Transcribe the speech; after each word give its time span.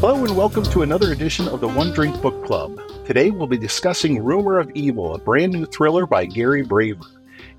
Hello 0.00 0.22
and 0.24 0.36
welcome 0.36 0.62
to 0.64 0.82
another 0.82 1.12
edition 1.12 1.48
of 1.48 1.62
the 1.62 1.68
One 1.68 1.90
Drink 1.92 2.20
Book 2.20 2.44
Club. 2.44 2.78
Today 3.06 3.30
we'll 3.30 3.46
be 3.46 3.56
discussing 3.56 4.22
Rumor 4.22 4.58
of 4.58 4.70
Evil, 4.74 5.14
a 5.14 5.18
brand 5.18 5.54
new 5.54 5.64
thriller 5.64 6.06
by 6.06 6.26
Gary 6.26 6.60
Braver. 6.60 7.00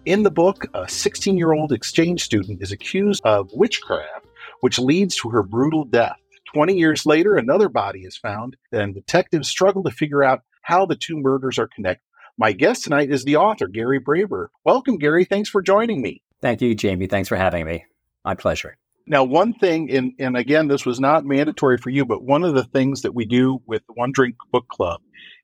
In 0.06 0.22
the 0.22 0.30
book, 0.30 0.68
a 0.76 0.88
16 0.88 1.36
year 1.36 1.54
old 1.54 1.72
exchange 1.72 2.24
student 2.24 2.62
is 2.62 2.72
accused 2.72 3.24
of 3.26 3.50
witchcraft, 3.52 4.28
which 4.60 4.78
leads 4.78 5.16
to 5.16 5.30
her 5.30 5.42
brutal 5.42 5.84
death. 5.84 6.20
20 6.54 6.78
years 6.78 7.08
later, 7.08 7.38
another 7.38 7.70
body 7.70 8.02
is 8.02 8.18
found, 8.18 8.56
and 8.72 8.94
detectives 8.94 9.50
struggle 9.50 9.82
to 9.82 9.90
figure 9.90 10.24
out 10.24 10.44
how 10.62 10.86
the 10.86 10.96
two 10.96 11.18
murders 11.18 11.58
are 11.58 11.68
connected. 11.68 12.06
My 12.42 12.54
guest 12.54 12.86
tonight 12.86 13.12
is 13.12 13.24
the 13.24 13.36
author, 13.36 13.68
Gary 13.68 14.00
Braver. 14.00 14.50
Welcome, 14.66 14.98
Gary. 14.98 15.26
Thanks 15.26 15.48
for 15.48 15.62
joining 15.62 16.02
me. 16.02 16.24
Thank 16.42 16.60
you, 16.64 16.76
Jamey. 16.76 17.08
Thanks 17.08 17.30
for 17.30 17.36
having 17.36 17.68
me. 17.68 17.86
My 18.26 18.34
pleasure. 18.34 18.78
Now, 19.06 19.26
one 19.26 19.54
thing, 19.54 19.92
and, 19.92 20.14
and 20.18 20.36
again, 20.36 20.68
this 20.68 20.84
was 20.84 21.00
not 21.00 21.24
mandatory 21.24 21.78
for 21.78 21.92
you, 21.92 22.04
but 22.04 22.24
one 22.24 22.44
of 22.44 22.56
the 22.56 22.64
things 22.64 23.04
that 23.04 23.14
we 23.14 23.26
do 23.26 23.62
with 23.68 23.84
the 23.86 23.94
One 23.94 24.12
Drink 24.12 24.38
Book 24.52 24.68
Club 24.70 25.02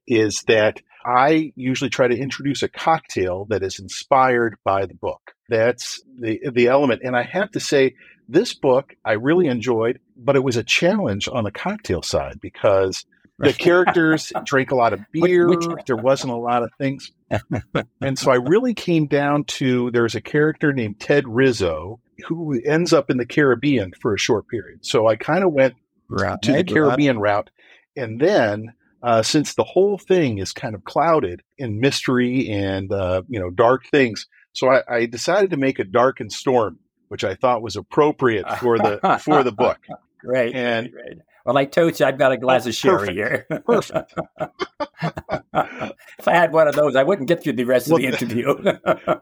is 0.08 0.44
that 0.48 0.82
I 1.06 1.54
usually 1.56 1.92
try 1.92 2.08
to 2.08 2.18
introduce 2.18 2.64
a 2.64 2.68
cocktail 2.68 3.46
that 3.52 3.62
is 3.62 3.78
inspired 3.78 4.56
by 4.66 4.88
the 4.88 4.96
book. 4.96 5.22
That's 5.50 6.02
the 6.20 6.40
the 6.52 6.66
element. 6.66 7.04
And 7.04 7.16
I 7.16 7.22
have 7.22 7.52
to 7.52 7.60
say, 7.60 7.94
this 8.28 8.56
book 8.56 8.96
I 9.06 9.14
really 9.14 9.46
enjoyed, 9.46 10.00
but 10.18 10.36
it 10.36 10.44
was 10.44 10.58
a 10.58 10.64
challenge 10.64 11.30
on 11.32 11.44
the 11.44 11.52
cocktail 11.52 12.02
side 12.02 12.40
because 12.42 13.06
the 13.40 13.54
characters 13.54 14.34
drank 14.44 14.72
a 14.72 14.76
lot 14.76 14.94
of 14.94 15.00
beer. 15.12 15.48
Which, 15.48 15.66
which, 15.68 15.86
there 15.86 15.96
wasn't 15.96 16.34
a 16.34 16.38
lot 16.38 16.64
of 16.64 16.72
things. 16.78 17.12
and 18.02 18.18
so 18.18 18.32
I 18.32 18.36
really 18.36 18.74
came 18.74 19.08
down 19.08 19.44
to 19.46 19.92
there's 19.92 20.16
a 20.16 20.22
character 20.22 20.74
named 20.74 21.00
Ted 21.00 21.28
Rizzo 21.28 22.00
who 22.28 22.60
ends 22.66 22.94
up 22.94 23.10
in 23.10 23.18
the 23.18 23.26
Caribbean 23.26 23.94
for 24.00 24.14
a 24.14 24.18
short 24.18 24.48
period. 24.48 24.86
So 24.86 25.08
I 25.08 25.16
kind 25.16 25.44
of 25.44 25.54
went 25.54 25.76
right. 26.10 26.42
to 26.42 26.52
the 26.52 26.64
Caribbean 26.64 27.20
route. 27.20 27.50
And 27.96 28.20
then, 28.20 28.74
uh, 29.04 29.22
since 29.22 29.54
the 29.54 29.64
whole 29.64 29.98
thing 29.98 30.40
is 30.40 30.52
kind 30.52 30.74
of 30.74 30.84
clouded 30.84 31.44
in 31.58 31.80
mystery 31.80 32.50
and, 32.50 32.92
uh, 32.92 33.22
you 33.28 33.40
know, 33.40 33.52
dark 33.52 33.86
things, 33.86 34.28
so 34.54 34.70
I, 34.70 34.82
I, 34.90 35.06
decided 35.06 35.52
to 35.52 35.58
make 35.58 35.78
a 35.78 35.84
dark 35.84 36.20
and 36.20 36.32
storm, 36.32 36.80
which 37.10 37.24
I 37.24 37.36
thought 37.36 37.62
was 37.62 37.76
appropriate 37.76 38.50
for 38.58 38.80
the 38.80 39.20
for 39.24 39.44
the 39.44 39.52
book. 39.52 39.78
Great. 40.20 40.56
And 40.56 40.92
great. 40.92 41.20
Well, 41.48 41.58
I 41.58 41.64
told 41.64 41.98
you 41.98 42.06
I've 42.06 42.18
got 42.18 42.34
a 42.34 42.38
glass 42.38 42.66
of 42.66 42.76
sherry 42.76 43.14
here. 43.14 43.48
Perfect. 43.66 44.14
if 45.00 46.28
I 46.28 46.34
had 46.34 46.52
one 46.52 46.68
of 46.68 46.76
those, 46.76 46.98
I 46.98 47.04
wouldn't 47.04 47.30
get 47.30 47.42
through 47.42 47.54
the 47.54 47.64
rest 47.64 47.88
well, 47.88 47.96
of 47.96 48.02
the 48.02 48.08
interview. 48.26 48.54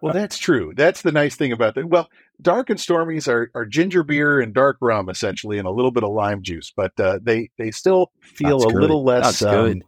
well, 0.01 0.11
that's 0.11 0.39
true. 0.39 0.73
That's 0.75 1.03
the 1.03 1.11
nice 1.11 1.35
thing 1.35 1.51
about 1.51 1.75
that. 1.75 1.87
Well, 1.87 2.09
dark 2.41 2.71
and 2.71 2.79
stormies 2.79 3.27
are, 3.27 3.51
are 3.53 3.63
ginger 3.63 4.01
beer 4.01 4.41
and 4.41 4.55
dark 4.55 4.77
rum 4.81 5.07
essentially, 5.07 5.59
and 5.59 5.67
a 5.67 5.71
little 5.71 5.91
bit 5.91 6.03
of 6.03 6.09
lime 6.13 6.41
juice, 6.41 6.73
but 6.75 6.99
uh, 6.99 7.19
they 7.21 7.51
they 7.59 7.69
still 7.69 8.11
feel 8.23 8.57
that's 8.57 8.71
a 8.71 8.73
good. 8.73 8.81
little 8.81 9.03
less 9.03 9.43
um, 9.43 9.83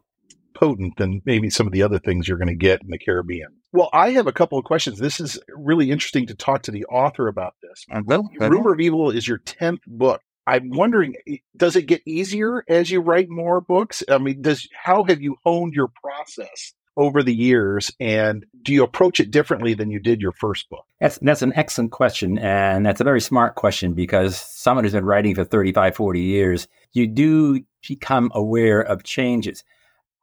potent 0.54 0.96
than 0.96 1.20
maybe 1.24 1.50
some 1.50 1.66
of 1.66 1.72
the 1.72 1.82
other 1.82 1.98
things 1.98 2.28
you're 2.28 2.38
going 2.38 2.46
to 2.46 2.54
get 2.54 2.82
in 2.82 2.90
the 2.90 2.98
Caribbean. 2.98 3.48
Well, 3.72 3.90
I 3.92 4.10
have 4.10 4.28
a 4.28 4.32
couple 4.32 4.58
of 4.58 4.64
questions. 4.64 5.00
This 5.00 5.18
is 5.18 5.40
really 5.56 5.90
interesting 5.90 6.26
to 6.28 6.36
talk 6.36 6.62
to 6.62 6.70
the 6.70 6.84
author 6.84 7.26
about 7.26 7.54
this. 7.62 7.84
Well, 8.04 8.30
Rumor 8.38 8.74
of 8.74 8.80
Evil 8.80 9.10
is 9.10 9.26
your 9.26 9.38
tenth 9.38 9.80
book. 9.88 10.22
I'm 10.48 10.70
wondering, 10.70 11.14
eh, 11.28 11.36
does 11.56 11.76
it 11.76 11.82
get 11.82 12.00
easier 12.06 12.64
as 12.68 12.90
you 12.90 13.00
write 13.00 13.28
more 13.28 13.60
books? 13.60 14.02
I 14.08 14.16
mean, 14.16 14.40
does 14.40 14.66
how 14.72 15.04
have 15.04 15.20
you 15.20 15.36
honed 15.44 15.74
your 15.74 15.88
process 15.88 16.72
over 16.96 17.22
the 17.22 17.34
years, 17.34 17.92
and 18.00 18.44
do 18.62 18.72
you 18.72 18.82
approach 18.82 19.20
it 19.20 19.30
differently 19.30 19.72
than 19.74 19.90
you 19.90 20.00
did 20.00 20.20
your 20.20 20.32
first 20.32 20.68
book? 20.68 20.84
That's 21.00 21.18
that's 21.18 21.42
an 21.42 21.52
excellent 21.54 21.92
question, 21.92 22.38
and 22.38 22.84
that's 22.84 23.00
a 23.00 23.04
very 23.04 23.20
smart 23.20 23.54
question 23.56 23.92
because 23.92 24.36
someone 24.36 24.84
who's 24.84 24.94
been 24.94 25.04
writing 25.04 25.34
for 25.34 25.44
35, 25.44 25.94
40 25.94 26.20
years, 26.20 26.66
you 26.92 27.06
do 27.06 27.62
become 27.86 28.32
aware 28.34 28.80
of 28.80 29.04
changes. 29.04 29.62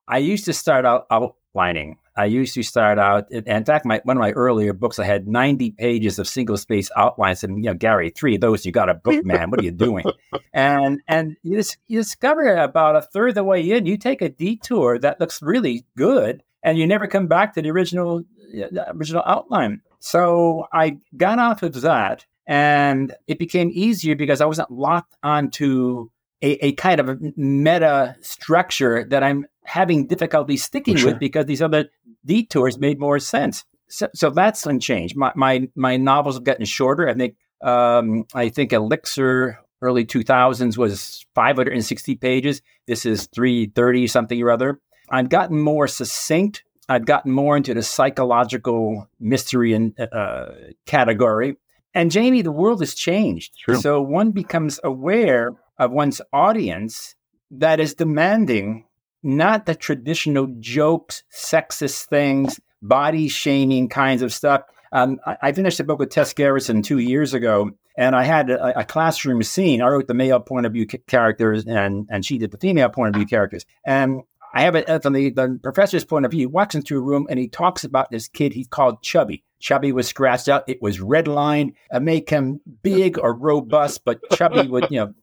I 0.07 0.17
used 0.17 0.45
to 0.45 0.53
start 0.53 0.85
out 0.85 1.05
outlining 1.09 1.97
I 2.17 2.25
used 2.25 2.53
to 2.53 2.63
start 2.63 2.97
out, 2.97 3.29
and 3.29 3.45
in 3.45 3.65
fact, 3.65 3.85
my, 3.85 3.99
one 4.03 4.15
of 4.15 4.21
my 4.21 4.31
earlier 4.31 4.71
books, 4.71 4.99
I 4.99 5.05
had 5.05 5.27
90 5.27 5.71
pages 5.71 6.17
of 6.17 6.27
single 6.27 6.55
space 6.55 6.89
outlines. 6.95 7.43
And, 7.43 7.57
you 7.57 7.69
know, 7.69 7.73
Gary, 7.73 8.09
three 8.09 8.35
of 8.35 8.41
those, 8.41 8.65
you 8.65 8.71
got 8.71 8.89
a 8.89 8.93
book, 8.93 9.25
man. 9.25 9.49
What 9.49 9.59
are 9.59 9.63
you 9.63 9.71
doing? 9.71 10.05
and 10.53 11.01
and 11.07 11.35
you, 11.43 11.57
just, 11.57 11.77
you 11.87 11.99
discover 11.99 12.55
about 12.55 12.95
a 12.95 13.01
third 13.01 13.29
of 13.29 13.35
the 13.35 13.43
way 13.43 13.69
in, 13.69 13.85
you 13.85 13.97
take 13.97 14.21
a 14.21 14.29
detour 14.29 14.97
that 14.99 15.19
looks 15.19 15.41
really 15.41 15.85
good, 15.97 16.41
and 16.63 16.77
you 16.77 16.87
never 16.87 17.07
come 17.07 17.27
back 17.27 17.53
to 17.53 17.61
the 17.61 17.69
original, 17.69 18.19
uh, 18.19 18.67
the 18.71 18.91
original 18.95 19.23
outline. 19.25 19.81
So 19.99 20.67
I 20.71 20.99
got 21.17 21.39
off 21.39 21.63
of 21.63 21.81
that, 21.81 22.25
and 22.47 23.13
it 23.27 23.39
became 23.39 23.71
easier 23.73 24.15
because 24.15 24.39
I 24.39 24.45
wasn't 24.45 24.71
locked 24.71 25.15
onto 25.21 26.09
a, 26.45 26.65
a 26.67 26.71
kind 26.73 26.99
of 26.99 27.09
a 27.09 27.17
meta 27.35 28.15
structure 28.21 29.03
that 29.05 29.23
I'm 29.23 29.47
having 29.63 30.05
difficulty 30.05 30.57
sticking 30.57 30.95
sure. 30.95 31.11
with 31.11 31.19
because 31.19 31.45
these 31.47 31.61
other 31.61 31.89
detours 32.23 32.77
made 32.77 32.99
more 32.99 33.19
sense. 33.19 33.65
So, 33.87 34.07
so 34.13 34.29
that's 34.29 34.65
unchanged. 34.65 35.15
My, 35.15 35.31
my 35.35 35.67
my 35.75 35.97
novels 35.97 36.35
have 36.35 36.43
gotten 36.43 36.65
shorter. 36.65 37.09
I 37.09 37.13
think 37.15 37.35
um, 37.61 38.25
I 38.33 38.49
think 38.49 38.73
Elixir 38.73 39.59
early 39.81 40.05
2000s 40.05 40.77
was 40.77 41.25
560 41.35 42.15
pages. 42.15 42.61
This 42.87 43.05
is 43.05 43.27
330 43.33 44.07
something 44.07 44.41
or 44.41 44.51
other. 44.51 44.79
I've 45.09 45.29
gotten 45.29 45.59
more 45.59 45.87
succinct. 45.87 46.63
I've 46.87 47.05
gotten 47.05 47.31
more 47.31 47.57
into 47.57 47.73
the 47.73 47.83
psychological 47.83 49.07
mystery 49.19 49.73
and 49.73 49.99
uh, 49.99 50.51
category. 50.85 51.57
And 51.93 52.11
Jamey, 52.11 52.43
the 52.43 52.51
world 52.51 52.81
has 52.81 52.93
changed. 52.93 53.53
True. 53.57 53.77
So 53.77 54.01
one 54.01 54.31
becomes 54.31 54.79
aware 54.83 55.55
of 55.77 55.91
one's 55.91 56.21
audience 56.33 57.15
that 57.51 57.79
is 57.79 57.93
demanding 57.93 58.85
not 59.23 59.65
the 59.65 59.75
traditional 59.75 60.47
jokes, 60.59 61.23
sexist 61.33 62.05
things, 62.05 62.59
body 62.81 63.27
shaming 63.27 63.89
kinds 63.89 64.21
of 64.21 64.33
stuff. 64.33 64.61
Um, 64.91 65.19
I, 65.25 65.37
I, 65.41 65.51
finished 65.51 65.79
a 65.79 65.83
book 65.83 65.99
with 65.99 66.09
Tess 66.09 66.33
Gerritsen 66.33 66.83
two 66.83 66.99
years 66.99 67.33
ago, 67.33 67.71
and 67.97 68.15
I 68.15 68.23
had 68.23 68.49
a, 68.49 68.79
a, 68.79 68.85
classroom 68.85 69.41
scene. 69.41 69.81
I 69.81 69.87
wrote 69.87 70.07
the 70.07 70.13
male 70.13 70.39
point 70.39 70.65
of 70.65 70.73
view 70.73 70.85
characters, 70.85 71.65
and 71.65 72.07
and 72.09 72.23
she 72.23 72.37
did 72.37 72.51
the 72.51 72.57
female 72.57 72.89
point 72.89 73.15
of 73.15 73.19
view 73.19 73.25
characters. 73.25 73.65
And 73.85 74.21
I 74.55 74.61
have 74.61 74.75
it 74.75 74.87
from 75.03 75.13
the, 75.13 75.29
the 75.31 75.59
professor's 75.61 76.05
point 76.05 76.25
of 76.25 76.31
view. 76.31 76.39
He 76.39 76.45
walks 76.45 76.75
into 76.75 76.97
a 76.97 77.01
room 77.01 77.27
and 77.29 77.37
he 77.37 77.49
talks 77.49 77.83
about 77.83 78.09
this 78.09 78.29
kid 78.29 78.53
he 78.53 78.63
called 78.63 79.03
Chubby. 79.03 79.43
Chubby 79.59 79.91
was 79.91 80.07
scratched 80.07 80.47
out. 80.47 80.63
It 80.67 80.81
was 80.81 80.99
redlined. 80.99 81.73
It 81.91 82.01
make 82.01 82.29
him 82.29 82.61
big 82.81 83.19
or 83.19 83.33
robust, 83.33 84.05
but 84.05 84.21
Chubby 84.31 84.67
would, 84.67 84.87
you 84.89 84.99
know. 84.99 85.13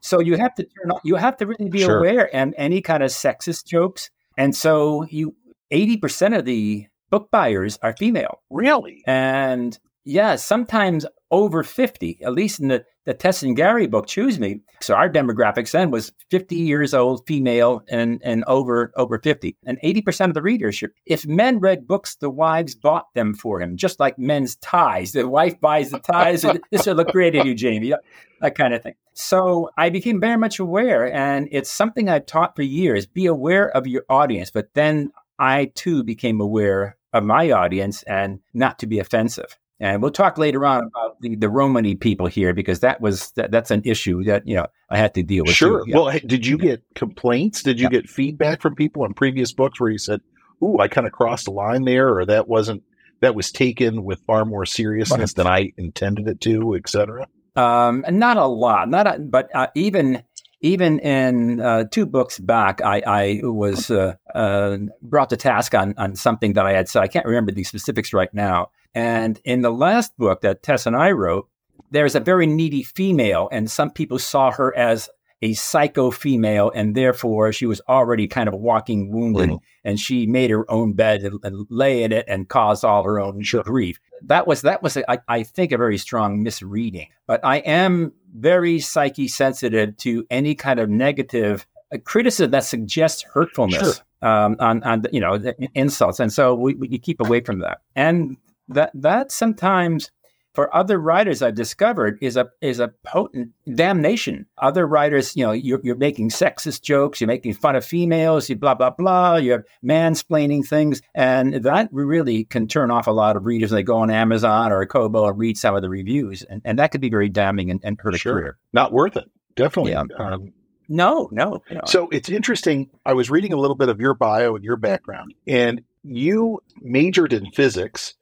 So 0.00 0.20
you 0.20 0.36
have 0.38 0.54
to 0.54 0.64
turn. 0.64 0.92
You 1.04 1.16
have 1.16 1.36
to 1.36 1.46
really 1.46 1.68
be 1.68 1.80
sure. 1.80 1.98
aware 1.98 2.34
and 2.34 2.54
any 2.56 2.80
kind 2.80 3.02
of 3.02 3.10
sexist 3.10 3.66
jokes. 3.66 4.10
And 4.36 4.56
so 4.56 5.04
you, 5.10 5.36
eighty 5.70 5.96
percent 5.96 6.34
of 6.34 6.44
the 6.44 6.86
book 7.10 7.30
buyers 7.30 7.78
are 7.82 7.94
female. 7.96 8.40
Really? 8.50 9.02
And 9.06 9.78
yeah, 10.04 10.36
sometimes 10.36 11.04
over 11.30 11.62
50, 11.62 12.20
at 12.22 12.32
least 12.32 12.60
in 12.60 12.68
the, 12.68 12.84
the 13.08 13.14
Tess 13.14 13.42
and 13.42 13.56
Gary 13.56 13.86
book, 13.86 14.06
Choose 14.06 14.38
Me. 14.38 14.60
So 14.82 14.92
our 14.92 15.08
demographics 15.08 15.70
then 15.70 15.90
was 15.90 16.12
50 16.30 16.56
years 16.56 16.92
old, 16.92 17.26
female, 17.26 17.82
and, 17.88 18.20
and 18.22 18.44
over 18.46 18.92
over 18.96 19.18
50. 19.18 19.56
And 19.64 19.80
80% 19.82 20.26
of 20.26 20.34
the 20.34 20.42
readership. 20.42 20.92
If 21.06 21.26
men 21.26 21.58
read 21.58 21.88
books, 21.88 22.16
the 22.16 22.28
wives 22.28 22.74
bought 22.74 23.06
them 23.14 23.32
for 23.32 23.62
him, 23.62 23.78
just 23.78 23.98
like 23.98 24.18
men's 24.18 24.56
ties. 24.56 25.12
The 25.12 25.26
wife 25.26 25.58
buys 25.58 25.90
the 25.90 26.00
ties. 26.00 26.44
this 26.70 26.84
will 26.84 26.96
look 26.96 27.08
great 27.08 27.34
on 27.34 27.46
you, 27.46 27.54
Jamey. 27.54 27.94
That 28.42 28.54
kind 28.54 28.74
of 28.74 28.82
thing. 28.82 28.94
So 29.14 29.70
I 29.78 29.88
became 29.88 30.20
very 30.20 30.36
much 30.36 30.58
aware, 30.58 31.10
and 31.10 31.48
it's 31.50 31.70
something 31.70 32.10
I've 32.10 32.26
taught 32.26 32.56
for 32.56 32.62
years. 32.62 33.06
Be 33.06 33.24
aware 33.24 33.70
of 33.70 33.86
your 33.86 34.04
audience, 34.10 34.50
but 34.50 34.68
then 34.74 35.12
I 35.38 35.72
too 35.74 36.04
became 36.04 36.42
aware 36.42 36.98
of 37.14 37.24
my 37.24 37.52
audience 37.52 38.02
and 38.02 38.40
not 38.52 38.78
to 38.80 38.86
be 38.86 38.98
offensive. 38.98 39.56
And 39.80 40.02
we'll 40.02 40.10
talk 40.10 40.38
later 40.38 40.66
on 40.66 40.84
about 40.88 41.20
the, 41.20 41.36
the 41.36 41.48
Romany 41.48 41.94
people 41.94 42.26
here 42.26 42.52
because 42.52 42.80
that 42.80 43.00
was 43.00 43.30
that, 43.32 43.52
that's 43.52 43.70
an 43.70 43.82
issue 43.84 44.24
that 44.24 44.46
you 44.46 44.56
know 44.56 44.66
I 44.90 44.98
had 44.98 45.14
to 45.14 45.22
deal 45.22 45.44
with. 45.44 45.54
Sure. 45.54 45.84
Yeah. 45.86 45.96
Well, 45.96 46.18
did 46.26 46.46
you 46.46 46.58
get 46.58 46.82
complaints? 46.94 47.62
Did 47.62 47.78
you 47.78 47.84
yeah. 47.84 47.90
get 48.00 48.08
feedback 48.08 48.60
from 48.60 48.74
people 48.74 49.04
in 49.04 49.14
previous 49.14 49.52
books 49.52 49.80
where 49.80 49.90
you 49.90 49.98
said, 49.98 50.20
"Ooh, 50.62 50.78
I 50.80 50.88
kind 50.88 51.06
of 51.06 51.12
crossed 51.12 51.44
the 51.44 51.52
line 51.52 51.84
there," 51.84 52.16
or 52.16 52.26
that 52.26 52.48
wasn't 52.48 52.82
that 53.20 53.36
was 53.36 53.52
taken 53.52 54.04
with 54.04 54.20
far 54.26 54.44
more 54.44 54.66
seriousness 54.66 55.34
than 55.34 55.46
I 55.46 55.72
intended 55.76 56.26
it 56.26 56.40
to, 56.42 56.74
etc. 56.74 57.28
Um, 57.54 58.04
not 58.08 58.36
a 58.36 58.46
lot, 58.46 58.88
not 58.88 59.06
a, 59.06 59.18
but 59.20 59.48
uh, 59.54 59.68
even 59.76 60.24
even 60.60 60.98
in 60.98 61.60
uh, 61.60 61.84
two 61.84 62.04
books 62.04 62.40
back, 62.40 62.80
I, 62.82 63.02
I 63.06 63.40
was 63.44 63.92
uh, 63.92 64.14
uh, 64.34 64.78
brought 65.02 65.30
to 65.30 65.36
task 65.36 65.72
on 65.74 65.94
on 65.98 66.16
something 66.16 66.54
that 66.54 66.66
I 66.66 66.72
had 66.72 66.88
said. 66.88 67.04
I 67.04 67.06
can't 67.06 67.26
remember 67.26 67.52
the 67.52 67.62
specifics 67.62 68.12
right 68.12 68.32
now 68.34 68.70
and 68.94 69.40
in 69.44 69.62
the 69.62 69.70
last 69.70 70.16
book 70.16 70.40
that 70.42 70.62
Tess 70.62 70.86
and 70.86 70.96
I 70.96 71.12
wrote, 71.12 71.48
there's 71.90 72.14
a 72.14 72.20
very 72.20 72.46
needy 72.46 72.82
female, 72.82 73.48
and 73.52 73.70
some 73.70 73.90
people 73.90 74.18
saw 74.18 74.50
her 74.50 74.76
as 74.76 75.08
a 75.40 75.52
psycho 75.54 76.10
female, 76.10 76.70
and 76.74 76.94
therefore 76.94 77.52
she 77.52 77.66
was 77.66 77.80
already 77.88 78.26
kind 78.26 78.48
of 78.48 78.54
walking 78.54 79.12
wounded, 79.12 79.50
mm. 79.50 79.60
and 79.84 80.00
she 80.00 80.26
made 80.26 80.50
her 80.50 80.68
own 80.70 80.94
bed 80.94 81.22
and, 81.22 81.38
and, 81.44 81.66
lay 81.70 82.02
in 82.02 82.12
it 82.12 82.24
and 82.28 82.48
caused 82.48 82.84
all 82.84 83.04
her 83.04 83.20
own 83.20 83.42
sure. 83.42 83.62
grief. 83.62 84.00
That 84.22 84.46
was 84.46 84.62
that 84.62 84.82
was 84.82 84.96
a, 84.96 85.10
I, 85.10 85.18
I 85.28 85.42
think 85.44 85.70
a 85.70 85.78
very 85.78 85.98
strong 85.98 86.42
misreading. 86.42 87.08
But 87.26 87.40
I 87.44 87.58
am 87.58 88.12
very 88.34 88.80
psyche 88.80 89.28
sensitive 89.28 89.96
to 89.98 90.26
any 90.28 90.54
kind 90.54 90.80
of 90.80 90.90
negative 90.90 91.66
uh, 91.92 91.98
criticism 92.04 92.50
that 92.50 92.64
suggests 92.64 93.22
hurtfulness. 93.22 93.80
Sure. 93.80 94.04
Um, 94.20 94.56
on, 94.58 94.82
on 94.82 95.04
you 95.12 95.20
know 95.20 95.40
insults, 95.76 96.18
and 96.18 96.32
so 96.32 96.52
we, 96.52 96.74
we 96.74 96.98
keep 96.98 97.20
away 97.20 97.40
from 97.40 97.60
that. 97.60 97.82
And 97.94 98.36
that 98.68 98.90
that 98.94 99.32
sometimes 99.32 100.10
for 100.58 100.74
other 100.74 100.98
writers 100.98 101.40
I've 101.40 101.54
discovered 101.54 102.18
is 102.20 102.36
a 102.36 102.48
is 102.60 102.80
a 102.80 102.88
potent 103.04 103.50
damnation. 103.72 104.46
Other 104.58 104.88
writers, 104.88 105.36
you 105.36 105.44
know, 105.44 105.52
you're, 105.52 105.78
you're 105.84 105.94
making 105.94 106.30
sexist 106.30 106.82
jokes, 106.82 107.20
you're 107.20 107.28
making 107.28 107.54
fun 107.54 107.76
of 107.76 107.84
females, 107.84 108.48
you 108.48 108.56
blah 108.56 108.74
blah 108.74 108.90
blah, 108.90 109.36
you're 109.36 109.64
mansplaining 109.84 110.66
things, 110.66 111.00
and 111.14 111.54
that 111.62 111.88
really 111.92 112.42
can 112.42 112.66
turn 112.66 112.90
off 112.90 113.06
a 113.06 113.12
lot 113.12 113.36
of 113.36 113.46
readers. 113.46 113.70
They 113.70 113.84
go 113.84 113.98
on 113.98 114.10
Amazon 114.10 114.72
or 114.72 114.84
Kobo 114.86 115.28
and 115.28 115.38
read 115.38 115.56
some 115.56 115.76
of 115.76 115.82
the 115.82 115.88
reviews, 115.88 116.42
and, 116.42 116.60
and 116.64 116.78
that 116.80 116.90
could 116.90 117.00
be 117.00 117.10
very 117.10 117.28
damning 117.28 117.70
and, 117.70 117.80
and 117.84 117.96
hurt 118.00 118.16
a 118.16 118.18
career. 118.18 118.58
Not 118.72 118.92
worth 118.92 119.16
it. 119.16 119.30
Definitely. 119.54 119.92
Yeah. 119.92 120.04
Um, 120.18 120.52
no, 120.88 121.28
no, 121.30 121.62
no. 121.70 121.82
So 121.84 122.08
it's 122.10 122.30
interesting. 122.30 122.90
I 123.06 123.12
was 123.12 123.30
reading 123.30 123.52
a 123.52 123.56
little 123.58 123.76
bit 123.76 123.90
of 123.90 124.00
your 124.00 124.14
bio 124.14 124.56
and 124.56 124.64
your 124.64 124.76
background, 124.76 125.34
and 125.46 125.82
you 126.02 126.60
majored 126.80 127.32
in 127.32 127.50
physics 127.52 128.14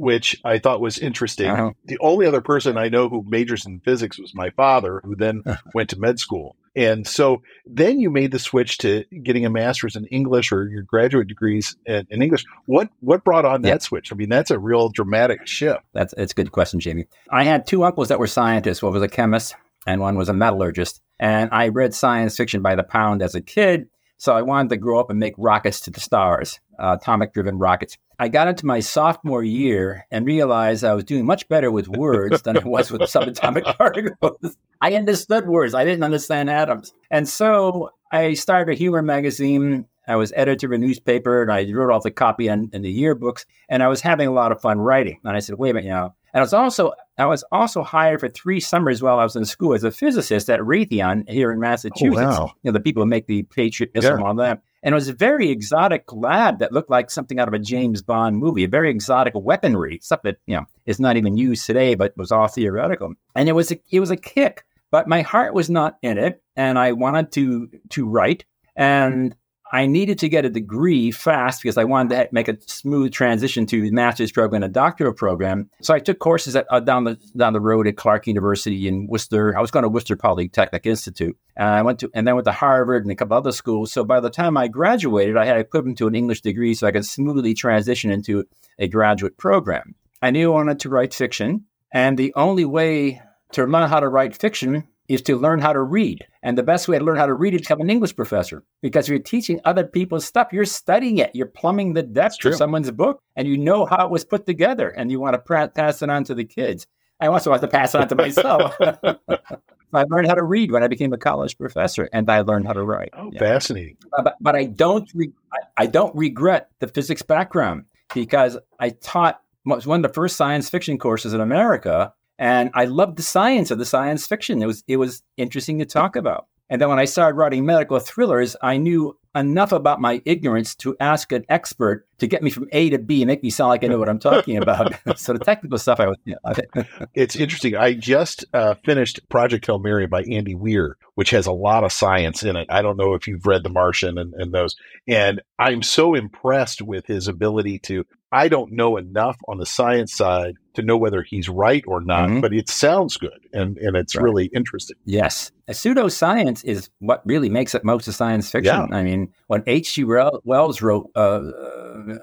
which 0.00 0.40
I 0.46 0.58
thought 0.58 0.80
was 0.80 0.98
interesting. 0.98 1.50
Uh-huh. 1.50 1.72
The 1.84 1.98
only 1.98 2.24
other 2.24 2.40
person 2.40 2.78
I 2.78 2.88
know 2.88 3.10
who 3.10 3.22
majors 3.28 3.66
in 3.66 3.80
physics 3.80 4.18
was 4.18 4.34
my 4.34 4.48
father, 4.48 5.02
who 5.04 5.14
then 5.14 5.42
went 5.74 5.90
to 5.90 6.00
med 6.00 6.18
school. 6.18 6.56
And 6.74 7.06
so 7.06 7.42
then 7.66 8.00
you 8.00 8.08
made 8.08 8.30
the 8.30 8.38
switch 8.38 8.78
to 8.78 9.04
getting 9.22 9.44
a 9.44 9.50
master's 9.50 9.96
in 9.96 10.06
English 10.06 10.52
or 10.52 10.66
your 10.68 10.82
graduate 10.82 11.28
degrees 11.28 11.76
in, 11.84 12.06
in 12.08 12.22
English. 12.22 12.46
What 12.64 12.88
what 13.00 13.24
brought 13.24 13.44
on 13.44 13.62
yeah. 13.62 13.72
that 13.72 13.82
switch? 13.82 14.10
I 14.10 14.16
mean, 14.16 14.30
that's 14.30 14.50
a 14.50 14.58
real 14.58 14.88
dramatic 14.88 15.46
shift. 15.46 15.80
That's 15.92 16.14
it's 16.16 16.32
a 16.32 16.34
good 16.34 16.50
question, 16.50 16.80
Jamey. 16.80 17.06
I 17.30 17.44
had 17.44 17.66
two 17.66 17.84
uncles 17.84 18.08
that 18.08 18.18
were 18.18 18.26
scientists. 18.26 18.82
One 18.82 18.94
was 18.94 19.02
a 19.02 19.08
chemist 19.08 19.54
and 19.86 20.00
one 20.00 20.16
was 20.16 20.30
a 20.30 20.34
metallurgist. 20.34 21.02
And 21.18 21.50
I 21.52 21.68
read 21.68 21.94
science 21.94 22.36
fiction 22.38 22.62
by 22.62 22.74
the 22.74 22.84
pound 22.84 23.20
as 23.20 23.34
a 23.34 23.42
kid. 23.42 23.88
So 24.16 24.34
I 24.34 24.42
wanted 24.42 24.70
to 24.70 24.76
grow 24.76 25.00
up 25.00 25.10
and 25.10 25.18
make 25.18 25.34
rockets 25.36 25.80
to 25.82 25.90
the 25.90 26.00
stars, 26.00 26.58
uh, 26.78 26.96
atomic 27.00 27.34
driven 27.34 27.58
rockets. 27.58 27.98
I 28.20 28.28
got 28.28 28.48
into 28.48 28.66
my 28.66 28.80
sophomore 28.80 29.42
year 29.42 30.06
and 30.10 30.26
realized 30.26 30.84
I 30.84 30.92
was 30.92 31.04
doing 31.04 31.24
much 31.24 31.48
better 31.48 31.70
with 31.70 31.88
words 31.88 32.42
than 32.42 32.58
I 32.58 32.64
was 32.64 32.90
with 32.90 33.00
subatomic 33.00 33.64
particles. 33.78 34.58
I 34.82 34.92
understood 34.92 35.46
words, 35.46 35.72
I 35.72 35.86
didn't 35.86 36.04
understand 36.04 36.50
atoms. 36.50 36.92
And 37.10 37.26
so 37.26 37.92
I 38.12 38.34
started 38.34 38.72
a 38.72 38.76
humor 38.76 39.00
magazine. 39.00 39.86
I 40.06 40.16
was 40.16 40.34
editor 40.36 40.66
of 40.66 40.72
a 40.72 40.78
newspaper 40.78 41.40
and 41.40 41.50
I 41.50 41.72
wrote 41.72 41.90
all 41.90 42.00
the 42.00 42.10
copy 42.10 42.48
in, 42.48 42.68
in 42.74 42.82
the 42.82 42.94
yearbooks 42.94 43.46
and 43.70 43.82
I 43.82 43.88
was 43.88 44.02
having 44.02 44.28
a 44.28 44.32
lot 44.32 44.52
of 44.52 44.60
fun 44.60 44.80
writing. 44.80 45.18
And 45.24 45.34
I 45.34 45.40
said, 45.40 45.56
wait 45.56 45.70
a 45.70 45.74
minute, 45.74 45.86
you 45.86 45.94
know, 45.94 46.14
and 46.34 46.40
I 46.40 46.42
was 46.42 46.52
also 46.52 46.92
I 47.16 47.24
was 47.24 47.42
also 47.50 47.82
hired 47.82 48.20
for 48.20 48.28
three 48.28 48.60
summers 48.60 49.02
while 49.02 49.18
I 49.18 49.24
was 49.24 49.34
in 49.34 49.46
school 49.46 49.72
as 49.72 49.82
a 49.82 49.90
physicist 49.90 50.50
at 50.50 50.60
Raytheon 50.60 51.28
here 51.28 51.52
in 51.52 51.58
Massachusetts. 51.58 52.20
Oh, 52.20 52.42
wow. 52.42 52.52
You 52.62 52.70
know, 52.70 52.72
the 52.72 52.80
people 52.80 53.02
who 53.02 53.08
make 53.08 53.26
the 53.26 53.44
Patriot 53.44 53.92
missile 53.94 54.10
yeah. 54.10 54.16
and 54.16 54.24
all 54.26 54.34
that. 54.34 54.62
And 54.82 54.92
it 54.92 54.96
was 54.96 55.08
a 55.08 55.14
very 55.14 55.50
exotic 55.50 56.12
lab 56.12 56.58
that 56.60 56.72
looked 56.72 56.90
like 56.90 57.10
something 57.10 57.38
out 57.38 57.48
of 57.48 57.54
a 57.54 57.58
James 57.58 58.02
Bond 58.02 58.36
movie, 58.36 58.64
a 58.64 58.68
very 58.68 58.90
exotic 58.90 59.34
weaponry, 59.36 59.98
stuff 60.02 60.22
that, 60.22 60.38
you 60.46 60.56
know, 60.56 60.64
is 60.86 60.98
not 60.98 61.16
even 61.16 61.36
used 61.36 61.66
today, 61.66 61.94
but 61.94 62.16
was 62.16 62.32
all 62.32 62.48
theoretical. 62.48 63.14
And 63.34 63.48
it 63.48 63.52
was 63.52 63.70
a, 63.70 63.80
it 63.90 64.00
was 64.00 64.10
a 64.10 64.16
kick, 64.16 64.64
but 64.90 65.06
my 65.06 65.22
heart 65.22 65.52
was 65.52 65.68
not 65.68 65.98
in 66.02 66.16
it. 66.16 66.42
And 66.56 66.78
I 66.78 66.92
wanted 66.92 67.32
to, 67.32 67.68
to 67.90 68.06
write. 68.06 68.44
And 68.74 69.36
I 69.72 69.86
needed 69.86 70.18
to 70.20 70.28
get 70.28 70.44
a 70.44 70.50
degree 70.50 71.10
fast 71.12 71.62
because 71.62 71.78
I 71.78 71.84
wanted 71.84 72.16
to 72.16 72.28
make 72.32 72.48
a 72.48 72.58
smooth 72.66 73.12
transition 73.12 73.66
to 73.66 73.90
master's 73.92 74.32
program 74.32 74.62
and 74.62 74.70
a 74.70 74.72
doctoral 74.72 75.12
program. 75.12 75.70
So 75.80 75.94
I 75.94 76.00
took 76.00 76.18
courses 76.18 76.56
at, 76.56 76.66
uh, 76.70 76.80
down 76.80 77.04
the 77.04 77.18
down 77.36 77.52
the 77.52 77.60
road 77.60 77.86
at 77.86 77.96
Clark 77.96 78.26
University 78.26 78.88
in 78.88 79.06
Worcester. 79.06 79.56
I 79.56 79.60
was 79.60 79.70
going 79.70 79.84
to 79.84 79.88
Worcester 79.88 80.16
Polytechnic 80.16 80.86
Institute. 80.86 81.36
Uh, 81.58 81.64
I 81.64 81.82
went 81.82 82.00
to 82.00 82.10
and 82.14 82.26
then 82.26 82.34
went 82.34 82.46
to 82.46 82.52
Harvard 82.52 83.04
and 83.04 83.12
a 83.12 83.14
couple 83.14 83.36
other 83.36 83.52
schools. 83.52 83.92
So 83.92 84.04
by 84.04 84.18
the 84.20 84.30
time 84.30 84.56
I 84.56 84.66
graduated, 84.66 85.36
I 85.36 85.44
had 85.44 85.58
equivalent 85.58 85.98
to 85.98 86.08
an 86.08 86.14
English 86.14 86.40
degree, 86.40 86.74
so 86.74 86.86
I 86.86 86.92
could 86.92 87.06
smoothly 87.06 87.54
transition 87.54 88.10
into 88.10 88.44
a 88.78 88.88
graduate 88.88 89.36
program. 89.36 89.94
I 90.20 90.30
knew 90.30 90.52
I 90.52 90.54
wanted 90.54 90.80
to 90.80 90.88
write 90.88 91.14
fiction, 91.14 91.64
and 91.92 92.18
the 92.18 92.32
only 92.34 92.64
way 92.64 93.22
to 93.52 93.64
learn 93.64 93.88
how 93.88 94.00
to 94.00 94.08
write 94.08 94.36
fiction 94.36 94.88
is 95.10 95.20
to 95.22 95.36
learn 95.36 95.58
how 95.58 95.72
to 95.72 95.82
read. 95.82 96.24
And 96.40 96.56
the 96.56 96.62
best 96.62 96.86
way 96.86 96.96
to 96.96 97.04
learn 97.04 97.16
how 97.16 97.26
to 97.26 97.34
read 97.34 97.52
is 97.52 97.62
to 97.62 97.64
become 97.64 97.80
an 97.80 97.90
English 97.90 98.14
professor 98.14 98.62
because 98.80 99.08
you're 99.08 99.18
teaching 99.18 99.60
other 99.64 99.84
people's 99.84 100.24
stuff. 100.24 100.52
You're 100.52 100.64
studying 100.64 101.18
it. 101.18 101.32
You're 101.34 101.46
plumbing 101.46 101.94
the 101.94 102.04
depths 102.04 102.44
of 102.44 102.54
someone's 102.54 102.92
book 102.92 103.20
and 103.34 103.48
you 103.48 103.58
know 103.58 103.86
how 103.86 104.06
it 104.06 104.10
was 104.12 104.24
put 104.24 104.46
together 104.46 104.88
and 104.88 105.10
you 105.10 105.18
want 105.18 105.34
to 105.34 105.68
pass 105.68 106.00
it 106.00 106.08
on 106.08 106.22
to 106.24 106.34
the 106.34 106.44
kids. 106.44 106.86
I 107.20 107.26
also 107.26 107.50
want 107.50 107.60
to 107.62 107.68
pass 107.68 107.92
it 107.96 108.00
on 108.00 108.08
to 108.08 108.14
myself. 108.14 108.76
I 109.92 110.04
learned 110.04 110.28
how 110.28 110.34
to 110.34 110.44
read 110.44 110.70
when 110.70 110.84
I 110.84 110.88
became 110.88 111.12
a 111.12 111.18
college 111.18 111.58
professor, 111.58 112.08
and 112.12 112.30
I 112.30 112.42
learned 112.42 112.68
how 112.68 112.74
to 112.74 112.84
write. 112.84 113.10
Oh, 113.12 113.30
yeah. 113.32 113.40
fascinating! 113.40 113.96
But, 114.12 114.36
but 114.40 114.54
I 114.54 114.66
don't, 114.66 115.10
re- 115.14 115.32
I, 115.52 115.82
I 115.82 115.86
don't 115.86 116.14
regret 116.14 116.70
the 116.78 116.86
physics 116.86 117.22
background 117.22 117.86
because 118.14 118.56
I 118.78 118.90
taught 118.90 119.40
was 119.66 119.88
one 119.88 120.04
of 120.04 120.08
the 120.08 120.14
first 120.14 120.36
science 120.36 120.70
fiction 120.70 120.96
courses 120.96 121.34
in 121.34 121.40
America 121.40 122.14
and 122.40 122.70
I 122.72 122.86
loved 122.86 123.18
the 123.18 123.22
science 123.22 123.70
of 123.70 123.78
the 123.78 123.84
science 123.84 124.26
fiction. 124.26 124.62
It 124.62 124.66
was 124.66 124.82
it 124.88 124.96
was 124.96 125.22
interesting 125.36 125.78
to 125.78 125.84
talk 125.84 126.16
about. 126.16 126.46
And 126.70 126.80
then 126.80 126.88
when 126.88 126.98
I 126.98 127.04
started 127.04 127.36
writing 127.36 127.66
medical 127.66 127.98
thrillers, 127.98 128.56
I 128.62 128.76
knew 128.76 129.18
enough 129.34 129.72
about 129.72 130.00
my 130.00 130.22
ignorance 130.24 130.74
to 130.76 130.96
ask 131.00 131.32
an 131.32 131.44
expert 131.48 132.06
to 132.18 132.26
get 132.26 132.42
me 132.42 132.50
from 132.50 132.68
A 132.72 132.90
to 132.90 132.98
B 132.98 133.22
and 133.22 133.28
make 133.28 133.42
me 133.42 133.50
sound 133.50 133.70
like 133.70 133.84
I 133.84 133.88
know 133.88 133.98
what 133.98 134.08
I'm 134.08 134.20
talking 134.20 134.56
about. 134.56 134.94
so 135.18 135.32
the 135.32 135.40
technical 135.40 135.78
stuff, 135.78 136.00
I 136.00 136.06
was. 136.06 136.16
You 136.24 136.36
know, 136.44 136.84
it's 137.14 137.36
interesting. 137.36 137.76
I 137.76 137.94
just 137.94 138.44
uh, 138.54 138.74
finished 138.84 139.20
Project 139.28 139.66
Hail 139.66 139.80
Mary 139.80 140.06
by 140.06 140.22
Andy 140.22 140.54
Weir, 140.54 140.96
which 141.16 141.30
has 141.30 141.46
a 141.46 141.52
lot 141.52 141.84
of 141.84 141.92
science 141.92 142.44
in 142.44 142.56
it. 142.56 142.68
I 142.70 142.82
don't 142.82 142.96
know 142.96 143.14
if 143.14 143.26
you've 143.26 143.46
read 143.46 143.64
The 143.64 143.68
Martian 143.68 144.16
and, 144.16 144.32
and 144.34 144.54
those. 144.54 144.76
And 145.08 145.42
I'm 145.58 145.82
so 145.82 146.14
impressed 146.14 146.82
with 146.82 147.06
his 147.06 147.26
ability 147.26 147.80
to 147.80 148.06
I 148.32 148.48
don't 148.48 148.72
know 148.72 148.96
enough 148.96 149.36
on 149.48 149.58
the 149.58 149.66
science 149.66 150.14
side 150.14 150.54
to 150.74 150.82
know 150.82 150.96
whether 150.96 151.22
he's 151.22 151.48
right 151.48 151.82
or 151.86 152.00
not, 152.00 152.28
mm-hmm. 152.28 152.40
but 152.40 152.52
it 152.52 152.68
sounds 152.68 153.16
good 153.16 153.46
and, 153.52 153.76
and 153.78 153.96
it's 153.96 154.14
right. 154.14 154.22
really 154.22 154.46
interesting. 154.46 154.96
Yes. 155.04 155.50
A 155.66 155.72
pseudoscience 155.72 156.64
is 156.64 156.90
what 157.00 157.22
really 157.24 157.48
makes 157.48 157.74
it 157.74 157.84
most 157.84 158.06
of 158.06 158.14
science 158.14 158.50
fiction. 158.50 158.88
Yeah. 158.90 158.96
I 158.96 159.02
mean, 159.02 159.32
when 159.48 159.64
H.G. 159.66 160.04
Wells 160.04 160.80
wrote 160.80 161.10
uh, 161.16 161.50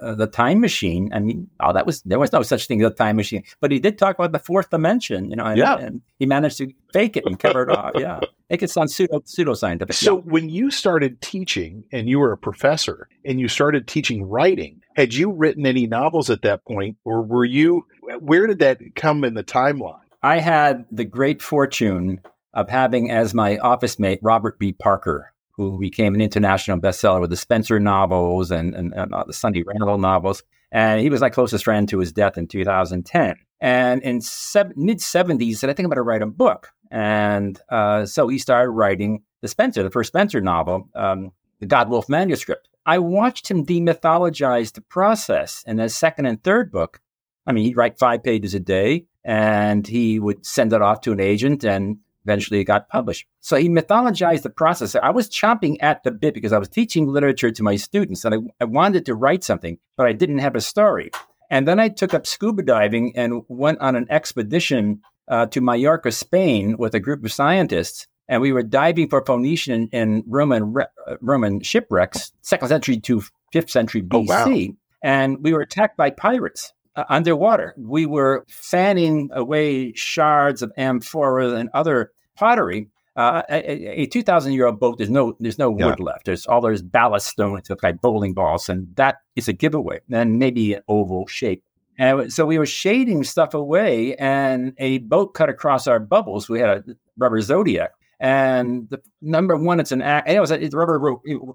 uh, 0.01 0.15
The 0.15 0.27
Time 0.27 0.59
Machine, 0.59 1.11
I 1.13 1.19
mean, 1.19 1.49
oh, 1.59 1.73
that 1.73 1.85
was 1.85 2.01
there 2.01 2.19
was 2.19 2.31
no 2.31 2.41
such 2.41 2.67
thing 2.67 2.81
as 2.81 2.91
a 2.91 2.93
time 2.93 3.15
machine, 3.15 3.43
but 3.61 3.71
he 3.71 3.79
did 3.79 3.97
talk 3.97 4.17
about 4.17 4.31
the 4.31 4.39
fourth 4.39 4.69
dimension, 4.69 5.29
you 5.29 5.35
know, 5.35 5.45
and, 5.45 5.57
yeah. 5.57 5.77
and 5.77 6.01
he 6.19 6.25
managed 6.25 6.57
to 6.59 6.71
fake 6.93 7.17
it 7.17 7.25
and 7.25 7.39
cover 7.39 7.63
it 7.63 7.69
up. 7.69 7.93
Yeah. 7.97 8.19
Make 8.49 8.63
it 8.63 8.69
sound 8.69 8.91
pseudo 8.91 9.19
pseudoscientific. 9.19 9.93
So 9.93 10.17
yeah. 10.17 10.23
when 10.25 10.49
you 10.49 10.71
started 10.71 11.21
teaching 11.21 11.83
and 11.91 12.07
you 12.07 12.19
were 12.19 12.31
a 12.31 12.37
professor 12.37 13.09
and 13.25 13.39
you 13.39 13.47
started 13.47 13.87
teaching 13.87 14.23
writing, 14.23 14.81
had 14.95 15.13
you 15.13 15.31
written 15.31 15.65
any 15.65 15.85
novels 15.87 16.29
at 16.29 16.41
that 16.43 16.63
point, 16.65 16.97
or 17.03 17.21
were 17.21 17.45
you? 17.45 17.85
Where 18.19 18.47
did 18.47 18.59
that 18.59 18.79
come 18.95 19.23
in 19.23 19.33
the 19.33 19.43
timeline? 19.43 19.99
I 20.23 20.39
had 20.39 20.85
the 20.91 21.05
great 21.05 21.41
fortune 21.41 22.21
of 22.53 22.69
having 22.69 23.11
as 23.11 23.33
my 23.33 23.57
office 23.57 23.99
mate 23.99 24.19
Robert 24.23 24.57
B. 24.57 24.73
Parker, 24.73 25.31
who 25.57 25.79
became 25.79 26.13
an 26.13 26.21
international 26.21 26.79
bestseller 26.79 27.19
with 27.19 27.31
the 27.31 27.35
Spenser 27.35 27.81
novels 27.81 28.51
and, 28.51 28.75
and, 28.75 28.93
and 28.93 29.13
uh, 29.13 29.23
the 29.25 29.33
Sunny 29.33 29.63
Randall 29.63 29.97
novels. 29.97 30.43
And 30.71 31.01
he 31.01 31.09
was 31.09 31.21
my 31.21 31.29
closest 31.29 31.63
friend 31.63 31.89
to 31.89 31.97
his 31.97 32.13
death 32.13 32.37
in 32.37 32.47
2010. 32.47 33.35
And 33.59 34.01
in 34.03 34.21
se- 34.21 34.73
mid 34.75 34.99
70s, 34.99 35.41
he 35.41 35.53
said, 35.53 35.69
I 35.69 35.73
think 35.73 35.85
I'm 35.85 35.89
going 35.89 35.95
to 35.97 36.03
write 36.03 36.21
a 36.21 36.27
book. 36.27 36.71
And 36.91 37.59
uh, 37.69 38.05
so 38.05 38.27
he 38.27 38.37
started 38.37 38.69
writing 38.71 39.23
the 39.41 39.47
Spenser, 39.47 39.83
the 39.83 39.89
first 39.89 40.13
Spenser 40.13 40.41
novel, 40.41 40.89
um, 40.93 41.31
the 41.59 41.67
Godwulf 41.67 42.07
manuscript. 42.07 42.69
I 42.85 42.99
watched 42.99 43.49
him 43.49 43.65
demythologize 43.65 44.73
the 44.73 44.81
process 44.81 45.63
in 45.67 45.79
his 45.79 45.95
second 45.95 46.27
and 46.27 46.41
third 46.41 46.71
book. 46.71 47.01
I 47.45 47.51
mean, 47.51 47.65
he'd 47.65 47.77
write 47.77 47.97
five 47.97 48.23
pages 48.23 48.53
a 48.53 48.59
day 48.59 49.05
and 49.23 49.85
he 49.85 50.19
would 50.19 50.45
send 50.45 50.71
it 50.71 50.81
off 50.81 51.01
to 51.01 51.11
an 51.11 51.19
agent 51.19 51.63
and 51.63 51.97
eventually 52.27 52.59
it 52.59 52.65
got 52.65 52.89
published. 52.89 53.25
So 53.41 53.55
he 53.55 53.69
mythologized 53.69 54.41
the 54.41 54.49
process. 54.49 54.95
I 54.95 55.09
was 55.09 55.29
chomping 55.29 55.77
at 55.79 56.03
the 56.03 56.11
bit 56.11 56.33
because 56.33 56.53
I 56.53 56.59
was 56.59 56.69
teaching 56.69 57.07
literature 57.07 57.51
to 57.51 57.63
my 57.63 57.75
students 57.75 58.25
and 58.25 58.35
I, 58.35 58.37
I 58.61 58.65
wanted 58.65 59.05
to 59.05 59.15
write 59.15 59.43
something, 59.43 59.77
but 59.95 60.07
I 60.07 60.13
didn't 60.13 60.39
have 60.39 60.55
a 60.55 60.61
story. 60.61 61.11
And 61.49 61.67
then 61.67 61.79
I 61.79 61.89
took 61.89 62.13
up 62.13 62.27
scuba 62.27 62.63
diving 62.63 63.15
and 63.15 63.43
went 63.47 63.79
on 63.79 63.95
an 63.95 64.07
expedition 64.09 65.01
uh, 65.29 65.45
to 65.47 65.61
Mallorca, 65.61 66.11
Spain 66.11 66.75
with 66.77 66.93
a 66.93 66.99
group 66.99 67.23
of 67.23 67.31
scientists 67.31 68.07
and 68.27 68.41
we 68.41 68.51
were 68.51 68.63
diving 68.63 69.09
for 69.09 69.23
Phoenician 69.25 69.89
and 69.93 70.23
Roman 70.27 70.75
Roman 71.21 71.61
shipwrecks, 71.61 72.31
second 72.41 72.67
century 72.67 72.99
to 72.99 73.23
fifth 73.53 73.69
century 73.69 74.01
BC, 74.01 74.13
oh, 74.13 74.21
wow. 74.21 74.75
and 75.01 75.43
we 75.43 75.53
were 75.53 75.61
attacked 75.61 75.97
by 75.97 76.09
pirates 76.09 76.73
uh, 76.95 77.05
underwater. 77.09 77.73
We 77.77 78.05
were 78.05 78.45
fanning 78.49 79.29
away 79.31 79.93
shards 79.93 80.61
of 80.61 80.71
amphora 80.77 81.51
and 81.51 81.69
other 81.73 82.11
pottery 82.37 82.89
Uh, 83.17 83.41
a, 83.49 84.01
a 84.01 84.05
2,000 84.05 84.53
year 84.53 84.67
old 84.67 84.79
boat, 84.79 84.99
there's 84.99 85.09
no 85.09 85.35
there's 85.39 85.57
no 85.57 85.71
wood 85.71 85.99
left. 85.99 86.25
There's 86.25 86.45
all 86.45 86.61
there's 86.61 86.83
ballast 86.83 87.25
stone. 87.25 87.57
It's 87.57 87.71
like 87.81 87.99
bowling 87.99 88.35
balls, 88.35 88.69
and 88.69 88.95
that 88.95 89.15
is 89.35 89.47
a 89.47 89.53
giveaway. 89.53 90.01
And 90.11 90.37
maybe 90.37 90.75
an 90.75 90.83
oval 90.87 91.25
shape. 91.25 91.63
And 91.97 92.31
so 92.31 92.45
we 92.45 92.59
were 92.59 92.67
shading 92.67 93.23
stuff 93.23 93.55
away, 93.55 94.15
and 94.17 94.73
a 94.77 94.99
boat 94.99 95.33
cut 95.33 95.49
across 95.49 95.87
our 95.87 95.99
bubbles. 95.99 96.47
We 96.47 96.59
had 96.59 96.69
a 96.69 96.83
rubber 97.17 97.41
Zodiac, 97.41 97.93
and 98.19 98.87
the 98.91 99.01
number 99.19 99.57
one, 99.57 99.79
it's 99.79 99.91
an 99.91 100.03
act. 100.03 100.29
It 100.29 100.39
was 100.39 100.51
a 100.51 100.59
rubber 100.71 100.99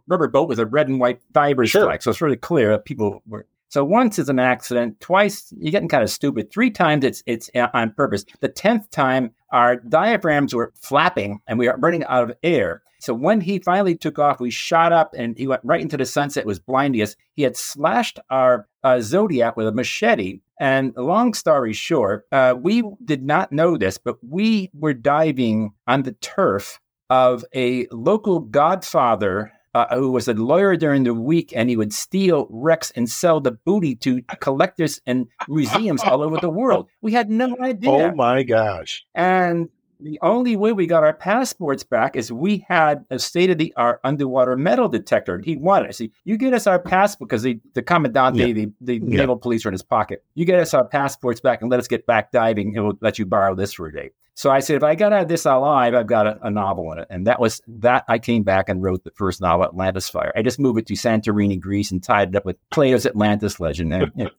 rubber 0.08 0.26
boat 0.26 0.48
with 0.48 0.58
a 0.58 0.66
red 0.66 0.88
and 0.88 0.98
white 0.98 1.20
fibers 1.32 1.70
sure. 1.70 1.84
flag, 1.84 2.02
so 2.02 2.10
it's 2.10 2.20
really 2.20 2.36
clear. 2.36 2.70
That 2.72 2.84
people 2.84 3.22
were 3.24 3.46
so 3.72 3.82
once 3.82 4.18
it's 4.18 4.28
an 4.28 4.38
accident, 4.38 5.00
twice 5.00 5.50
you're 5.56 5.72
getting 5.72 5.88
kind 5.88 6.02
of 6.02 6.10
stupid. 6.10 6.52
Three 6.52 6.70
times 6.70 7.06
it's 7.06 7.22
it's 7.24 7.50
on 7.72 7.92
purpose. 7.92 8.26
The 8.40 8.50
tenth 8.50 8.90
time 8.90 9.30
our 9.50 9.76
diaphragms 9.76 10.54
were 10.54 10.74
flapping 10.76 11.40
and 11.46 11.58
we 11.58 11.68
were 11.68 11.78
running 11.78 12.04
out 12.04 12.24
of 12.24 12.36
air. 12.42 12.82
So 13.00 13.14
when 13.14 13.40
he 13.40 13.60
finally 13.60 13.96
took 13.96 14.18
off, 14.18 14.40
we 14.40 14.50
shot 14.50 14.92
up 14.92 15.14
and 15.16 15.38
he 15.38 15.46
went 15.46 15.62
right 15.64 15.80
into 15.80 15.96
the 15.96 16.04
sunset. 16.04 16.42
It 16.42 16.46
was 16.46 16.58
blinding 16.58 17.00
us. 17.00 17.16
He 17.32 17.44
had 17.44 17.56
slashed 17.56 18.18
our 18.28 18.68
uh, 18.84 19.00
Zodiac 19.00 19.56
with 19.56 19.68
a 19.68 19.72
machete. 19.72 20.40
And 20.60 20.94
long 20.94 21.32
story 21.32 21.72
short, 21.72 22.26
uh, 22.30 22.54
we 22.60 22.82
did 23.02 23.24
not 23.24 23.52
know 23.52 23.78
this, 23.78 23.96
but 23.96 24.18
we 24.22 24.70
were 24.74 24.92
diving 24.92 25.72
on 25.86 26.02
the 26.02 26.12
turf 26.12 26.78
of 27.08 27.42
a 27.54 27.86
local 27.90 28.40
godfather 28.40 29.50
uh, 29.74 29.94
who 29.96 30.10
was 30.10 30.28
a 30.28 30.34
lawyer 30.34 30.76
during 30.76 31.04
the 31.04 31.14
week, 31.14 31.52
and 31.54 31.70
he 31.70 31.76
would 31.76 31.92
steal 31.92 32.46
wrecks 32.50 32.90
and 32.92 33.08
sell 33.08 33.40
the 33.40 33.52
booty 33.52 33.94
to 33.96 34.22
collectors 34.40 35.00
and 35.06 35.28
museums 35.48 36.02
all 36.02 36.22
over 36.22 36.38
the 36.38 36.50
world. 36.50 36.88
We 37.00 37.12
had 37.12 37.30
no 37.30 37.56
idea. 37.60 37.90
Oh 37.90 38.14
my 38.14 38.42
gosh! 38.42 39.04
And 39.14 39.68
the 40.02 40.18
only 40.22 40.56
way 40.56 40.72
we 40.72 40.86
got 40.86 41.04
our 41.04 41.12
passports 41.12 41.84
back 41.84 42.16
is 42.16 42.32
we 42.32 42.64
had 42.68 43.04
a 43.10 43.18
state 43.18 43.50
of 43.50 43.58
the 43.58 43.72
art 43.76 44.00
underwater 44.04 44.56
metal 44.56 44.88
detector. 44.88 45.40
He 45.44 45.56
wanted 45.56 45.90
us. 45.90 45.98
See, 45.98 46.12
you 46.24 46.36
get 46.36 46.54
us 46.54 46.66
our 46.66 46.78
passport 46.78 47.28
because 47.28 47.42
the, 47.42 47.60
the 47.74 47.82
commandante, 47.82 48.38
yeah. 48.38 48.52
the, 48.52 48.72
the 48.80 48.94
yeah. 48.94 49.18
naval 49.18 49.36
police 49.36 49.64
are 49.64 49.68
in 49.68 49.74
his 49.74 49.82
pocket. 49.82 50.24
You 50.34 50.44
get 50.44 50.58
us 50.58 50.74
our 50.74 50.84
passports 50.84 51.40
back 51.40 51.62
and 51.62 51.70
let 51.70 51.80
us 51.80 51.88
get 51.88 52.06
back 52.06 52.32
diving, 52.32 52.76
and 52.76 52.84
we'll 52.84 52.98
let 53.00 53.18
you 53.18 53.26
borrow 53.26 53.54
this 53.54 53.72
for 53.72 53.86
a 53.86 53.92
day. 53.92 54.10
So 54.34 54.50
I 54.50 54.60
said, 54.60 54.76
if 54.76 54.82
I 54.82 54.94
got 54.94 55.12
out 55.12 55.22
of 55.22 55.28
this 55.28 55.44
alive, 55.44 55.94
I've 55.94 56.06
got 56.06 56.26
a, 56.26 56.38
a, 56.46 56.50
novel 56.50 56.90
in 56.92 56.98
it. 56.98 57.06
And 57.10 57.26
that 57.26 57.38
was 57.38 57.60
that 57.68 58.04
I 58.08 58.18
came 58.18 58.44
back 58.44 58.70
and 58.70 58.82
wrote 58.82 59.04
the 59.04 59.10
first 59.10 59.42
novel, 59.42 59.66
Atlantis 59.66 60.08
Fire. 60.08 60.32
I 60.34 60.40
just 60.40 60.58
moved 60.58 60.78
it 60.78 60.86
to 60.86 60.94
Santorini, 60.94 61.60
Greece, 61.60 61.90
and 61.90 62.02
tied 62.02 62.30
it 62.30 62.36
up 62.36 62.46
with 62.46 62.56
Plato's 62.70 63.04
Atlantis 63.04 63.60
legend. 63.60 63.92
And 63.92 64.10
it, 64.16 64.32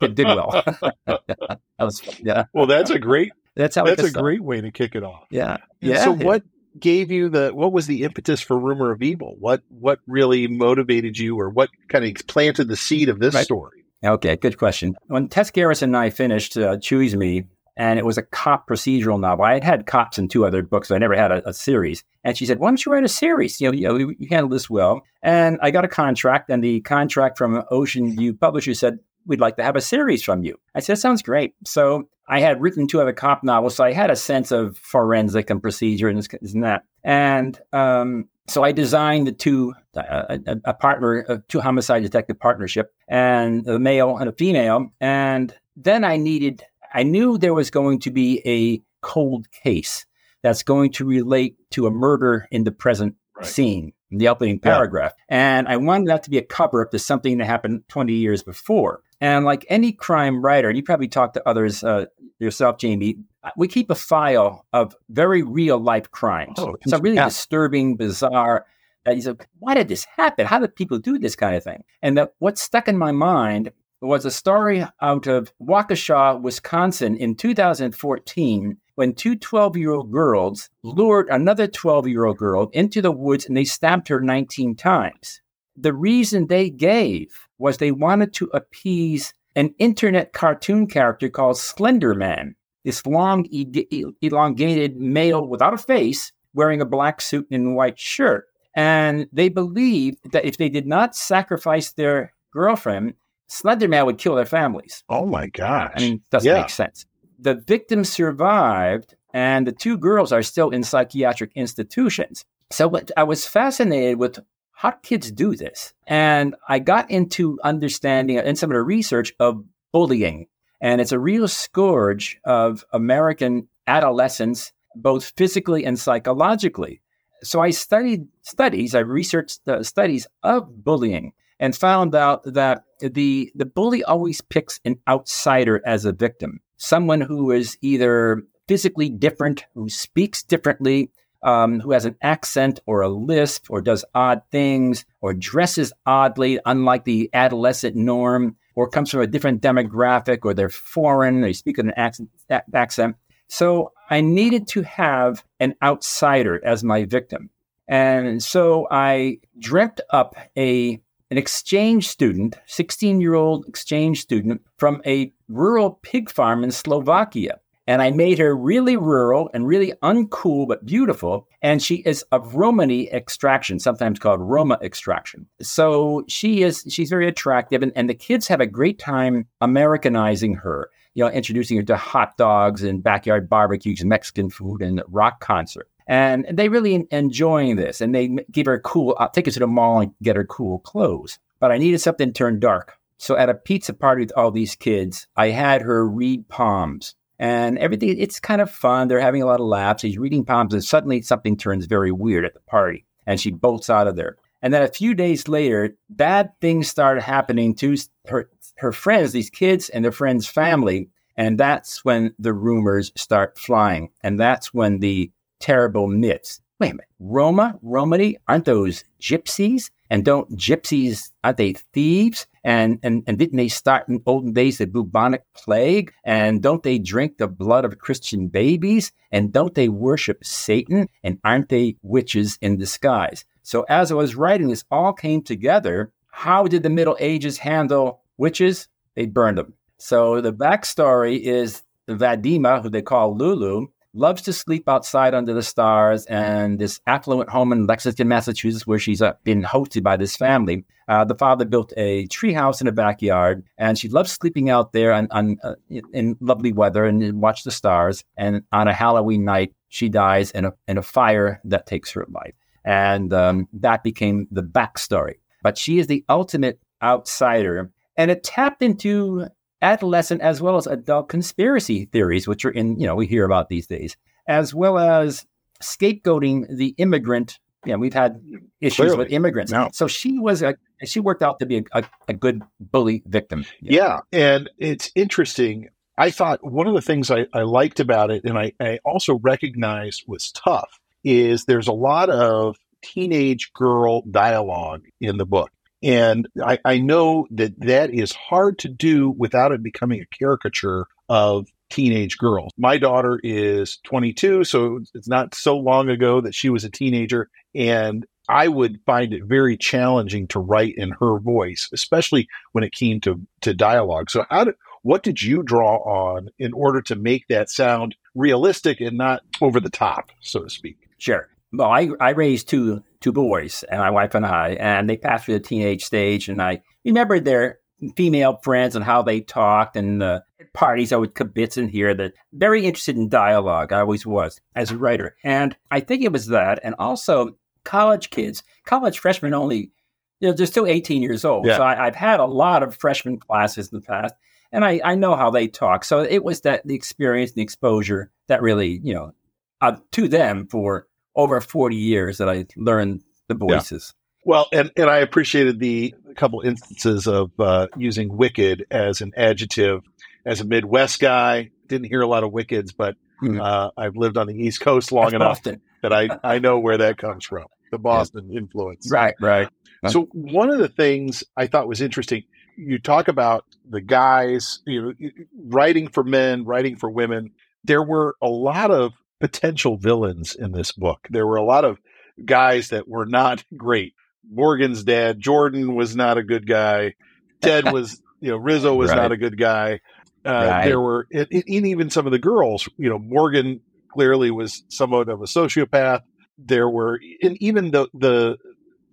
it 0.00 0.14
did 0.16 0.26
well. 0.26 0.50
that 1.06 1.60
was 1.78 2.02
yeah. 2.20 2.44
Well, 2.52 2.66
that's 2.66 2.90
a 2.90 2.98
great 2.98 3.32
that's 3.58 3.74
how 3.74 3.84
that's 3.84 4.04
a 4.04 4.12
great 4.12 4.40
way 4.40 4.60
to 4.60 4.70
kick 4.70 4.94
it 4.94 5.02
off. 5.02 5.26
Yeah. 5.30 5.56
And 5.82 5.90
yeah. 5.90 6.04
So 6.04 6.12
what 6.12 6.44
gave 6.78 7.10
you 7.10 7.28
the 7.28 7.50
what 7.52 7.72
was 7.72 7.88
the 7.88 8.04
impetus 8.04 8.40
for 8.40 8.56
Rumor 8.56 8.92
of 8.92 9.02
Evil? 9.02 9.34
What 9.38 9.62
what 9.68 9.98
really 10.06 10.46
motivated 10.46 11.18
you 11.18 11.38
or 11.38 11.50
what 11.50 11.68
kind 11.88 12.04
of 12.04 12.26
planted 12.28 12.68
the 12.68 12.76
seed 12.76 13.08
of 13.08 13.18
this 13.18 13.34
right. 13.34 13.44
story? 13.44 13.84
Okay, 14.04 14.36
good 14.36 14.58
question. 14.58 14.94
When 15.08 15.28
Tess 15.28 15.50
Gerritsen 15.50 15.82
and 15.82 15.96
I 15.96 16.10
finished 16.10 16.56
uh, 16.56 16.78
Choose 16.78 17.16
Me, 17.16 17.46
and 17.76 17.98
it 17.98 18.04
was 18.04 18.16
a 18.16 18.22
cop 18.22 18.68
procedural 18.68 19.18
novel. 19.18 19.44
I 19.44 19.54
had 19.54 19.64
had 19.64 19.86
cops 19.86 20.18
in 20.18 20.28
two 20.28 20.46
other 20.46 20.62
books, 20.62 20.88
so 20.88 20.94
I 20.94 20.98
never 20.98 21.16
had 21.16 21.32
a, 21.32 21.48
a, 21.48 21.52
series. 21.52 22.04
And 22.22 22.36
she 22.36 22.46
said, 22.46 22.60
"Why 22.60 22.68
don't 22.68 22.84
you 22.84 22.92
write 22.92 23.02
a 23.02 23.08
series? 23.08 23.60
You 23.60 23.72
know, 23.72 23.76
you, 23.76 23.88
know, 23.88 24.14
you 24.18 24.28
handle 24.30 24.50
this 24.50 24.70
well." 24.70 25.02
And 25.20 25.58
I 25.62 25.72
got 25.72 25.84
a 25.84 25.88
contract, 25.88 26.48
and 26.48 26.62
the 26.62 26.80
contract 26.82 27.38
from 27.38 27.64
Ocean 27.72 28.14
View 28.14 28.34
Publishers 28.34 28.78
said, 28.78 28.98
"We'd 29.26 29.40
like 29.40 29.56
to 29.56 29.64
have 29.64 29.74
a 29.74 29.80
series 29.80 30.22
from 30.22 30.44
you." 30.44 30.56
I 30.76 30.80
said, 30.80 30.94
"That 30.94 31.00
sounds 31.00 31.22
great." 31.22 31.54
So 31.64 32.08
I 32.28 32.40
had 32.40 32.60
written 32.60 32.86
two 32.86 33.00
other 33.00 33.12
cop 33.12 33.42
novels, 33.42 33.74
so 33.74 33.84
I 33.84 33.92
had 33.92 34.10
a 34.10 34.16
sense 34.16 34.50
of 34.50 34.76
forensic 34.78 35.50
and 35.50 35.62
procedure 35.62 36.08
and, 36.08 36.18
this, 36.18 36.28
and 36.54 36.64
that. 36.64 36.84
And 37.02 37.58
um, 37.72 38.28
so 38.46 38.62
I 38.62 38.72
designed 38.72 39.26
the 39.26 39.32
two, 39.32 39.74
uh, 39.96 40.36
a, 40.46 40.56
a, 40.66 40.74
partner, 40.74 41.24
a 41.28 41.42
two 41.48 41.60
homicide 41.60 42.02
detective 42.02 42.38
partnership, 42.38 42.92
and 43.08 43.66
a 43.66 43.78
male 43.78 44.18
and 44.18 44.28
a 44.28 44.32
female. 44.32 44.92
And 45.00 45.54
then 45.76 46.04
I 46.04 46.16
needed 46.16 46.64
I 46.92 47.02
knew 47.02 47.38
there 47.38 47.54
was 47.54 47.70
going 47.70 48.00
to 48.00 48.10
be 48.10 48.42
a 48.46 48.82
cold 49.00 49.50
case 49.50 50.06
that's 50.42 50.62
going 50.62 50.92
to 50.92 51.04
relate 51.04 51.56
to 51.72 51.86
a 51.86 51.90
murder 51.90 52.46
in 52.50 52.64
the 52.64 52.72
present 52.72 53.16
right. 53.36 53.46
scene, 53.46 53.92
in 54.10 54.18
the 54.18 54.28
opening 54.28 54.58
paragraph. 54.58 55.12
Yeah. 55.28 55.56
And 55.58 55.68
I 55.68 55.76
wanted 55.76 56.08
that 56.08 56.22
to 56.24 56.30
be 56.30 56.38
a 56.38 56.44
cover 56.44 56.84
up 56.84 56.90
to 56.92 56.98
something 56.98 57.38
that 57.38 57.46
happened 57.46 57.82
20 57.88 58.12
years 58.14 58.42
before. 58.42 59.02
And 59.20 59.44
like 59.44 59.66
any 59.68 59.92
crime 59.92 60.42
writer, 60.42 60.68
and 60.68 60.76
you 60.76 60.82
probably 60.82 61.08
talked 61.08 61.34
to 61.34 61.48
others 61.48 61.82
uh, 61.82 62.06
yourself, 62.38 62.78
Jamey, 62.78 63.18
we 63.56 63.68
keep 63.68 63.90
a 63.90 63.94
file 63.94 64.66
of 64.72 64.94
very 65.08 65.42
real 65.42 65.78
life 65.78 66.10
crimes. 66.10 66.54
Oh, 66.58 66.76
Some 66.86 67.02
really 67.02 67.16
yeah. 67.16 67.26
disturbing, 67.26 67.96
bizarre. 67.96 68.66
Uh, 69.06 69.12
you 69.12 69.22
said, 69.22 69.44
why 69.58 69.74
did 69.74 69.88
this 69.88 70.04
happen? 70.04 70.46
How 70.46 70.58
did 70.58 70.76
people 70.76 70.98
do 70.98 71.18
this 71.18 71.34
kind 71.34 71.56
of 71.56 71.64
thing? 71.64 71.82
And 72.02 72.18
that 72.18 72.34
what 72.38 72.58
stuck 72.58 72.88
in 72.88 72.98
my 72.98 73.12
mind 73.12 73.72
was 74.00 74.24
a 74.24 74.30
story 74.30 74.84
out 75.00 75.26
of 75.26 75.52
Waukesha, 75.60 76.40
Wisconsin 76.40 77.16
in 77.16 77.34
2014 77.34 78.76
when 78.94 79.14
two 79.14 79.36
12 79.36 79.76
year 79.76 79.92
old 79.92 80.12
girls 80.12 80.70
lured 80.82 81.28
another 81.30 81.66
12 81.66 82.08
year 82.08 82.24
old 82.24 82.36
girl 82.36 82.68
into 82.72 83.00
the 83.02 83.12
woods 83.12 83.46
and 83.46 83.56
they 83.56 83.64
stabbed 83.64 84.08
her 84.08 84.20
19 84.20 84.76
times. 84.76 85.40
The 85.76 85.92
reason 85.92 86.46
they 86.46 86.70
gave 86.70 87.47
was 87.58 87.78
they 87.78 87.92
wanted 87.92 88.32
to 88.34 88.50
appease 88.54 89.34
an 89.56 89.74
internet 89.78 90.32
cartoon 90.32 90.86
character 90.86 91.28
called 91.28 91.58
Slender 91.58 92.14
Man, 92.14 92.54
this 92.84 93.04
long, 93.04 93.46
elongated 93.50 94.96
male 94.96 95.46
without 95.46 95.74
a 95.74 95.78
face 95.78 96.32
wearing 96.54 96.80
a 96.80 96.86
black 96.86 97.20
suit 97.20 97.46
and 97.50 97.76
white 97.76 97.98
shirt. 97.98 98.46
And 98.74 99.28
they 99.32 99.48
believed 99.48 100.32
that 100.32 100.44
if 100.44 100.56
they 100.56 100.68
did 100.68 100.86
not 100.86 101.16
sacrifice 101.16 101.92
their 101.92 102.32
girlfriend, 102.52 103.14
Slenderman 103.50 104.06
would 104.06 104.18
kill 104.18 104.34
their 104.34 104.46
families. 104.46 105.02
Oh 105.08 105.26
my 105.26 105.46
gosh. 105.46 105.92
I 105.96 106.00
mean, 106.00 106.22
doesn't 106.30 106.48
yeah. 106.48 106.60
make 106.60 106.70
sense. 106.70 107.06
The 107.38 107.54
victims 107.54 108.10
survived, 108.10 109.14
and 109.32 109.66
the 109.66 109.72
two 109.72 109.96
girls 109.96 110.32
are 110.32 110.42
still 110.42 110.70
in 110.70 110.82
psychiatric 110.82 111.52
institutions. 111.54 112.44
So 112.70 112.88
what, 112.88 113.10
I 113.16 113.22
was 113.22 113.46
fascinated 113.46 114.18
with 114.18 114.38
how 114.78 114.90
do 114.90 114.96
kids 115.02 115.32
do 115.32 115.56
this. 115.56 115.92
And 116.06 116.54
I 116.68 116.78
got 116.78 117.10
into 117.10 117.58
understanding 117.64 118.38
and 118.38 118.56
some 118.56 118.70
of 118.70 118.74
the 118.74 118.82
research 118.82 119.32
of 119.40 119.64
bullying. 119.90 120.46
And 120.80 121.00
it's 121.00 121.10
a 121.10 121.18
real 121.18 121.48
scourge 121.48 122.38
of 122.44 122.84
American 122.92 123.66
adolescents, 123.88 124.72
both 124.94 125.32
physically 125.36 125.84
and 125.84 125.98
psychologically. 125.98 127.00
So 127.42 127.60
I 127.60 127.70
studied 127.70 128.28
studies, 128.42 128.94
I 128.94 129.00
researched 129.00 129.64
the 129.64 129.82
studies 129.82 130.28
of 130.44 130.84
bullying 130.84 131.32
and 131.58 131.74
found 131.74 132.14
out 132.14 132.44
that 132.44 132.84
the 133.00 133.50
the 133.56 133.66
bully 133.66 134.04
always 134.04 134.40
picks 134.40 134.78
an 134.84 135.00
outsider 135.08 135.82
as 135.84 136.04
a 136.04 136.12
victim, 136.12 136.60
someone 136.76 137.20
who 137.20 137.50
is 137.50 137.76
either 137.82 138.44
physically 138.68 139.08
different, 139.08 139.66
who 139.74 139.88
speaks 139.88 140.44
differently, 140.44 141.10
um, 141.42 141.80
who 141.80 141.92
has 141.92 142.04
an 142.04 142.16
accent 142.22 142.80
or 142.86 143.02
a 143.02 143.08
lisp, 143.08 143.66
or 143.70 143.80
does 143.80 144.04
odd 144.14 144.42
things, 144.50 145.04
or 145.20 145.34
dresses 145.34 145.92
oddly, 146.06 146.58
unlike 146.66 147.04
the 147.04 147.30
adolescent 147.32 147.96
norm, 147.96 148.56
or 148.74 148.88
comes 148.88 149.10
from 149.10 149.20
a 149.20 149.26
different 149.26 149.62
demographic, 149.62 150.38
or 150.44 150.54
they're 150.54 150.68
foreign, 150.68 151.40
they 151.40 151.52
speak 151.52 151.76
with 151.76 151.86
an 151.86 151.94
accent. 151.96 152.28
accent. 152.74 153.16
So 153.48 153.92
I 154.10 154.20
needed 154.20 154.68
to 154.68 154.82
have 154.82 155.44
an 155.58 155.74
outsider 155.82 156.64
as 156.64 156.84
my 156.84 157.04
victim. 157.04 157.50
And 157.88 158.42
so 158.42 158.86
I 158.90 159.38
dreamt 159.58 160.00
up 160.10 160.36
a 160.56 161.00
an 161.30 161.36
exchange 161.36 162.08
student, 162.08 162.56
16 162.66 163.20
year 163.20 163.34
old 163.34 163.66
exchange 163.68 164.20
student 164.20 164.62
from 164.78 165.02
a 165.04 165.32
rural 165.48 165.98
pig 166.02 166.30
farm 166.30 166.64
in 166.64 166.70
Slovakia. 166.70 167.60
And 167.88 168.02
I 168.02 168.10
made 168.10 168.38
her 168.38 168.54
really 168.54 168.98
rural 168.98 169.48
and 169.54 169.66
really 169.66 169.94
uncool, 170.02 170.68
but 170.68 170.84
beautiful. 170.84 171.48
And 171.62 171.82
she 171.82 171.96
is 171.96 172.22
of 172.30 172.54
Romani 172.54 173.10
extraction, 173.10 173.78
sometimes 173.78 174.18
called 174.18 174.42
Roma 174.42 174.78
extraction. 174.82 175.46
So 175.62 176.22
she 176.28 176.62
is, 176.62 176.84
she's 176.90 177.08
very 177.08 177.26
attractive. 177.26 177.82
And, 177.82 177.90
and 177.96 178.10
the 178.10 178.14
kids 178.14 178.46
have 178.48 178.60
a 178.60 178.66
great 178.66 178.98
time 178.98 179.46
Americanizing 179.62 180.56
her, 180.56 180.90
you 181.14 181.24
know, 181.24 181.30
introducing 181.30 181.78
her 181.78 181.82
to 181.84 181.96
hot 181.96 182.36
dogs 182.36 182.82
and 182.82 183.02
backyard 183.02 183.48
barbecues, 183.48 184.04
Mexican 184.04 184.50
food 184.50 184.82
and 184.82 185.02
rock 185.08 185.40
concert 185.40 185.88
and 186.08 186.46
they 186.50 186.70
really 186.70 187.06
enjoying 187.10 187.76
this. 187.76 188.00
And 188.00 188.14
they 188.14 188.28
give 188.50 188.66
her 188.66 188.80
cool. 188.80 189.14
I'll 189.18 189.30
take 189.30 189.44
her 189.44 189.52
to 189.52 189.60
the 189.60 189.66
mall 189.66 190.00
and 190.00 190.14
get 190.22 190.36
her 190.36 190.44
cool 190.44 190.78
clothes. 190.78 191.38
But 191.60 191.70
I 191.70 191.78
needed 191.78 192.00
something 192.00 192.32
turned 192.32 192.60
dark. 192.60 192.98
So 193.18 193.36
at 193.36 193.50
a 193.50 193.54
pizza 193.54 193.92
party 193.92 194.22
with 194.22 194.32
all 194.36 194.50
these 194.50 194.74
kids, 194.74 195.26
I 195.36 195.48
had 195.48 195.82
her 195.82 196.08
read 196.08 196.48
palms. 196.48 197.14
And 197.38 197.78
everything, 197.78 198.16
it's 198.18 198.40
kind 198.40 198.60
of 198.60 198.70
fun. 198.70 199.08
They're 199.08 199.20
having 199.20 199.42
a 199.42 199.46
lot 199.46 199.60
of 199.60 199.66
laughs. 199.66 200.02
he's 200.02 200.18
reading 200.18 200.44
poems 200.44 200.74
and 200.74 200.82
suddenly 200.82 201.22
something 201.22 201.56
turns 201.56 201.86
very 201.86 202.10
weird 202.10 202.44
at 202.44 202.54
the 202.54 202.60
party. 202.60 203.04
And 203.26 203.40
she 203.40 203.50
bolts 203.50 203.90
out 203.90 204.08
of 204.08 204.16
there. 204.16 204.36
And 204.60 204.74
then 204.74 204.82
a 204.82 204.88
few 204.88 205.14
days 205.14 205.46
later, 205.46 205.96
bad 206.10 206.50
things 206.60 206.88
start 206.88 207.22
happening 207.22 207.74
to 207.76 207.96
her, 208.26 208.50
her 208.78 208.92
friends, 208.92 209.32
these 209.32 209.50
kids 209.50 209.88
and 209.88 210.04
their 210.04 210.12
friends' 210.12 210.48
family. 210.48 211.10
And 211.36 211.58
that's 211.58 212.04
when 212.04 212.34
the 212.38 212.52
rumors 212.52 213.12
start 213.14 213.58
flying. 213.58 214.10
And 214.22 214.40
that's 214.40 214.74
when 214.74 214.98
the 214.98 215.30
terrible 215.60 216.08
myths. 216.08 216.60
Wait 216.80 216.90
a 216.90 216.94
minute, 216.94 217.06
Roma, 217.18 217.78
Romany, 217.82 218.38
aren't 218.46 218.64
those 218.64 219.04
gypsies? 219.20 219.90
And 220.10 220.24
don't 220.24 220.56
gypsies, 220.56 221.30
aren't 221.44 221.58
they 221.58 221.74
thieves? 221.92 222.46
And, 222.64 222.98
and, 223.02 223.22
and 223.26 223.38
didn't 223.38 223.56
they 223.56 223.68
start 223.68 224.08
in 224.08 224.22
olden 224.26 224.52
days 224.52 224.78
the 224.78 224.86
bubonic 224.86 225.42
plague? 225.54 226.12
And 226.24 226.62
don't 226.62 226.82
they 226.82 226.98
drink 226.98 227.38
the 227.38 227.48
blood 227.48 227.84
of 227.84 227.98
Christian 227.98 228.48
babies? 228.48 229.12
And 229.30 229.52
don't 229.52 229.74
they 229.74 229.88
worship 229.88 230.44
Satan? 230.44 231.08
And 231.22 231.38
aren't 231.44 231.68
they 231.68 231.96
witches 232.02 232.58
in 232.60 232.78
disguise? 232.78 233.44
So 233.62 233.84
as 233.88 234.10
I 234.10 234.14
was 234.14 234.34
writing 234.34 234.68
this 234.68 234.84
all 234.90 235.12
came 235.12 235.42
together. 235.42 236.12
How 236.30 236.66
did 236.66 236.82
the 236.82 236.90
Middle 236.90 237.16
Ages 237.20 237.58
handle 237.58 238.22
witches? 238.36 238.88
They 239.14 239.26
burned 239.26 239.58
them. 239.58 239.74
So 239.98 240.40
the 240.40 240.52
backstory 240.52 241.40
is 241.40 241.82
Vadima, 242.08 242.82
who 242.82 242.88
they 242.88 243.02
call 243.02 243.36
Lulu, 243.36 243.88
loves 244.18 244.42
to 244.42 244.52
sleep 244.52 244.88
outside 244.88 245.32
under 245.32 245.54
the 245.54 245.62
stars. 245.62 246.26
And 246.26 246.78
this 246.78 247.00
affluent 247.06 247.48
home 247.48 247.72
in 247.72 247.86
Lexington, 247.86 248.28
Massachusetts, 248.28 248.86
where 248.86 248.98
she's 248.98 249.22
uh, 249.22 249.34
been 249.44 249.62
hosted 249.62 250.02
by 250.02 250.16
this 250.16 250.36
family, 250.36 250.84
uh, 251.08 251.24
the 251.24 251.34
father 251.34 251.64
built 251.64 251.92
a 251.96 252.26
treehouse 252.26 252.80
in 252.80 252.86
the 252.86 252.92
backyard, 252.92 253.64
and 253.78 253.98
she 253.98 254.08
loves 254.08 254.32
sleeping 254.32 254.68
out 254.68 254.92
there 254.92 255.12
on, 255.12 255.28
on 255.30 255.56
uh, 255.62 255.74
in 256.12 256.36
lovely 256.40 256.72
weather 256.72 257.06
and 257.06 257.40
watch 257.40 257.64
the 257.64 257.70
stars. 257.70 258.24
And 258.36 258.62
on 258.72 258.88
a 258.88 258.92
Halloween 258.92 259.44
night, 259.44 259.72
she 259.88 260.10
dies 260.10 260.50
in 260.50 260.66
a 260.66 260.72
in 260.86 260.98
a 260.98 261.02
fire 261.02 261.60
that 261.64 261.86
takes 261.86 262.12
her 262.12 262.26
life, 262.30 262.54
and 262.84 263.32
um, 263.32 263.68
that 263.72 264.02
became 264.02 264.46
the 264.50 264.62
backstory. 264.62 265.36
But 265.62 265.78
she 265.78 265.98
is 265.98 266.08
the 266.08 266.24
ultimate 266.28 266.78
outsider, 267.02 267.90
and 268.18 268.30
it 268.30 268.44
tapped 268.44 268.82
into 268.82 269.46
adolescent 269.80 270.40
as 270.40 270.60
well 270.60 270.76
as 270.76 270.86
adult 270.86 271.28
conspiracy 271.28 272.06
theories, 272.06 272.48
which 272.48 272.64
are 272.64 272.70
in, 272.70 272.98
you 272.98 273.06
know, 273.06 273.14
we 273.14 273.26
hear 273.26 273.44
about 273.44 273.68
these 273.68 273.86
days, 273.86 274.16
as 274.46 274.74
well 274.74 274.98
as 274.98 275.46
scapegoating 275.82 276.76
the 276.76 276.94
immigrant. 276.98 277.58
Yeah, 277.84 277.96
we've 277.96 278.14
had 278.14 278.42
issues 278.80 278.96
Clearly. 278.96 279.18
with 279.18 279.30
immigrants. 279.30 279.70
No. 279.70 279.88
So 279.92 280.08
she 280.08 280.38
was 280.38 280.62
a, 280.62 280.74
she 281.04 281.20
worked 281.20 281.42
out 281.42 281.60
to 281.60 281.66
be 281.66 281.78
a, 281.78 281.82
a, 281.92 282.04
a 282.28 282.34
good 282.34 282.62
bully 282.80 283.22
victim. 283.26 283.64
Yeah. 283.80 284.20
yeah. 284.32 284.56
And 284.56 284.70
it's 284.78 285.12
interesting. 285.14 285.88
I 286.16 286.30
thought 286.30 286.58
one 286.64 286.88
of 286.88 286.94
the 286.94 287.00
things 287.00 287.30
I, 287.30 287.46
I 287.54 287.62
liked 287.62 288.00
about 288.00 288.32
it, 288.32 288.42
and 288.44 288.58
I, 288.58 288.72
I 288.80 288.98
also 289.04 289.38
recognized 289.38 290.24
was 290.26 290.50
tough, 290.50 290.98
is 291.22 291.64
there's 291.64 291.86
a 291.86 291.92
lot 291.92 292.28
of 292.30 292.76
teenage 293.02 293.72
girl 293.72 294.22
dialogue 294.22 295.04
in 295.20 295.36
the 295.36 295.46
book. 295.46 295.70
And 296.02 296.48
I, 296.62 296.78
I 296.84 296.98
know 296.98 297.46
that 297.50 297.78
that 297.80 298.10
is 298.10 298.32
hard 298.32 298.78
to 298.80 298.88
do 298.88 299.30
without 299.30 299.72
it 299.72 299.82
becoming 299.82 300.20
a 300.20 300.36
caricature 300.36 301.06
of 301.28 301.66
teenage 301.90 302.38
girls. 302.38 302.72
My 302.76 302.98
daughter 302.98 303.40
is 303.42 303.98
22, 304.04 304.64
so 304.64 305.00
it's 305.14 305.28
not 305.28 305.54
so 305.54 305.76
long 305.76 306.08
ago 306.08 306.40
that 306.40 306.54
she 306.54 306.68
was 306.68 306.84
a 306.84 306.90
teenager. 306.90 307.50
And 307.74 308.26
I 308.48 308.68
would 308.68 309.00
find 309.04 309.32
it 309.32 309.44
very 309.44 309.76
challenging 309.76 310.48
to 310.48 310.60
write 310.60 310.94
in 310.96 311.10
her 311.20 311.38
voice, 311.38 311.88
especially 311.92 312.48
when 312.72 312.84
it 312.84 312.92
came 312.92 313.20
to, 313.22 313.40
to 313.62 313.74
dialogue. 313.74 314.30
So 314.30 314.44
how 314.48 314.64
did, 314.64 314.74
what 315.02 315.22
did 315.22 315.42
you 315.42 315.62
draw 315.62 315.96
on 315.98 316.48
in 316.58 316.72
order 316.72 317.02
to 317.02 317.16
make 317.16 317.46
that 317.48 317.70
sound 317.70 318.14
realistic 318.34 319.00
and 319.00 319.18
not 319.18 319.42
over 319.60 319.80
the 319.80 319.90
top, 319.90 320.30
so 320.40 320.62
to 320.62 320.70
speak? 320.70 321.08
Sure. 321.18 321.48
Well, 321.72 321.90
I, 321.90 322.08
I 322.20 322.30
raised 322.30 322.68
two 322.68 323.02
two 323.20 323.32
boys, 323.32 323.84
and 323.90 324.00
my 324.00 324.10
wife 324.10 324.34
and 324.34 324.46
I, 324.46 324.70
and 324.80 325.08
they 325.08 325.16
passed 325.16 325.44
through 325.44 325.54
the 325.54 325.60
teenage 325.60 326.04
stage, 326.04 326.48
and 326.48 326.62
I 326.62 326.82
remembered 327.04 327.44
their 327.44 327.78
female 328.16 328.60
friends 328.62 328.94
and 328.94 329.04
how 329.04 329.22
they 329.22 329.40
talked, 329.40 329.96
and 329.96 330.22
uh, 330.22 330.40
parties 330.72 331.12
I 331.12 331.16
would 331.16 331.34
kibitz 331.34 331.76
and 331.76 331.90
hear 331.90 332.14
that. 332.14 332.34
Very 332.52 332.84
interested 332.84 333.16
in 333.16 333.28
dialogue, 333.28 333.92
I 333.92 334.00
always 334.00 334.26
was 334.26 334.60
as 334.74 334.90
a 334.90 334.98
writer, 334.98 335.36
and 335.42 335.76
I 335.90 336.00
think 336.00 336.22
it 336.22 336.32
was 336.32 336.46
that, 336.48 336.80
and 336.82 336.94
also 336.98 337.56
college 337.84 338.30
kids, 338.30 338.62
college 338.84 339.18
freshmen 339.18 339.54
only. 339.54 339.92
You 340.40 340.48
know, 340.48 340.54
they're 340.54 340.66
still 340.66 340.86
18 340.86 341.20
years 341.20 341.44
old. 341.44 341.66
Yeah. 341.66 341.78
So 341.78 341.82
I, 341.82 342.06
I've 342.06 342.14
had 342.14 342.38
a 342.38 342.44
lot 342.44 342.84
of 342.84 342.94
freshman 342.94 343.40
classes 343.40 343.90
in 343.90 343.98
the 343.98 344.06
past, 344.06 344.34
and 344.70 344.84
I, 344.84 345.00
I 345.04 345.14
know 345.16 345.34
how 345.34 345.50
they 345.50 345.66
talk. 345.66 346.04
So 346.04 346.20
it 346.20 346.44
was 346.44 346.60
that 346.60 346.86
the 346.86 346.94
experience, 346.94 347.52
the 347.52 347.62
exposure 347.62 348.30
that 348.46 348.62
really, 348.62 349.00
you 349.02 349.14
know, 349.14 349.32
uh, 349.80 349.96
to 350.12 350.28
them 350.28 350.68
for 350.68 351.08
over 351.34 351.60
40 351.60 351.96
years 351.96 352.38
that 352.38 352.48
I 352.48 352.66
learned 352.76 353.22
the 353.48 353.54
voices. 353.54 354.12
Yeah. 354.14 354.18
Well, 354.44 354.68
and, 354.72 354.90
and 354.96 355.10
I 355.10 355.18
appreciated 355.18 355.78
the 355.78 356.14
couple 356.36 356.60
instances 356.60 357.26
of 357.26 357.50
uh, 357.58 357.88
using 357.96 358.36
wicked 358.36 358.86
as 358.90 359.20
an 359.20 359.32
adjective. 359.36 360.02
As 360.46 360.60
a 360.60 360.64
Midwest 360.64 361.20
guy, 361.20 361.70
didn't 361.88 362.06
hear 362.06 362.22
a 362.22 362.26
lot 362.26 362.44
of 362.44 362.52
wickeds, 362.52 362.94
but 362.96 363.16
mm-hmm. 363.42 363.60
uh, 363.60 363.90
I've 363.98 364.16
lived 364.16 364.38
on 364.38 364.46
the 364.46 364.54
East 364.54 364.80
Coast 364.80 365.12
long 365.12 365.24
That's 365.24 365.34
enough 365.34 365.58
Boston. 365.58 365.80
that 366.02 366.12
I, 366.12 366.28
I 366.42 366.58
know 366.58 366.78
where 366.78 366.98
that 366.98 367.18
comes 367.18 367.44
from 367.44 367.66
the 367.90 367.98
Boston 367.98 368.50
yeah. 368.50 368.58
influence. 368.58 369.10
Right, 369.10 369.34
right. 369.40 369.68
So, 370.06 370.28
one 370.32 370.70
of 370.70 370.78
the 370.78 370.88
things 370.88 371.42
I 371.56 371.66
thought 371.66 371.88
was 371.88 372.00
interesting, 372.00 372.44
you 372.76 372.98
talk 372.98 373.28
about 373.28 373.64
the 373.88 374.00
guys, 374.00 374.80
you 374.86 375.02
know, 375.02 375.28
writing 375.56 376.08
for 376.08 376.22
men, 376.22 376.64
writing 376.64 376.96
for 376.96 377.10
women. 377.10 377.50
There 377.84 378.02
were 378.02 378.36
a 378.40 378.48
lot 378.48 378.90
of 378.90 379.12
potential 379.40 379.96
villains 379.96 380.54
in 380.54 380.72
this 380.72 380.92
book. 380.92 381.26
There 381.30 381.46
were 381.46 381.56
a 381.56 381.64
lot 381.64 381.84
of 381.84 381.98
guys 382.44 382.88
that 382.88 383.08
were 383.08 383.26
not 383.26 383.64
great. 383.76 384.14
Morgan's 384.50 385.04
dad, 385.04 385.40
Jordan, 385.40 385.94
was 385.94 386.16
not 386.16 386.38
a 386.38 386.42
good 386.42 386.66
guy. 386.66 387.14
Ted 387.60 387.84
was, 387.92 388.22
you 388.40 388.50
know, 388.50 388.56
Rizzo 388.56 388.94
was 388.94 389.10
right. 389.10 389.16
not 389.16 389.32
a 389.32 389.36
good 389.36 389.58
guy. 389.58 390.00
Uh, 390.44 390.50
right. 390.50 390.84
There 390.86 391.00
were, 391.00 391.26
and, 391.32 391.46
and 391.50 391.68
even 391.68 392.10
some 392.10 392.26
of 392.26 392.32
the 392.32 392.38
girls, 392.38 392.88
you 392.96 393.08
know, 393.08 393.18
Morgan 393.18 393.80
clearly 394.08 394.50
was 394.50 394.84
somewhat 394.88 395.28
of 395.28 395.40
a 395.42 395.44
sociopath. 395.44 396.22
There 396.56 396.88
were, 396.88 397.20
and 397.42 397.60
even 397.62 397.90
the 397.90 398.08
the 398.14 398.56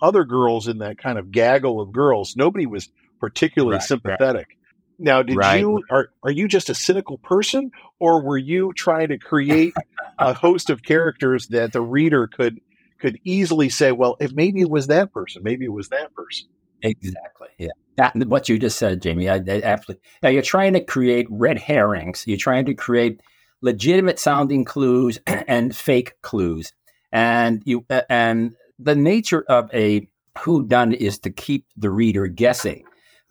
other 0.02 0.24
girls 0.24 0.68
in 0.68 0.80
that 0.80 0.98
kind 0.98 1.18
of 1.18 1.32
gaggle 1.32 1.82
of 1.82 1.92
girls, 1.92 2.36
nobody 2.36 2.66
was 2.66 2.90
particularly 3.20 3.78
right, 3.78 3.84
sympathetic. 3.84 4.58
Now, 4.98 5.22
did 5.22 5.36
right. 5.36 5.60
you 5.60 5.84
are 5.90 6.10
are 6.24 6.32
you 6.32 6.48
just 6.48 6.70
a 6.70 6.76
cynical 6.76 7.18
person, 7.18 7.72
or 8.00 8.22
were 8.22 8.38
you 8.38 8.74
trying 8.74 9.10
to 9.10 9.18
create 9.18 9.74
a 10.20 10.34
host 10.34 10.70
of 10.70 10.84
characters 10.84 11.48
that 11.48 11.74
the 11.74 11.82
reader 11.82 12.28
could 12.28 12.60
could 13.00 13.20
easily 13.24 13.70
say, 13.70 13.92
well, 13.92 14.16
if 14.20 14.34
maybe 14.34 14.62
it 14.62 14.70
was 14.70 14.88
that 14.88 15.12
person, 15.12 15.44
maybe 15.44 15.66
it 15.66 15.74
was 15.74 15.90
that 15.90 16.14
person. 16.14 16.48
Exactly. 16.82 17.50
Yeah. 17.58 17.70
That, 17.98 18.16
what 18.28 18.50
you 18.50 18.60
just 18.60 18.78
said, 18.78 19.02
Jamey. 19.02 19.30
I, 19.30 19.54
I 19.54 19.62
absolutely. 19.62 20.04
Now 20.24 20.30
you're 20.30 20.42
trying 20.42 20.74
to 20.74 20.84
create 20.84 21.28
red 21.30 21.58
herrings. 21.58 22.24
You're 22.26 22.38
trying 22.38 22.66
to 22.66 22.74
create 22.74 23.22
legitimate 23.62 24.20
sounding 24.20 24.66
clues 24.66 25.20
and 25.28 25.76
fake 25.76 26.14
clues, 26.22 26.74
and 27.12 27.62
you 27.66 27.86
and 28.10 28.56
the 28.80 28.96
nature 28.96 29.44
of 29.48 29.70
a 29.74 30.08
who 30.40 30.66
done 30.66 30.94
is 30.94 31.20
to 31.20 31.30
keep 31.30 31.66
the 31.78 31.90
reader 31.90 32.28
guessing 32.28 32.85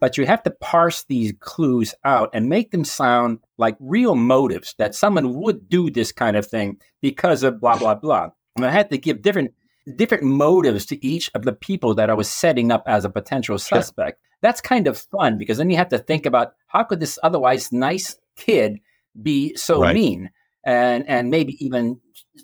but 0.04 0.18
you 0.18 0.26
have 0.26 0.42
to 0.42 0.50
parse 0.50 1.04
these 1.04 1.32
clues 1.40 1.94
out 2.04 2.28
and 2.34 2.46
make 2.46 2.72
them 2.72 2.84
sound 2.84 3.38
like 3.56 3.74
real 3.80 4.14
motives 4.14 4.74
that 4.76 4.94
someone 4.94 5.32
would 5.32 5.66
do 5.70 5.88
this 5.88 6.12
kind 6.12 6.36
of 6.36 6.44
thing 6.44 6.76
because 7.00 7.42
of 7.42 7.58
blah 7.58 7.78
blah 7.78 7.94
blah. 7.94 8.28
And 8.54 8.66
I 8.66 8.70
had 8.70 8.90
to 8.90 8.98
give 8.98 9.22
different 9.22 9.54
different 9.96 10.24
motives 10.24 10.84
to 10.84 11.02
each 11.02 11.30
of 11.34 11.44
the 11.44 11.54
people 11.54 11.94
that 11.94 12.10
I 12.10 12.12
was 12.12 12.28
setting 12.28 12.70
up 12.70 12.82
as 12.86 13.06
a 13.06 13.08
potential 13.08 13.56
suspect. 13.56 14.20
Sure. 14.20 14.38
That's 14.42 14.60
kind 14.60 14.86
of 14.88 14.98
fun 14.98 15.38
because 15.38 15.56
then 15.56 15.70
you 15.70 15.78
have 15.78 15.88
to 15.88 15.98
think 15.98 16.26
about 16.26 16.52
how 16.66 16.84
could 16.84 17.00
this 17.00 17.18
otherwise 17.22 17.72
nice 17.72 18.14
kid 18.36 18.80
be 19.22 19.56
so 19.56 19.80
right. 19.80 19.94
mean 19.94 20.28
and 20.66 21.08
and 21.08 21.30
maybe 21.30 21.56
even 21.64 21.98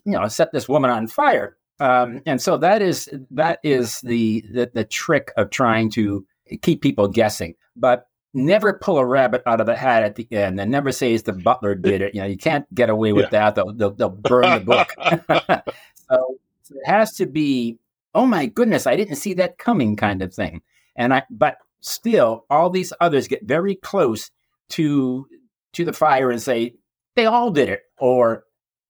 you 0.07 0.13
know 0.13 0.27
set 0.29 0.51
this 0.51 0.67
woman 0.67 0.91
on 0.91 1.09
fire. 1.09 1.59
Um, 1.79 2.23
and 2.25 2.41
so 2.41 2.57
that 2.57 2.81
is 2.81 3.11
that 3.33 3.59
is 3.63 4.01
the, 4.01 4.47
the 4.51 4.71
the 4.73 4.85
trick 4.85 5.31
of 5.37 5.51
trying 5.51 5.91
to 5.91 6.25
keep 6.59 6.83
people 6.83 7.09
guessing, 7.09 7.55
but 7.77 8.07
never 8.33 8.75
pull 8.75 8.99
a 8.99 9.05
rabbit 9.05 9.43
out 9.47 9.61
of 9.61 9.67
the 9.67 9.77
hat 9.77 10.03
at 10.03 10.15
the 10.15 10.27
end 10.31 10.61
and 10.61 10.71
never 10.71 10.93
say 10.93 11.13
it's 11.13 11.25
the 11.25 11.33
butler 11.33 11.75
did 11.75 12.01
it. 12.01 12.15
You 12.15 12.21
know, 12.21 12.27
you 12.27 12.37
can't 12.37 12.73
get 12.75 12.91
away 12.91 13.13
with 13.13 13.27
yeah. 13.33 13.51
that. 13.51 13.55
They'll, 13.57 13.73
they'll, 13.73 13.91
they'll, 13.91 14.09
burn 14.09 14.43
the 14.43 14.61
book. 14.61 14.95
so, 16.09 16.39
so 16.63 16.75
it 16.75 16.87
has 16.87 17.13
to 17.15 17.27
be, 17.27 17.79
oh 18.15 18.27
my 18.27 18.47
goodness, 18.47 18.87
I 18.87 18.97
didn't 18.97 19.17
see 19.17 19.35
that 19.35 19.59
coming 19.59 19.97
kind 19.97 20.23
of 20.23 20.33
thing. 20.33 20.63
And 20.97 21.13
I, 21.15 21.25
but 21.31 21.59
still, 21.81 22.45
all 22.51 22.71
these 22.71 22.93
others 23.01 23.29
get 23.29 23.45
very 23.45 23.75
close 23.75 24.31
to 24.71 25.27
to 25.73 25.85
the 25.85 25.93
fire 25.93 26.31
and 26.31 26.43
say 26.43 26.75
they 27.15 27.27
all 27.27 27.51
did 27.51 27.69
it, 27.69 27.83
or 27.99 28.45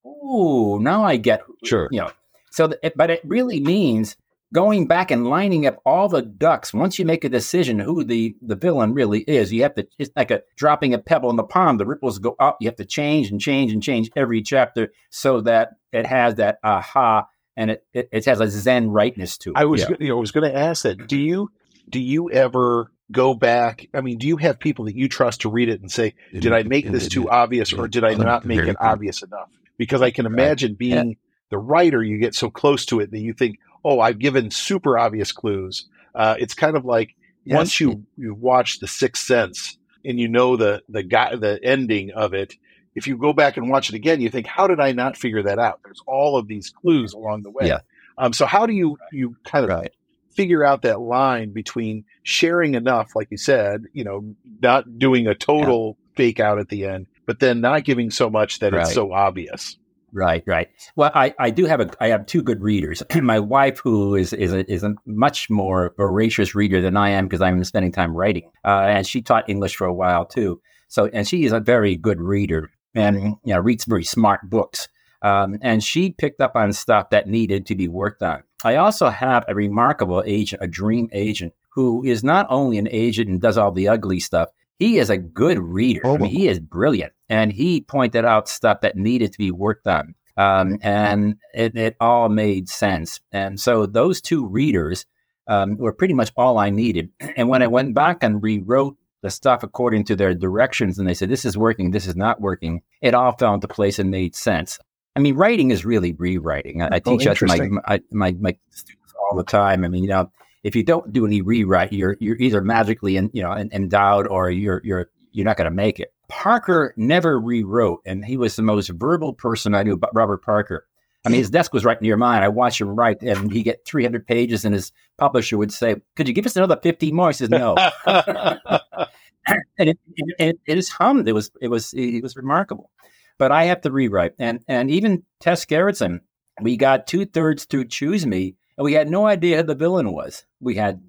oh, 0.05 0.79
now 0.81 1.05
I 1.05 1.16
get 1.16 1.42
sure, 1.64 1.88
you 1.90 2.01
know. 2.01 2.11
So, 2.51 2.68
the, 2.68 2.92
but 2.96 3.11
it 3.11 3.20
really 3.25 3.61
means 3.61 4.16
going 4.52 4.86
back 4.86 5.10
and 5.10 5.28
lining 5.28 5.66
up 5.66 5.80
all 5.84 6.08
the 6.08 6.22
ducks 6.22 6.74
once 6.74 6.98
you 6.98 7.04
make 7.04 7.24
a 7.24 7.28
decision 7.28 7.78
who 7.78 8.04
the 8.04 8.34
the 8.42 8.56
villain 8.56 8.92
really 8.92 9.20
is 9.20 9.52
you 9.52 9.62
have 9.62 9.74
to 9.74 9.86
it's 9.98 10.10
like 10.16 10.30
a 10.30 10.42
dropping 10.56 10.94
a 10.94 10.98
pebble 10.98 11.30
in 11.30 11.36
the 11.36 11.44
pond 11.44 11.78
the 11.78 11.86
ripples 11.86 12.18
go 12.18 12.34
up 12.38 12.56
you 12.60 12.68
have 12.68 12.76
to 12.76 12.84
change 12.84 13.30
and 13.30 13.40
change 13.40 13.72
and 13.72 13.82
change 13.82 14.10
every 14.16 14.42
chapter 14.42 14.92
so 15.10 15.40
that 15.40 15.70
it 15.92 16.06
has 16.06 16.36
that 16.36 16.58
aha 16.62 17.26
and 17.56 17.70
it 17.70 17.84
it, 17.92 18.08
it 18.12 18.24
has 18.24 18.40
a 18.40 18.48
zen 18.48 18.90
rightness 18.90 19.38
to 19.38 19.50
it. 19.50 19.56
I 19.56 19.64
was 19.64 19.82
yeah. 19.82 19.96
you 20.00 20.08
know 20.08 20.16
i 20.16 20.20
was 20.20 20.32
going 20.32 20.50
to 20.50 20.58
ask 20.58 20.82
that. 20.82 21.06
Do 21.06 21.18
you 21.18 21.50
do 21.88 22.00
you 22.00 22.30
ever 22.30 22.92
go 23.12 23.34
back 23.34 23.88
i 23.92 24.00
mean 24.00 24.18
do 24.18 24.28
you 24.28 24.36
have 24.36 24.60
people 24.60 24.84
that 24.84 24.94
you 24.94 25.08
trust 25.08 25.40
to 25.40 25.50
read 25.50 25.68
it 25.68 25.80
and 25.80 25.90
say 25.90 26.14
did 26.32 26.52
i 26.52 26.62
make 26.62 26.88
this 26.88 27.08
too 27.08 27.28
obvious 27.28 27.72
or 27.72 27.88
did 27.88 28.04
i 28.04 28.14
not 28.14 28.44
make 28.44 28.60
it 28.60 28.76
obvious 28.78 29.22
enough? 29.22 29.48
Because 29.76 30.00
i 30.00 30.12
can 30.12 30.26
imagine 30.26 30.74
being 30.74 31.16
the 31.50 31.58
writer, 31.58 32.02
you 32.02 32.18
get 32.18 32.34
so 32.34 32.48
close 32.48 32.86
to 32.86 33.00
it 33.00 33.10
that 33.10 33.18
you 33.18 33.34
think, 33.34 33.58
oh, 33.85 34.01
I've 34.01 34.19
given 34.19 34.51
super 34.51 34.99
obvious 34.99 35.33
clues. 35.33 35.88
Uh, 36.14 36.37
it's 36.38 36.55
kind 36.55 36.77
of 36.77 36.85
like 36.85 37.14
yes. 37.45 37.57
once 37.57 37.81
you 37.81 38.05
you 38.16 38.35
watch 38.35 38.81
The 38.81 38.88
Sixth 38.88 39.25
Sense 39.25 39.79
and 40.05 40.19
you 40.19 40.29
know 40.29 40.57
the 40.57 40.83
the 40.88 41.03
guy 41.03 41.37
the 41.37 41.61
ending 41.62 42.12
of 42.12 42.35
it. 42.35 42.55
If 42.95 43.07
you 43.07 43.16
go 43.16 43.33
back 43.33 43.57
and 43.57 43.71
watch 43.71 43.88
it 43.88 43.95
again, 43.95 44.21
you 44.21 44.31
think, 44.31 44.47
how 44.47 44.66
did 44.66 44.81
I 44.81 44.90
not 44.93 45.16
figure 45.16 45.45
that 45.45 45.61
out? 45.61 45.81
There's 45.85 46.03
all 46.07 46.37
of 46.37 46.49
these 46.49 46.71
clues 46.71 47.12
along 47.12 47.43
the 47.43 47.51
way. 47.51 47.69
Yeah. 47.69 47.79
Um, 48.19 48.33
so 48.33 48.47
how 48.47 48.66
do 48.66 48.73
you 48.73 48.99
you 49.12 49.37
kind 49.45 49.64
of 49.64 49.71
right. 49.71 49.93
figure 50.31 50.64
out 50.64 50.83
that 50.83 51.01
line 51.01 51.53
between 51.53 52.05
sharing 52.23 52.75
enough, 52.75 53.14
like 53.14 53.29
you 53.31 53.37
said, 53.37 53.85
you 53.93 54.05
know, 54.05 54.35
not 54.61 54.99
doing 54.99 55.27
a 55.27 55.35
total 55.35 55.97
yeah. 55.97 56.16
fake 56.16 56.40
out 56.40 56.59
at 56.59 56.69
the 56.69 56.85
end, 56.85 57.07
but 57.27 57.38
then 57.38 57.61
not 57.61 57.85
giving 57.85 58.11
so 58.11 58.29
much 58.29 58.59
that 58.59 58.73
right. 58.73 58.83
it's 58.83 58.93
so 58.93 59.12
obvious? 59.12 59.79
Right, 60.12 60.42
right. 60.46 60.68
Well, 60.96 61.11
I, 61.14 61.35
I 61.38 61.51
do 61.51 61.66
have 61.66 61.81
a 61.81 61.90
I 62.01 62.09
have 62.09 62.27
two 62.27 62.42
good 62.42 62.62
readers. 62.62 63.03
My 63.23 63.38
wife, 63.38 63.79
who 63.79 64.14
is 64.14 64.33
is 64.33 64.53
a, 64.53 64.70
is 64.70 64.83
a 64.83 64.94
much 65.07 65.49
more 65.49 65.94
voracious 65.96 66.55
reader 66.55 66.81
than 66.81 66.96
I 66.96 67.11
am 67.11 67.27
because 67.27 67.40
I'm 67.40 67.62
spending 67.64 67.92
time 67.92 68.16
writing, 68.16 68.51
uh, 68.64 68.87
and 68.88 69.07
she 69.07 69.23
taught 69.23 69.49
English 69.49 69.77
for 69.77 69.87
a 69.87 69.94
while 69.94 70.25
too. 70.27 70.61
So, 70.88 71.07
and 71.12 71.27
she 71.27 71.44
is 71.44 71.53
a 71.53 71.61
very 71.61 71.96
good 71.96 72.20
reader 72.20 72.70
and 72.94 73.37
you 73.44 73.55
know 73.55 73.61
reads 73.61 73.85
very 73.85 74.05
smart 74.05 74.49
books. 74.49 74.88
Um, 75.23 75.59
and 75.61 75.85
she 75.85 76.12
picked 76.12 76.40
up 76.40 76.57
on 76.57 76.73
stuff 76.73 77.11
that 77.11 77.29
needed 77.29 77.66
to 77.66 77.75
be 77.75 77.88
worked 77.88 78.23
on. 78.23 78.42
I 78.64 78.77
also 78.77 79.11
have 79.11 79.44
a 79.49 79.55
remarkable 79.55 80.23
agent, 80.25 80.62
a 80.62 80.66
dream 80.66 81.11
agent, 81.12 81.53
who 81.75 82.03
is 82.05 82.25
not 82.25 82.46
only 82.49 82.79
an 82.79 82.88
agent 82.90 83.29
and 83.29 83.40
does 83.40 83.59
all 83.59 83.70
the 83.70 83.88
ugly 83.88 84.18
stuff, 84.18 84.49
he 84.81 84.99
is 84.99 85.11
a 85.11 85.19
good 85.19 85.59
reader. 85.59 86.01
Oh. 86.05 86.14
I 86.14 86.19
mean, 86.19 86.31
he 86.31 86.49
is 86.49 86.59
brilliant. 86.59 87.12
And 87.29 87.53
he 87.53 87.83
pointed 87.83 88.25
out 88.25 88.49
stuff 88.49 88.81
that 88.81 88.97
needed 88.97 89.31
to 89.33 89.38
be 89.38 89.53
worked 89.53 89.87
on. 89.87 90.14
Um, 90.37 90.79
and 90.81 91.37
it, 91.55 91.77
it, 91.77 91.97
all 92.01 92.31
made 92.31 92.69
sense. 92.69 93.21
And 93.31 93.61
so 93.61 93.85
those 93.85 94.23
two 94.23 94.47
readers 94.47 95.05
um, 95.47 95.77
were 95.77 95.93
pretty 95.93 96.14
much 96.14 96.33
all 96.35 96.59
I 96.59 96.71
needed. 96.71 97.11
And 97.37 97.49
when 97.49 97.62
I 97.62 97.66
went 97.66 97.95
back 97.95 98.23
and 98.23 98.43
rewrote 98.43 98.97
the 99.23 99.31
stuff 99.31 99.62
according 99.62 100.05
to 100.05 100.16
their 100.16 100.35
directions, 100.35 100.99
and 100.99 101.07
they 101.07 101.14
said, 101.14 101.29
this 101.29 101.45
is 101.45 101.59
working, 101.59 101.90
this 101.90 102.07
is 102.07 102.16
not 102.16 102.40
working, 102.40 102.81
it 103.03 103.14
all 103.14 103.37
fell 103.37 103.53
into 103.53 103.69
place 103.69 103.99
and 103.99 104.11
made 104.11 104.35
sense. 104.35 104.79
I 105.14 105.21
mean, 105.21 105.35
writing 105.35 105.73
is 105.73 105.85
really 105.85 106.12
rewriting. 106.12 106.81
I, 106.81 106.87
I 106.87 107.01
oh, 107.05 107.19
teach 107.19 107.27
oh, 107.27 107.35
that 107.35 107.37
to 107.38 107.47
my, 107.47 108.01
my, 108.11 108.33
my 108.40 108.57
students 108.71 109.12
all 109.21 109.37
the 109.37 109.45
time. 109.45 109.85
I 109.85 109.88
mean, 109.88 110.05
you 110.05 110.09
know, 110.09 110.33
if 110.62 110.77
you 110.77 110.83
don't 110.83 111.12
do 111.12 111.27
any 111.27 111.40
rewrite, 111.40 111.92
you're 111.92 112.16
you're 112.20 112.37
either 112.37 112.61
magically 112.61 113.16
in, 113.16 113.31
you 113.33 113.42
know 113.42 113.53
endowed 113.53 114.27
or 114.27 114.51
you're 114.51 114.81
you're 114.85 115.11
you're 115.33 115.44
not 115.44 115.57
going 115.57 115.70
to 115.70 115.75
make 115.75 116.01
it. 116.01 116.12
Parker 116.29 116.94
never 116.96 117.40
rewrote, 117.40 118.01
and 118.05 118.25
he 118.25 118.37
was 118.37 118.57
the 118.57 118.62
most 118.62 118.88
verbal 118.90 119.33
person 119.33 119.75
I 119.75 119.83
knew. 119.83 119.96
But 119.96 120.14
Robert 120.14 120.42
Parker. 120.44 120.87
I 121.23 121.29
mean, 121.29 121.40
his 121.40 121.51
desk 121.51 121.75
was 121.75 121.85
right 121.85 122.01
near 122.01 122.16
mine. 122.16 122.42
I 122.42 122.49
watched 122.49 122.81
him 122.81 122.96
write, 122.96 123.20
and 123.23 123.53
he 123.53 123.62
get 123.62 123.85
300 123.85 124.27
pages, 124.27 124.64
and 124.64 124.75
his 124.75 124.90
publisher 125.18 125.59
would 125.59 125.73
say, 125.73 125.96
"Could 126.16 126.29
you 126.29 126.35
give 126.35 126.46
us 126.46 126.57
another 126.57 126.79
50 126.83 127.12
more?" 127.12 127.29
He 127.29 127.35
says, 127.35 127.51
"No." 127.51 127.77
and 128.07 129.88
it, 129.90 129.99
it, 130.16 130.61
it 130.66 130.79
is 130.79 130.88
hummed. 130.88 131.29
It 131.29 131.33
was 131.33 131.51
it 131.61 131.68
was 131.68 131.92
it 131.92 132.23
was 132.23 132.37
remarkable. 132.37 132.90
But 133.38 133.53
I 133.53 133.64
have 133.64 133.83
to 133.83 133.90
rewrite, 133.90 134.33
and 134.38 134.61
and 134.68 134.90
even 134.90 135.25
Tess 135.40 135.66
Gerritsen, 135.66 136.20
we 136.61 136.77
got 136.77 137.07
two 137.07 137.27
thirds 137.27 137.64
through 137.64 137.87
Choose 137.87 138.27
Me, 138.27 138.57
and 138.76 138.85
we 138.85 138.92
had 138.92 139.11
no 139.11 139.26
idea 139.26 139.59
who 139.59 139.62
the 139.62 139.74
villain 139.74 140.12
was. 140.12 140.44
We 140.61 140.74
had 140.74 141.02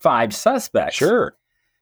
five 0.00 0.34
suspects. 0.34 0.96
Sure. 0.96 1.36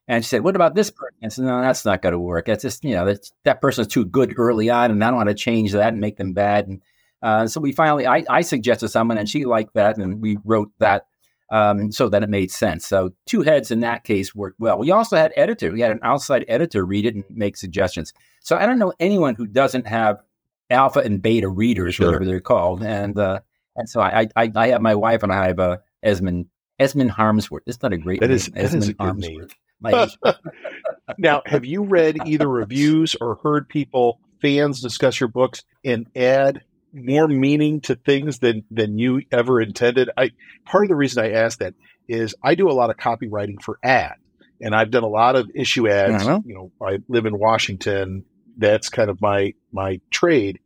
And 0.07 0.25
she 0.25 0.29
said, 0.29 0.45
"What 0.45 0.57
about 0.57 0.75
this 0.75 0.91
person?" 0.91 1.19
I 1.23 1.29
said, 1.29 1.45
"No, 1.45 1.61
that's 1.61 1.85
not 1.85 2.03
going 2.03 2.13
to 2.13 2.19
work. 2.19 2.47
That's 2.47 2.63
just 2.63 2.85
you 2.85 2.95
know 2.95 3.07
that 3.07 3.31
that 3.45 3.61
person's 3.61 3.89
too 3.89 4.05
good 4.05 4.35
early 4.37 4.69
on, 4.69 4.91
and 4.91 5.03
I 5.03 5.09
don't 5.09 5.17
want 5.17 5.31
to 5.31 5.35
change 5.35 5.73
that 5.73 5.93
and 5.93 6.01
make 6.01 6.17
them 6.17 6.35
bad." 6.35 6.69
And 6.69 6.83
uh, 7.23 7.47
so 7.47 7.59
we 7.59 7.73
finally, 7.73 8.07
I, 8.07 8.23
I 8.29 8.43
suggested 8.43 8.89
someone, 8.89 9.17
and 9.17 9.29
she 9.29 9.47
liked 9.47 9.73
that, 9.75 9.97
and 9.97 10.21
we 10.21 10.37
wrote 10.45 10.71
that 10.79 11.07
um, 11.51 11.91
so 11.91 12.11
that 12.11 12.23
it 12.23 12.29
made 12.29 12.51
sense. 12.51 12.87
So 12.87 13.13
two 13.25 13.43
heads 13.43 13.71
in 13.71 13.81
that 13.81 14.05
case 14.05 14.35
worked 14.35 14.61
well. 14.61 14.79
We 14.79 14.91
also 14.91 15.17
had 15.17 15.33
editor. 15.37 15.73
We 15.73 15.81
had 15.81 15.93
an 15.93 16.01
outside 16.03 16.45
editor 16.49 16.85
read 16.85 17.07
it 17.07 17.15
and 17.15 17.25
make 17.31 17.57
suggestions. 17.57 18.13
So 18.41 18.57
I 18.57 18.67
don't 18.67 18.79
know 18.79 18.93
anyone 19.01 19.37
who 19.37 19.47
doesn't 19.47 19.87
have 19.87 20.21
alpha 20.69 21.01
and 21.01 21.23
beta 21.23 21.49
readers, 21.49 21.95
sure. 21.95 22.07
whatever 22.07 22.27
they're 22.27 22.41
called, 22.41 22.83
and 22.83 23.19
uh, 23.19 23.41
and 23.77 23.89
so 23.89 24.01
I, 24.01 24.29
I, 24.37 24.51
I 24.55 24.69
have 24.69 24.81
my 24.81 24.95
wife 24.95 25.23
and 25.23 25.33
I 25.33 25.49
have 25.49 25.59
uh, 25.59 25.77
Esmond 26.03 26.47
Esmond 26.79 27.11
Harmsworth. 27.11 27.63
It's 27.67 27.83
not 27.83 27.93
a 27.93 27.99
great 27.99 28.21
that 28.21 28.29
name. 28.29 28.37
Is, 28.37 28.47
that 28.47 28.65
Esmond 28.65 28.83
is 28.83 28.89
a 28.91 28.93
good 28.95 29.03
Harmsworth. 29.03 29.23
name. 29.23 29.49
now, 31.19 31.43
have 31.47 31.65
you 31.65 31.83
read 31.83 32.27
either 32.27 32.49
reviews 32.49 33.17
or 33.21 33.39
heard 33.43 33.69
people 33.69 34.21
fans 34.41 34.81
discuss 34.81 35.21
your 35.21 35.29
books 35.29 35.63
and 35.85 36.07
add 36.17 36.63
more 36.93 37.27
meaning 37.27 37.81
to 37.83 37.97
things 37.97 38.39
than 38.39 38.65
than 38.71 38.99
you 38.99 39.23
ever 39.31 39.61
intended? 39.61 40.11
I 40.17 40.31
part 40.65 40.85
of 40.85 40.89
the 40.89 40.97
reason 40.97 41.25
I 41.25 41.33
ask 41.33 41.59
that 41.59 41.75
is 42.09 42.35
I 42.43 42.55
do 42.55 42.69
a 42.69 42.73
lot 42.73 42.91
of 42.91 42.97
copywriting 42.97 43.63
for 43.63 43.79
ad, 43.83 44.15
and 44.61 44.75
I've 44.75 44.91
done 44.91 45.05
a 45.05 45.09
lot 45.09 45.37
of 45.37 45.51
issue 45.55 45.89
ads. 45.89 46.27
Uh-huh. 46.27 46.41
You 46.45 46.55
know, 46.55 46.73
I 46.85 46.99
live 47.09 47.27
in 47.27 47.39
Washington. 47.39 48.25
That's 48.57 48.89
kind 48.89 49.11
of 49.11 49.21
my 49.21 49.55
my 49.73 50.01
trade, 50.11 50.61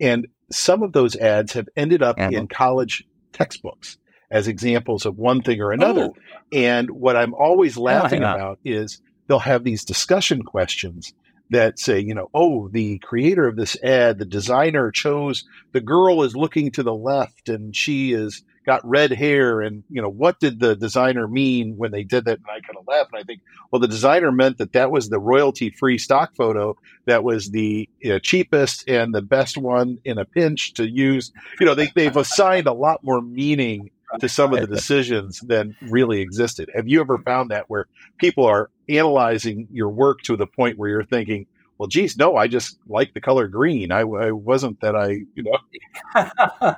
and 0.00 0.26
some 0.50 0.82
of 0.82 0.92
those 0.92 1.16
ads 1.16 1.52
have 1.52 1.68
ended 1.76 2.02
up 2.02 2.18
uh-huh. 2.18 2.30
in 2.32 2.46
college 2.48 3.04
textbooks 3.32 3.98
as 4.30 4.48
examples 4.48 5.06
of 5.06 5.18
one 5.18 5.42
thing 5.42 5.60
or 5.60 5.72
another. 5.72 6.10
Oh. 6.10 6.16
And 6.52 6.90
what 6.90 7.16
I'm 7.16 7.34
always 7.34 7.76
laughing 7.76 8.22
about 8.22 8.58
is 8.64 9.00
they'll 9.26 9.38
have 9.38 9.64
these 9.64 9.84
discussion 9.84 10.42
questions 10.42 11.12
that 11.50 11.78
say, 11.78 12.00
you 12.00 12.14
know, 12.14 12.30
oh, 12.34 12.68
the 12.68 12.98
creator 12.98 13.46
of 13.46 13.56
this 13.56 13.76
ad, 13.82 14.18
the 14.18 14.24
designer 14.24 14.90
chose 14.90 15.44
the 15.72 15.80
girl 15.80 16.22
is 16.22 16.34
looking 16.34 16.70
to 16.72 16.82
the 16.82 16.94
left 16.94 17.48
and 17.48 17.76
she 17.76 18.12
is 18.12 18.42
got 18.64 18.86
red 18.86 19.12
hair 19.12 19.60
and 19.60 19.82
you 19.90 20.00
know 20.00 20.08
what 20.08 20.38
did 20.40 20.60
the 20.60 20.74
designer 20.76 21.28
mean 21.28 21.76
when 21.76 21.90
they 21.90 22.02
did 22.02 22.24
that 22.24 22.38
and 22.38 22.46
i 22.48 22.60
kind 22.60 22.76
of 22.78 22.86
laugh 22.86 23.06
and 23.12 23.20
i 23.20 23.24
think 23.24 23.40
well 23.70 23.80
the 23.80 23.88
designer 23.88 24.32
meant 24.32 24.58
that 24.58 24.72
that 24.72 24.90
was 24.90 25.08
the 25.08 25.18
royalty 25.18 25.70
free 25.70 25.98
stock 25.98 26.34
photo 26.34 26.76
that 27.06 27.24
was 27.24 27.50
the 27.50 27.88
you 28.00 28.10
know, 28.10 28.18
cheapest 28.18 28.88
and 28.88 29.14
the 29.14 29.22
best 29.22 29.56
one 29.56 29.98
in 30.04 30.18
a 30.18 30.24
pinch 30.24 30.72
to 30.74 30.88
use 30.88 31.32
you 31.60 31.66
know 31.66 31.74
they, 31.74 31.90
they've 31.94 32.16
assigned 32.16 32.66
a 32.66 32.72
lot 32.72 33.02
more 33.02 33.20
meaning 33.20 33.90
to 34.20 34.28
some 34.28 34.54
of 34.54 34.60
the 34.60 34.66
decisions 34.66 35.40
than 35.40 35.76
really 35.82 36.20
existed 36.20 36.70
have 36.74 36.88
you 36.88 37.00
ever 37.00 37.18
found 37.18 37.50
that 37.50 37.64
where 37.68 37.86
people 38.18 38.44
are 38.44 38.70
analyzing 38.88 39.66
your 39.72 39.88
work 39.88 40.20
to 40.22 40.36
the 40.36 40.46
point 40.46 40.78
where 40.78 40.88
you're 40.88 41.04
thinking 41.04 41.46
well, 41.76 41.88
geez, 41.88 42.16
no, 42.16 42.36
I 42.36 42.46
just 42.46 42.78
like 42.86 43.14
the 43.14 43.20
color 43.20 43.48
green. 43.48 43.90
I, 43.90 44.02
I 44.02 44.30
wasn't 44.30 44.80
that 44.80 44.94
I, 44.94 45.22
you 45.34 45.42
know. 45.42 46.76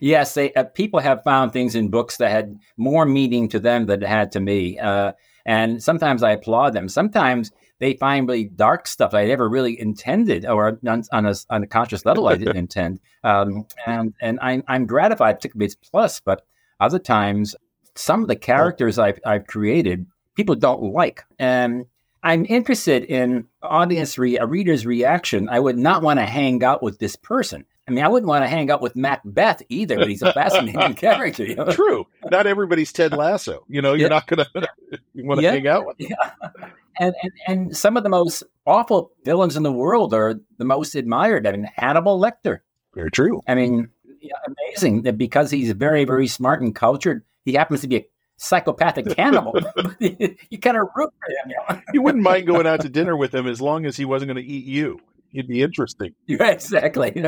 yes, 0.00 0.34
they, 0.34 0.52
uh, 0.54 0.64
people 0.64 1.00
have 1.00 1.22
found 1.22 1.52
things 1.52 1.74
in 1.74 1.88
books 1.88 2.16
that 2.18 2.30
had 2.30 2.58
more 2.76 3.06
meaning 3.06 3.48
to 3.48 3.58
them 3.58 3.86
than 3.86 4.02
it 4.02 4.08
had 4.08 4.32
to 4.32 4.40
me. 4.40 4.78
Uh, 4.78 5.12
and 5.46 5.82
sometimes 5.82 6.22
I 6.22 6.32
applaud 6.32 6.74
them. 6.74 6.88
Sometimes 6.88 7.50
they 7.78 7.94
find 7.94 8.28
really 8.28 8.44
dark 8.44 8.86
stuff 8.86 9.14
I 9.14 9.26
never 9.26 9.48
really 9.48 9.80
intended, 9.80 10.44
or 10.44 10.78
on, 10.86 11.04
on, 11.12 11.26
a, 11.26 11.34
on 11.48 11.62
a 11.62 11.66
conscious 11.66 12.04
level 12.04 12.28
I 12.28 12.36
didn't 12.36 12.56
intend. 12.68 13.00
Um, 13.24 13.66
and 13.86 14.14
and 14.20 14.38
I'm, 14.42 14.62
I'm 14.68 14.86
gratified, 14.86 15.36
particularly 15.36 15.66
it's 15.66 15.74
plus, 15.74 16.20
but 16.20 16.44
other 16.78 16.98
times 16.98 17.56
some 17.94 18.22
of 18.22 18.28
the 18.28 18.36
characters 18.36 18.98
I've, 18.98 19.18
I've 19.24 19.46
created 19.46 20.06
people 20.36 20.54
don't 20.54 20.92
like. 20.92 21.24
And 21.38 21.86
I'm 22.22 22.46
interested 22.48 23.04
in 23.04 23.46
audience 23.62 24.18
re- 24.18 24.38
a 24.38 24.46
reader's 24.46 24.86
reaction. 24.86 25.48
I 25.48 25.60
would 25.60 25.78
not 25.78 26.02
want 26.02 26.18
to 26.18 26.26
hang 26.26 26.62
out 26.62 26.82
with 26.82 26.98
this 26.98 27.16
person. 27.16 27.64
I 27.90 27.92
mean, 27.92 28.04
I 28.04 28.08
wouldn't 28.08 28.28
want 28.28 28.44
to 28.44 28.48
hang 28.48 28.70
out 28.70 28.80
with 28.80 28.94
Macbeth 28.94 29.62
either, 29.68 29.96
but 29.96 30.08
he's 30.08 30.22
a 30.22 30.32
fascinating 30.32 30.94
character. 30.94 31.44
You 31.44 31.56
know? 31.56 31.72
True. 31.72 32.06
Not 32.30 32.46
everybody's 32.46 32.92
Ted 32.92 33.12
Lasso. 33.12 33.64
You 33.68 33.82
know, 33.82 33.94
you're 33.94 34.02
yeah. 34.02 34.08
not 34.08 34.26
going 34.28 34.44
to 34.54 34.68
want 35.16 35.40
to 35.40 35.44
yeah. 35.44 35.50
hang 35.50 35.66
out 35.66 35.86
with 35.86 36.00
him. 36.00 36.10
Yeah. 36.10 36.50
And, 37.00 37.14
and, 37.22 37.32
and 37.48 37.76
some 37.76 37.96
of 37.96 38.04
the 38.04 38.08
most 38.08 38.44
awful 38.64 39.10
villains 39.24 39.56
in 39.56 39.64
the 39.64 39.72
world 39.72 40.14
are 40.14 40.40
the 40.58 40.64
most 40.64 40.94
admired. 40.94 41.46
I 41.46 41.52
mean, 41.52 41.68
Hannibal 41.74 42.20
Lecter. 42.20 42.60
Very 42.94 43.10
true. 43.10 43.40
I 43.48 43.56
mean, 43.56 43.88
amazing 44.46 45.02
that 45.02 45.18
because 45.18 45.50
he's 45.50 45.72
very, 45.72 46.04
very 46.04 46.28
smart 46.28 46.62
and 46.62 46.74
cultured, 46.74 47.24
he 47.44 47.54
happens 47.54 47.80
to 47.80 47.88
be 47.88 47.96
a 47.96 48.04
psychopathic 48.36 49.16
cannibal. 49.16 49.54
you 49.98 50.58
kind 50.60 50.76
of 50.76 50.88
root 50.94 51.12
for 51.18 51.30
him. 51.30 51.50
You, 51.50 51.56
know? 51.68 51.82
you 51.92 52.02
wouldn't 52.02 52.22
mind 52.22 52.46
going 52.46 52.66
out 52.66 52.82
to 52.82 52.88
dinner 52.88 53.16
with 53.16 53.34
him 53.34 53.46
as 53.46 53.60
long 53.60 53.86
as 53.86 53.96
he 53.96 54.04
wasn't 54.04 54.32
going 54.32 54.44
to 54.44 54.48
eat 54.48 54.66
you. 54.66 55.00
He'd 55.32 55.48
be 55.48 55.62
interesting. 55.62 56.14
Yeah, 56.26 56.50
exactly. 56.50 57.24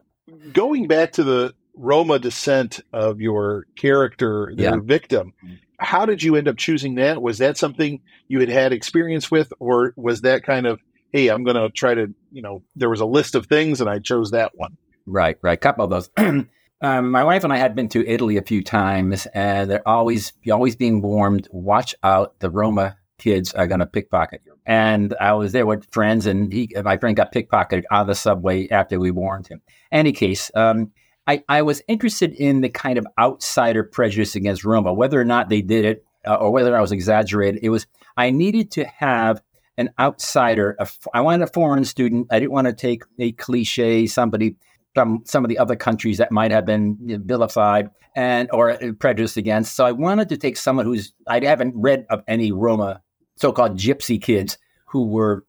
Going 0.52 0.86
back 0.88 1.12
to 1.12 1.24
the 1.24 1.54
Roma 1.74 2.18
descent 2.18 2.80
of 2.92 3.20
your 3.20 3.66
character, 3.76 4.52
the 4.54 4.62
yeah. 4.62 4.76
victim, 4.82 5.32
how 5.78 6.04
did 6.06 6.22
you 6.22 6.36
end 6.36 6.48
up 6.48 6.56
choosing 6.56 6.96
that? 6.96 7.22
Was 7.22 7.38
that 7.38 7.56
something 7.56 8.00
you 8.28 8.40
had 8.40 8.48
had 8.48 8.72
experience 8.72 9.30
with, 9.30 9.52
or 9.60 9.94
was 9.96 10.22
that 10.22 10.44
kind 10.44 10.66
of, 10.66 10.80
hey, 11.12 11.28
I'm 11.28 11.44
going 11.44 11.56
to 11.56 11.70
try 11.70 11.94
to, 11.94 12.12
you 12.32 12.42
know, 12.42 12.62
there 12.76 12.90
was 12.90 13.00
a 13.00 13.06
list 13.06 13.34
of 13.34 13.46
things 13.46 13.80
and 13.80 13.88
I 13.88 13.98
chose 13.98 14.32
that 14.32 14.52
one? 14.54 14.76
Right, 15.06 15.38
right. 15.42 15.60
Couple 15.60 15.84
of 15.84 15.90
those. 15.90 16.10
um, 16.82 17.10
my 17.10 17.24
wife 17.24 17.44
and 17.44 17.52
I 17.52 17.56
had 17.56 17.74
been 17.74 17.88
to 17.90 18.06
Italy 18.06 18.36
a 18.36 18.42
few 18.42 18.62
times, 18.62 19.26
and 19.34 19.70
they're 19.70 19.86
always 19.86 20.32
always 20.50 20.76
being 20.76 21.02
warned. 21.02 21.48
Watch 21.50 21.94
out! 22.02 22.38
The 22.40 22.50
Roma 22.50 22.96
kids 23.20 23.52
are 23.52 23.66
going 23.66 23.80
to 23.80 23.86
pickpocket 23.86 24.42
you. 24.44 24.56
and 24.66 25.14
I 25.20 25.32
was 25.34 25.52
there 25.52 25.66
with 25.66 25.88
friends, 25.92 26.26
and 26.26 26.52
he, 26.52 26.72
my 26.82 26.96
friend 26.96 27.16
got 27.16 27.32
pickpocketed 27.32 27.84
on 27.90 28.06
the 28.06 28.14
subway 28.14 28.68
after 28.68 28.98
we 28.98 29.10
warned 29.10 29.46
him. 29.46 29.60
Any 29.92 30.12
case, 30.12 30.50
um, 30.54 30.90
I, 31.26 31.44
I 31.48 31.62
was 31.62 31.82
interested 31.86 32.32
in 32.32 32.60
the 32.60 32.68
kind 32.68 32.98
of 32.98 33.06
outsider 33.18 33.84
prejudice 33.84 34.34
against 34.34 34.64
Roma, 34.64 34.92
whether 34.92 35.20
or 35.20 35.24
not 35.24 35.48
they 35.48 35.62
did 35.62 35.84
it 35.84 36.04
uh, 36.26 36.34
or 36.34 36.50
whether 36.50 36.76
I 36.76 36.80
was 36.80 36.92
exaggerated. 36.92 37.60
It 37.62 37.70
was 37.70 37.86
I 38.16 38.30
needed 38.30 38.72
to 38.72 38.84
have 38.84 39.42
an 39.76 39.90
outsider. 39.98 40.76
A, 40.78 40.88
I 41.14 41.20
wanted 41.20 41.42
a 41.42 41.52
foreign 41.52 41.84
student. 41.84 42.26
I 42.30 42.38
didn't 42.38 42.52
want 42.52 42.66
to 42.66 42.72
take 42.72 43.04
a 43.18 43.32
cliche, 43.32 44.06
somebody 44.06 44.56
from 44.94 45.22
some 45.24 45.44
of 45.44 45.48
the 45.48 45.58
other 45.58 45.76
countries 45.76 46.18
that 46.18 46.32
might 46.32 46.50
have 46.50 46.66
been 46.66 46.96
vilified 47.24 47.90
and 48.16 48.48
or 48.52 48.76
prejudiced 48.98 49.36
against. 49.36 49.74
So 49.76 49.86
I 49.86 49.92
wanted 49.92 50.28
to 50.30 50.36
take 50.36 50.56
someone 50.56 50.86
who's 50.86 51.12
I 51.28 51.44
haven't 51.44 51.74
read 51.76 52.06
of 52.10 52.22
any 52.26 52.50
Roma 52.52 53.02
so-called 53.40 53.78
gypsy 53.78 54.20
kids 54.20 54.58
who 54.86 55.06
were 55.06 55.44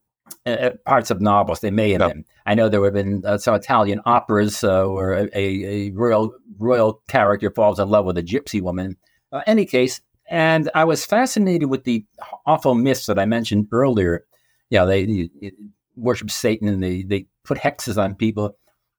uh, 0.46 0.50
uh, 0.50 0.70
parts 0.86 1.10
of 1.10 1.20
novels. 1.20 1.60
They 1.60 1.70
may 1.70 1.92
have 1.92 2.00
no. 2.00 2.08
been. 2.08 2.24
I 2.46 2.54
know 2.54 2.68
there 2.68 2.82
have 2.84 2.94
been 2.94 3.22
uh, 3.24 3.38
some 3.38 3.54
Italian 3.54 4.00
operas 4.06 4.64
uh, 4.64 4.86
where 4.86 5.28
a, 5.34 5.38
a, 5.38 5.90
royal 5.90 6.34
royal 6.58 7.02
character 7.08 7.50
falls 7.50 7.78
in 7.78 7.88
love 7.88 8.04
with 8.04 8.18
a 8.18 8.22
gypsy 8.22 8.60
woman. 8.60 8.96
Uh, 9.30 9.42
any 9.46 9.64
case, 9.64 10.00
and 10.28 10.70
I 10.74 10.84
was 10.84 11.04
fascinated 11.04 11.68
with 11.68 11.84
the 11.84 12.04
awful 12.46 12.74
myths 12.74 13.06
that 13.06 13.18
I 13.18 13.26
mentioned 13.26 13.68
earlier. 13.72 14.24
Yeah, 14.70 14.84
they, 14.84 15.04
they 15.04 15.52
worship 15.96 16.30
Satan 16.30 16.68
and 16.68 16.82
they 16.82 17.02
they 17.02 17.26
put 17.44 17.58
hexes 17.58 18.02
on 18.02 18.14
people. 18.14 18.56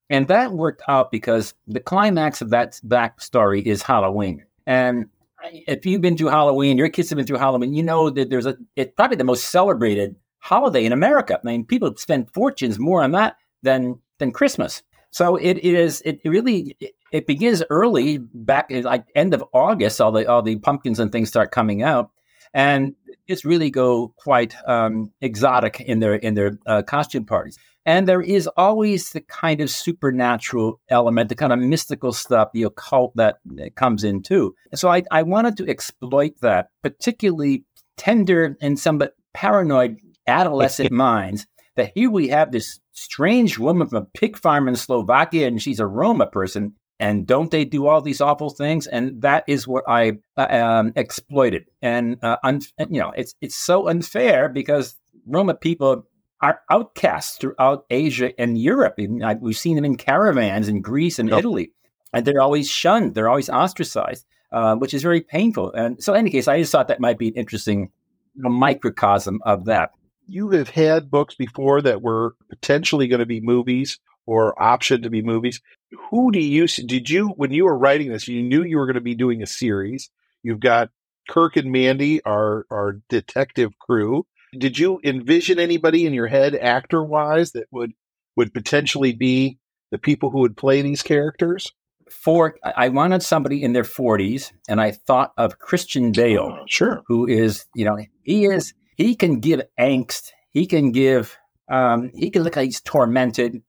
And 0.10 0.28
that 0.28 0.52
worked 0.52 0.84
out 0.88 1.12
because 1.12 1.54
the 1.66 1.80
climax 1.80 2.42
of 2.42 2.52
that 2.52 2.80
backstory 2.86 3.64
is 3.64 3.82
Halloween. 3.82 4.46
And 4.66 5.10
if 5.52 5.86
you've 5.86 6.02
been 6.02 6.18
through 6.18 6.28
Halloween, 6.28 6.78
your 6.78 6.90
kids 6.90 7.10
have 7.10 7.18
been 7.18 7.26
through 7.26 7.38
Halloween, 7.38 7.74
you 7.74 7.84
know 7.84 8.10
that 8.10 8.30
there's 8.30 8.46
a, 8.46 8.58
it's 8.76 8.94
probably 8.96 9.18
the 9.18 9.24
most 9.24 9.46
celebrated 9.46 10.16
holiday 10.40 10.86
in 10.86 10.92
America. 10.92 11.40
I 11.42 11.46
mean, 11.46 11.66
people 11.66 11.96
spend 11.98 12.32
fortunes 12.34 12.80
more 12.80 13.04
on 13.04 13.12
that 13.12 13.38
than, 13.62 14.00
than 14.20 14.32
Christmas. 14.32 14.84
So 15.12 15.36
it, 15.36 15.58
it 15.58 15.66
is, 15.66 16.02
it 16.06 16.20
really, 16.26 16.76
it 17.12 17.28
begins 17.28 17.64
early 17.70 18.18
back 18.18 18.68
like 18.70 19.06
end 19.16 19.34
of 19.34 19.44
August, 19.54 20.02
all 20.02 20.12
the, 20.12 20.28
all 20.28 20.42
the 20.42 20.58
pumpkins 20.58 21.00
and 21.00 21.12
things 21.12 21.30
start 21.30 21.52
coming 21.52 21.84
out. 21.84 22.10
And 22.54 22.96
it's 23.28 23.46
really 23.46 23.70
go 23.70 24.14
quite 24.18 24.56
um, 24.68 25.12
exotic 25.22 25.82
in 25.82 26.00
their, 26.00 26.16
in 26.16 26.34
their 26.34 26.58
uh, 26.66 26.82
costume 26.82 27.26
parties. 27.26 27.58
And 27.86 28.08
there 28.08 28.22
is 28.22 28.48
always 28.56 29.10
the 29.10 29.22
kind 29.22 29.60
of 29.60 29.70
supernatural 29.70 30.80
element, 30.90 31.30
the 31.30 31.36
kind 31.36 31.52
of 31.52 31.60
mystical 31.60 32.14
stuff, 32.14 32.52
the 32.54 32.64
occult 32.64 33.16
that 33.16 33.40
comes 33.76 34.04
in 34.04 34.22
too. 34.24 34.56
So 34.74 34.90
I, 34.90 35.04
I 35.12 35.24
wanted 35.24 35.58
to 35.58 35.70
exploit 35.70 36.40
that, 36.42 36.70
particularly 36.82 37.66
tender 37.98 38.58
and 38.62 38.80
somewhat 38.80 39.16
paranoid 39.34 39.98
adolescent 40.28 40.92
minds. 40.92 41.46
That 41.76 41.92
here 41.96 42.12
we 42.12 42.28
have 42.28 42.52
this 42.52 42.80
strange 42.92 43.58
woman 43.58 43.88
from 43.88 44.04
a 44.04 44.18
pig 44.18 44.38
farm 44.38 44.68
in 44.68 44.76
Slovakia, 44.76 45.48
and 45.48 45.62
she's 45.62 45.80
a 45.80 45.88
Roma 45.88 46.28
person. 46.28 46.76
And 47.00 47.26
don't 47.26 47.50
they 47.50 47.66
do 47.66 47.88
all 47.88 48.00
these 48.00 48.22
awful 48.22 48.52
things? 48.52 48.86
And 48.86 49.22
that 49.24 49.44
is 49.48 49.68
what 49.68 49.84
I 49.90 50.14
uh, 50.38 50.48
um, 50.50 50.94
exploited. 50.96 51.66
And 51.82 52.24
uh, 52.24 52.38
un- 52.44 52.62
you 52.78 53.00
know, 53.00 53.12
it's 53.18 53.34
it's 53.42 53.56
so 53.56 53.90
unfair 53.90 54.48
because 54.48 54.96
Roma 55.26 55.56
people 55.56 56.06
are 56.44 56.62
outcasts 56.70 57.38
throughout 57.38 57.86
Asia 57.90 58.38
and 58.38 58.58
Europe. 58.58 59.00
we've 59.40 59.58
seen 59.58 59.78
them 59.78 59.86
in 59.86 59.96
caravans 59.96 60.68
in 60.68 60.82
Greece 60.82 61.18
and 61.18 61.30
yep. 61.30 61.40
Italy, 61.40 61.72
and 62.12 62.26
they're 62.26 62.42
always 62.42 62.70
shunned. 62.70 63.16
They're 63.16 63.30
always 63.30 63.50
ostracized, 63.50 64.26
uh, 64.52 64.76
which 64.76 64.94
is 64.94 65.02
very 65.02 65.22
painful. 65.22 65.72
And 65.72 66.04
so, 66.04 66.14
in 66.14 66.20
any 66.20 66.30
case, 66.30 66.50
I 66.50 66.60
just 66.60 66.74
thought 66.74 66.90
that 66.90 67.00
might 67.00 67.18
be 67.18 67.30
an 67.30 67.36
interesting 67.36 67.92
you 68.36 68.44
know, 68.44 68.50
microcosm 68.50 69.40
of 69.46 69.66
that. 69.66 69.92
You 70.28 70.50
have 70.50 70.70
had 70.70 71.10
books 71.10 71.34
before 71.34 71.82
that 71.82 72.02
were 72.02 72.36
potentially 72.50 73.08
going 73.08 73.20
to 73.20 73.26
be 73.26 73.40
movies 73.40 74.00
or 74.26 74.62
option 74.62 75.02
to 75.04 75.10
be 75.10 75.22
movies. 75.22 75.62
Who 76.10 76.30
do 76.34 76.40
you 76.40 76.68
did 76.68 77.10
you 77.10 77.30
when 77.30 77.52
you 77.52 77.64
were 77.64 77.78
writing 77.78 78.12
this? 78.12 78.28
You 78.28 78.44
knew 78.44 78.64
you 78.64 78.78
were 78.78 78.86
going 78.86 78.96
to 78.96 79.02
be 79.02 79.16
doing 79.16 79.42
a 79.42 79.48
series. 79.48 80.10
You've 80.44 80.60
got 80.60 80.90
Kirk 81.30 81.56
and 81.56 81.72
Mandy, 81.72 82.22
our 82.24 82.66
our 82.70 83.00
detective 83.08 83.80
crew 83.80 84.26
did 84.58 84.78
you 84.78 85.00
envision 85.04 85.60
anybody 85.60 86.06
in 86.06 86.14
your 86.14 86.28
head 86.28 86.56
actor 86.56 87.04
wise 87.04 87.52
that 87.52 87.68
would 87.72 87.94
would 88.36 88.54
potentially 88.54 89.14
be 89.14 89.60
the 89.92 89.98
people 89.98 90.30
who 90.30 90.40
would 90.40 90.58
play 90.58 90.82
these 90.82 91.02
characters? 91.02 91.72
For 92.10 92.56
I 92.64 92.90
wanted 92.90 93.24
somebody 93.24 93.64
in 93.64 93.74
their 93.74 93.84
40s, 93.84 94.52
and 94.68 94.80
I 94.80 94.92
thought 94.92 95.34
of 95.38 95.58
Christian 95.58 96.12
Bale, 96.12 96.58
oh, 96.60 96.66
sure, 96.68 97.02
who 97.08 97.28
is 97.28 97.66
you 97.76 97.86
know 97.86 97.98
he 98.22 98.46
is 98.46 98.74
he 98.96 99.16
can 99.16 99.40
give 99.40 99.62
angst, 99.80 100.32
he 100.52 100.66
can 100.66 100.92
give 100.92 101.38
um, 101.70 102.12
he 102.14 102.30
can 102.30 102.44
look 102.44 102.56
like 102.56 102.66
he's 102.66 102.82
tormented. 102.82 103.62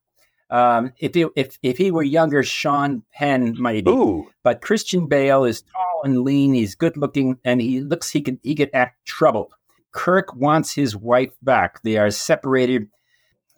Um, 0.50 0.92
if 0.98 1.14
he, 1.14 1.26
if 1.36 1.58
if 1.62 1.78
he 1.78 1.90
were 1.90 2.02
younger, 2.02 2.42
Sean 2.42 3.02
Penn 3.12 3.56
might 3.58 3.84
be. 3.84 3.90
Ooh. 3.90 4.28
But 4.42 4.60
Christian 4.60 5.06
Bale 5.06 5.44
is 5.44 5.62
tall 5.62 6.02
and 6.04 6.22
lean. 6.22 6.54
He's 6.54 6.74
good 6.74 6.96
looking, 6.96 7.38
and 7.44 7.60
he 7.60 7.80
looks 7.80 8.10
he 8.10 8.20
can 8.20 8.38
he 8.42 8.54
can 8.54 8.68
act 8.74 9.06
troubled. 9.06 9.54
Kirk 9.94 10.34
wants 10.34 10.74
his 10.74 10.96
wife 10.96 11.32
back. 11.40 11.82
They 11.82 11.96
are 11.96 12.10
separated 12.10 12.88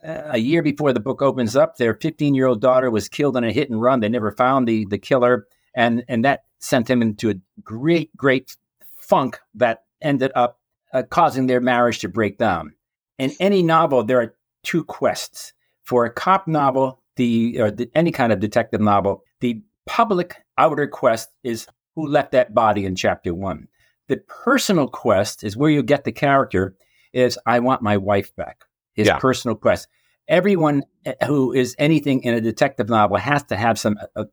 uh, 0.06 0.22
a 0.26 0.38
year 0.38 0.62
before 0.62 0.92
the 0.92 1.00
book 1.00 1.22
opens 1.22 1.56
up. 1.56 1.76
Their 1.76 1.94
15 1.94 2.34
year 2.34 2.46
old 2.46 2.60
daughter 2.60 2.90
was 2.90 3.08
killed 3.08 3.36
in 3.36 3.44
a 3.44 3.50
hit 3.50 3.70
and 3.70 3.80
run. 3.80 4.00
They 4.00 4.08
never 4.08 4.30
found 4.30 4.68
the, 4.68 4.86
the 4.88 4.98
killer. 4.98 5.48
And, 5.74 6.04
and 6.08 6.24
that 6.24 6.44
sent 6.58 6.88
him 6.88 7.02
into 7.02 7.30
a 7.30 7.34
great, 7.62 8.14
great 8.16 8.56
funk 8.98 9.40
that 9.54 9.84
ended 10.00 10.30
up 10.34 10.60
uh, 10.92 11.02
causing 11.04 11.46
their 11.46 11.60
marriage 11.60 12.00
to 12.00 12.08
break 12.08 12.38
down. 12.38 12.74
In 13.18 13.32
any 13.40 13.62
novel, 13.62 14.04
there 14.04 14.20
are 14.20 14.34
two 14.62 14.84
quests. 14.84 15.52
For 15.84 16.04
a 16.04 16.12
cop 16.12 16.46
novel, 16.48 17.00
the 17.16 17.60
or 17.60 17.70
the, 17.70 17.88
any 17.94 18.10
kind 18.10 18.32
of 18.32 18.40
detective 18.40 18.80
novel, 18.80 19.22
the 19.40 19.62
public 19.86 20.42
outer 20.58 20.86
quest 20.86 21.30
is 21.44 21.66
who 21.94 22.06
left 22.06 22.32
that 22.32 22.54
body 22.54 22.84
in 22.84 22.96
chapter 22.96 23.32
one. 23.32 23.68
The 24.08 24.18
personal 24.18 24.88
quest 24.88 25.44
is 25.44 25.56
where 25.56 25.70
you 25.70 25.82
get 25.82 26.04
the 26.04 26.12
character 26.12 26.76
is 27.12 27.38
I 27.46 27.60
want 27.60 27.82
my 27.82 27.96
wife 27.96 28.34
back. 28.36 28.64
His 28.94 29.08
yeah. 29.08 29.18
personal 29.18 29.56
quest. 29.56 29.88
Everyone 30.28 30.84
eh, 31.04 31.14
who 31.26 31.52
is 31.52 31.74
anything 31.78 32.22
in 32.22 32.34
a 32.34 32.40
detective 32.40 32.88
novel 32.88 33.16
has 33.16 33.42
to 33.44 33.56
have 33.56 33.78
some 33.78 33.96
uh, 34.14 34.24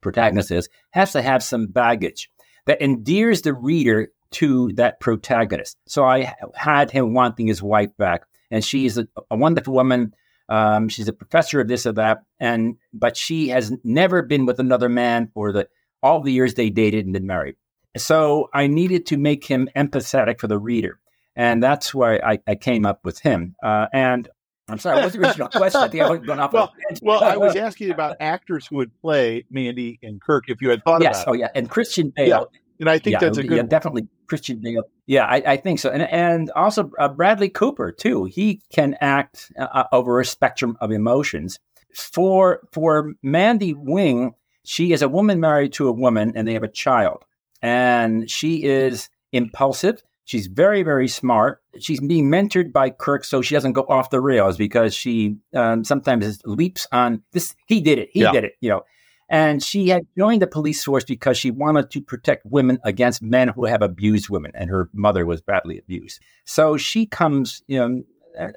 protagonist 0.00 0.50
is 0.50 0.68
has 0.90 1.12
to 1.12 1.22
have 1.22 1.42
some 1.42 1.66
baggage 1.66 2.30
that 2.66 2.82
endears 2.82 3.42
the 3.42 3.54
reader 3.54 4.08
to 4.32 4.72
that 4.74 5.00
protagonist. 5.00 5.76
So 5.86 6.04
I 6.04 6.34
had 6.54 6.90
him 6.90 7.14
wanting 7.14 7.46
his 7.46 7.62
wife 7.62 7.96
back, 7.96 8.22
and 8.50 8.64
she 8.64 8.86
is 8.86 8.98
a, 8.98 9.06
a 9.30 9.36
wonderful 9.36 9.74
woman. 9.74 10.14
Um, 10.48 10.88
she's 10.88 11.08
a 11.08 11.12
professor 11.12 11.60
of 11.60 11.68
this 11.68 11.86
or 11.86 11.92
that, 11.92 12.22
and 12.40 12.76
but 12.92 13.16
she 13.16 13.48
has 13.48 13.72
never 13.84 14.22
been 14.22 14.46
with 14.46 14.58
another 14.58 14.88
man 14.88 15.30
for 15.32 15.52
the 15.52 15.68
all 16.02 16.20
the 16.20 16.32
years 16.32 16.54
they 16.54 16.70
dated 16.70 17.04
and 17.04 17.12
been 17.12 17.26
married. 17.26 17.56
So 17.96 18.48
I 18.54 18.66
needed 18.66 19.06
to 19.06 19.16
make 19.16 19.44
him 19.44 19.68
empathetic 19.76 20.40
for 20.40 20.46
the 20.46 20.58
reader. 20.58 20.98
And 21.36 21.62
that's 21.62 21.94
why 21.94 22.16
I, 22.16 22.38
I 22.46 22.54
came 22.54 22.84
up 22.86 23.04
with 23.04 23.20
him. 23.20 23.54
Uh, 23.62 23.86
and 23.92 24.28
I'm 24.68 24.78
sorry, 24.78 25.02
what's 25.02 25.14
the 25.14 25.20
original 25.20 25.48
question? 25.54 25.80
I 25.80 25.88
think 25.88 26.02
I 26.02 26.10
went 26.10 26.28
off. 26.40 26.52
Well, 26.52 26.72
well, 27.02 27.22
I 27.22 27.36
was 27.36 27.56
asking 27.56 27.90
about 27.90 28.16
actors 28.20 28.66
who 28.66 28.76
would 28.76 28.98
play 29.00 29.44
Mandy 29.50 29.98
and 30.02 30.20
Kirk. 30.20 30.44
If 30.48 30.62
you 30.62 30.70
had 30.70 30.84
thought 30.84 31.02
yes, 31.02 31.22
about, 31.22 31.32
oh 31.32 31.34
yeah, 31.34 31.48
and 31.54 31.68
Christian 31.68 32.12
Bale. 32.14 32.48
Yeah. 32.52 32.58
And 32.80 32.90
I 32.90 32.98
think 32.98 33.14
yeah, 33.14 33.20
that's 33.20 33.38
a 33.38 33.42
good. 33.44 33.56
Yeah, 33.56 33.62
definitely 33.62 34.08
Christian 34.26 34.60
Bale. 34.60 34.82
Yeah, 35.06 35.24
I, 35.24 35.42
I 35.46 35.56
think 35.56 35.78
so. 35.78 35.90
And 35.90 36.02
and 36.02 36.50
also 36.56 36.90
uh, 36.98 37.08
Bradley 37.08 37.48
Cooper 37.48 37.92
too. 37.92 38.24
He 38.24 38.60
can 38.72 38.96
act 39.00 39.52
uh, 39.58 39.68
uh 39.72 39.84
over 39.92 40.18
a 40.18 40.24
spectrum 40.24 40.76
of 40.80 40.90
emotions. 40.90 41.60
For 41.94 42.60
for 42.72 43.12
Mandy 43.22 43.74
Wing, 43.74 44.34
she 44.64 44.92
is 44.92 45.02
a 45.02 45.08
woman 45.08 45.38
married 45.38 45.74
to 45.74 45.88
a 45.88 45.92
woman, 45.92 46.32
and 46.34 46.48
they 46.48 46.54
have 46.54 46.64
a 46.64 46.68
child 46.68 47.24
and 47.62 48.30
she 48.30 48.64
is 48.64 49.08
impulsive. 49.32 50.02
She's 50.24 50.46
very, 50.46 50.82
very 50.82 51.08
smart. 51.08 51.62
She's 51.78 52.00
being 52.00 52.30
mentored 52.30 52.72
by 52.72 52.90
Kirk 52.90 53.24
so 53.24 53.42
she 53.42 53.54
doesn't 53.54 53.72
go 53.72 53.82
off 53.88 54.10
the 54.10 54.20
rails 54.20 54.56
because 54.56 54.94
she 54.94 55.36
um, 55.54 55.84
sometimes 55.84 56.40
leaps 56.44 56.86
on 56.92 57.22
this. 57.32 57.54
He 57.66 57.80
did 57.80 57.98
it. 57.98 58.10
He 58.12 58.20
yeah. 58.20 58.32
did 58.32 58.44
it. 58.44 58.54
You 58.60 58.70
know, 58.70 58.82
and 59.28 59.62
she 59.62 59.88
had 59.88 60.06
joined 60.16 60.42
the 60.42 60.46
police 60.46 60.84
force 60.84 61.04
because 61.04 61.38
she 61.38 61.50
wanted 61.50 61.90
to 61.90 62.00
protect 62.02 62.44
women 62.46 62.78
against 62.84 63.22
men 63.22 63.48
who 63.48 63.64
have 63.64 63.82
abused 63.82 64.28
women, 64.28 64.52
and 64.54 64.68
her 64.70 64.90
mother 64.92 65.24
was 65.24 65.40
badly 65.40 65.78
abused. 65.78 66.20
So 66.44 66.76
she 66.76 67.06
comes, 67.06 67.62
you 67.66 67.78
know, 67.78 68.02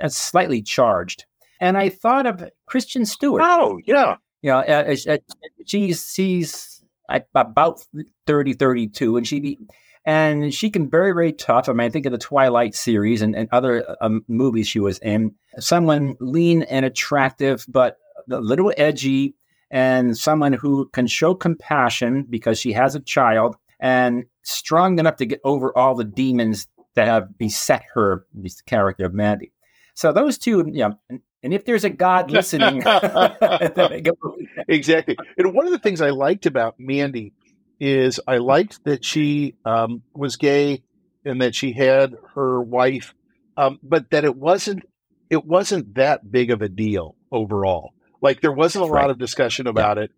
as 0.01 0.15
slightly 0.15 0.61
charged. 0.61 1.25
And 1.61 1.77
I 1.77 1.89
thought 1.89 2.25
of 2.25 2.49
Kristen 2.65 3.05
Stewart. 3.05 3.41
Oh, 3.43 3.79
yeah. 3.85 4.17
You 4.41 4.51
know, 4.51 4.59
uh, 4.59 4.95
uh, 5.09 5.17
she's 5.65 6.13
she's 6.13 6.74
about 7.09 7.85
30, 8.27 8.53
32, 8.53 9.17
and 9.17 9.27
she 9.27 9.39
be, 9.39 9.59
and 10.05 10.53
she 10.53 10.69
can 10.69 10.89
very, 10.89 11.11
very 11.13 11.33
tough. 11.33 11.67
I 11.67 11.73
mean, 11.73 11.85
I 11.85 11.89
think 11.89 12.05
of 12.05 12.11
the 12.11 12.17
Twilight 12.17 12.75
series 12.75 13.21
and, 13.21 13.35
and 13.35 13.49
other 13.51 13.95
um, 14.01 14.23
movies 14.27 14.67
she 14.67 14.79
was 14.79 14.99
in. 14.99 15.35
Someone 15.59 16.15
lean 16.19 16.63
and 16.63 16.85
attractive, 16.85 17.65
but 17.67 17.97
a 18.29 18.39
little 18.39 18.73
edgy, 18.77 19.35
and 19.71 20.17
someone 20.17 20.53
who 20.53 20.89
can 20.89 21.07
show 21.07 21.33
compassion 21.33 22.25
because 22.29 22.59
she 22.59 22.73
has 22.73 22.95
a 22.95 22.99
child 22.99 23.55
and 23.79 24.25
strong 24.43 24.99
enough 24.99 25.17
to 25.17 25.25
get 25.25 25.41
over 25.43 25.75
all 25.77 25.95
the 25.95 26.03
demons 26.03 26.67
that 26.95 27.07
have 27.07 27.37
beset 27.37 27.83
her, 27.93 28.25
this 28.33 28.61
character 28.61 29.05
of 29.05 29.13
Mandy. 29.13 29.51
So 29.95 30.11
those 30.11 30.37
two, 30.37 30.65
you 30.71 30.79
know, 31.09 31.19
and, 31.45 31.53
if 31.53 31.65
there's 31.65 31.83
a 31.83 31.89
God 31.89 32.31
listening, 32.31 32.77
exactly. 34.67 35.17
And 35.37 35.53
one 35.53 35.65
of 35.65 35.71
the 35.71 35.79
things 35.79 36.01
I 36.01 36.09
liked 36.09 36.45
about 36.45 36.75
Mandy 36.79 37.33
is 37.79 38.19
I 38.27 38.37
liked 38.37 38.83
that 38.85 39.05
she 39.05 39.55
um, 39.63 40.01
was 40.13 40.35
gay 40.35 40.83
and 41.23 41.41
that 41.41 41.55
she 41.55 41.71
had 41.71 42.15
her 42.35 42.61
wife, 42.61 43.13
um, 43.57 43.79
but 43.83 44.09
that 44.11 44.25
it 44.25 44.35
wasn't 44.35 44.83
it 45.29 45.45
wasn't 45.45 45.95
that 45.95 46.31
big 46.31 46.51
of 46.51 46.61
a 46.61 46.69
deal 46.69 47.15
overall. 47.31 47.93
Like 48.21 48.41
there 48.41 48.51
wasn't 48.51 48.85
a 48.85 48.87
right. 48.89 49.01
lot 49.01 49.09
of 49.09 49.17
discussion 49.17 49.67
about 49.67 49.97
yeah. 49.97 50.03
it. 50.03 50.11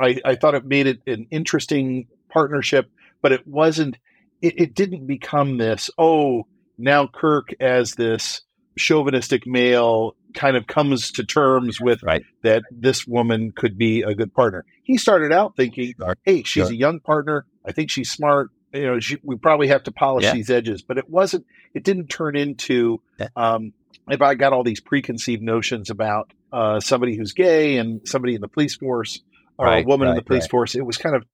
I, 0.00 0.30
I 0.30 0.34
thought 0.36 0.54
it 0.54 0.64
made 0.64 0.86
it 0.86 1.00
an 1.06 1.26
interesting 1.30 2.06
partnership, 2.28 2.90
but 3.20 3.32
it 3.32 3.46
wasn't. 3.46 3.98
It, 4.40 4.54
it 4.60 4.74
didn't 4.74 5.06
become 5.06 5.58
this. 5.58 5.90
Oh, 5.98 6.46
now 6.76 7.08
Kirk 7.08 7.48
as 7.58 7.94
this 7.94 8.42
chauvinistic 8.78 9.46
male 9.46 10.14
kind 10.34 10.56
of 10.56 10.66
comes 10.66 11.12
to 11.12 11.24
terms 11.24 11.80
with 11.80 12.02
right. 12.02 12.24
that 12.42 12.62
this 12.70 13.06
woman 13.06 13.52
could 13.52 13.76
be 13.76 14.02
a 14.02 14.14
good 14.14 14.32
partner. 14.34 14.64
He 14.82 14.96
started 14.96 15.32
out 15.32 15.56
thinking, 15.56 15.94
"Hey, 16.24 16.42
she's 16.42 16.64
sure. 16.64 16.70
a 16.70 16.74
young 16.74 17.00
partner. 17.00 17.44
I 17.64 17.72
think 17.72 17.90
she's 17.90 18.10
smart. 18.10 18.50
You 18.72 18.86
know, 18.86 19.00
she, 19.00 19.18
we 19.22 19.36
probably 19.36 19.68
have 19.68 19.82
to 19.84 19.92
polish 19.92 20.24
yeah. 20.24 20.34
these 20.34 20.50
edges." 20.50 20.82
But 20.82 20.98
it 20.98 21.08
wasn't. 21.08 21.46
It 21.74 21.84
didn't 21.84 22.08
turn 22.08 22.36
into. 22.36 23.02
Um, 23.36 23.72
if 24.08 24.22
I 24.22 24.34
got 24.34 24.52
all 24.52 24.64
these 24.64 24.80
preconceived 24.80 25.42
notions 25.42 25.90
about 25.90 26.32
uh, 26.52 26.80
somebody 26.80 27.16
who's 27.16 27.32
gay 27.32 27.76
and 27.76 28.00
somebody 28.08 28.34
in 28.34 28.40
the 28.40 28.48
police 28.48 28.76
force 28.76 29.20
or 29.58 29.66
right, 29.66 29.84
a 29.84 29.86
woman 29.86 30.08
right, 30.08 30.12
in 30.12 30.16
the 30.16 30.24
police 30.24 30.46
force, 30.46 30.74
it 30.74 30.86
was 30.86 30.96
kind 30.96 31.14
of 31.14 31.24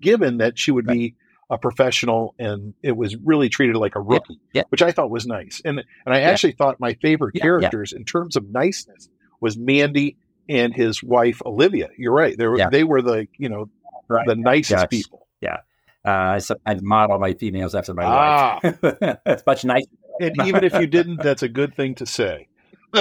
given 0.00 0.38
that 0.38 0.58
she 0.58 0.70
would 0.70 0.86
be 0.86 1.14
a 1.50 1.58
professional 1.58 2.34
and 2.38 2.74
it 2.82 2.96
was 2.96 3.16
really 3.16 3.48
treated 3.48 3.76
like 3.76 3.96
a 3.96 4.00
rookie, 4.00 4.40
yeah, 4.52 4.60
yeah. 4.60 4.62
which 4.68 4.82
I 4.82 4.92
thought 4.92 5.10
was 5.10 5.26
nice. 5.26 5.60
And 5.64 5.80
and 6.06 6.14
I 6.14 6.20
actually 6.20 6.52
thought 6.52 6.78
my 6.78 6.94
favorite 6.94 7.34
characters 7.34 7.92
in 7.92 8.04
terms 8.04 8.36
of 8.36 8.48
niceness 8.48 9.08
was 9.40 9.58
Mandy 9.58 10.16
and 10.48 10.74
his 10.74 11.02
wife 11.02 11.42
Olivia. 11.44 11.88
You're 11.98 12.12
right. 12.12 12.36
They 12.38 12.46
were 12.46 12.70
they 12.70 12.84
were 12.84 13.02
the 13.02 13.26
you 13.36 13.48
know 13.48 13.68
right. 14.08 14.26
the 14.26 14.36
nicest 14.36 14.82
yes. 14.82 14.86
people. 14.88 15.26
Yeah. 15.40 15.58
Uh, 16.04 16.40
I 16.64 16.74
model 16.80 17.18
my 17.18 17.34
females 17.34 17.74
after 17.74 17.92
my 17.92 18.04
ah. 18.04 18.60
wife. 18.62 18.78
That's 19.24 19.44
much 19.44 19.64
nicer. 19.64 19.88
And 20.20 20.36
even 20.46 20.64
if 20.64 20.74
you 20.74 20.86
didn't, 20.86 21.22
that's 21.22 21.42
a 21.42 21.48
good 21.48 21.74
thing 21.74 21.94
to 21.94 22.04
say. 22.04 22.46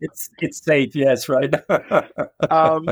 it's 0.00 0.30
it's 0.40 0.64
safe. 0.64 0.96
Yes, 0.96 1.28
right. 1.28 1.54
um, 2.50 2.88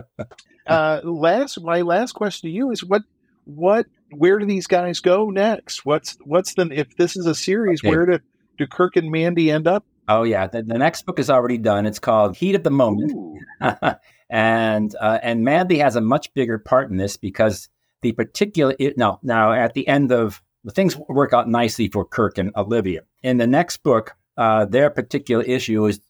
uh, 0.66 1.00
last, 1.02 1.60
my 1.60 1.80
last 1.82 2.12
question 2.12 2.48
to 2.48 2.54
you 2.54 2.70
is 2.70 2.84
what 2.84 3.02
what 3.46 3.86
where 4.10 4.38
do 4.38 4.44
these 4.44 4.66
guys 4.66 5.00
go 5.00 5.30
next? 5.30 5.86
What's 5.86 6.18
what's 6.24 6.54
the 6.54 6.68
if 6.70 6.96
this 6.96 7.16
is 7.16 7.26
a 7.26 7.34
series, 7.34 7.80
okay. 7.80 7.88
where 7.88 8.06
do 8.06 8.18
do 8.58 8.66
Kirk 8.66 8.96
and 8.96 9.10
Mandy 9.10 9.50
end 9.50 9.66
up? 9.66 9.84
Oh 10.08 10.24
yeah, 10.24 10.46
the, 10.46 10.62
the 10.62 10.78
next 10.78 11.06
book 11.06 11.18
is 11.18 11.30
already 11.30 11.58
done. 11.58 11.86
It's 11.86 11.98
called 11.98 12.36
Heat 12.36 12.54
of 12.54 12.62
the 12.62 12.70
Moment, 12.70 13.12
and 14.30 14.94
uh, 15.00 15.18
and 15.22 15.44
Mandy 15.44 15.78
has 15.78 15.96
a 15.96 16.00
much 16.00 16.32
bigger 16.34 16.58
part 16.58 16.90
in 16.90 16.96
this 16.96 17.16
because 17.16 17.68
the 18.02 18.12
particular 18.12 18.74
it, 18.78 18.98
no 18.98 19.18
now 19.22 19.52
at 19.52 19.74
the 19.74 19.86
end 19.88 20.12
of 20.12 20.42
things 20.70 20.96
work 21.08 21.32
out 21.32 21.48
nicely 21.48 21.88
for 21.88 22.04
Kirk 22.04 22.38
and 22.38 22.52
Olivia. 22.56 23.02
In 23.22 23.38
the 23.38 23.46
next 23.46 23.78
book, 23.78 24.16
uh, 24.36 24.64
their 24.64 24.90
particular 24.90 25.44
issue 25.44 25.86
is 25.86 26.00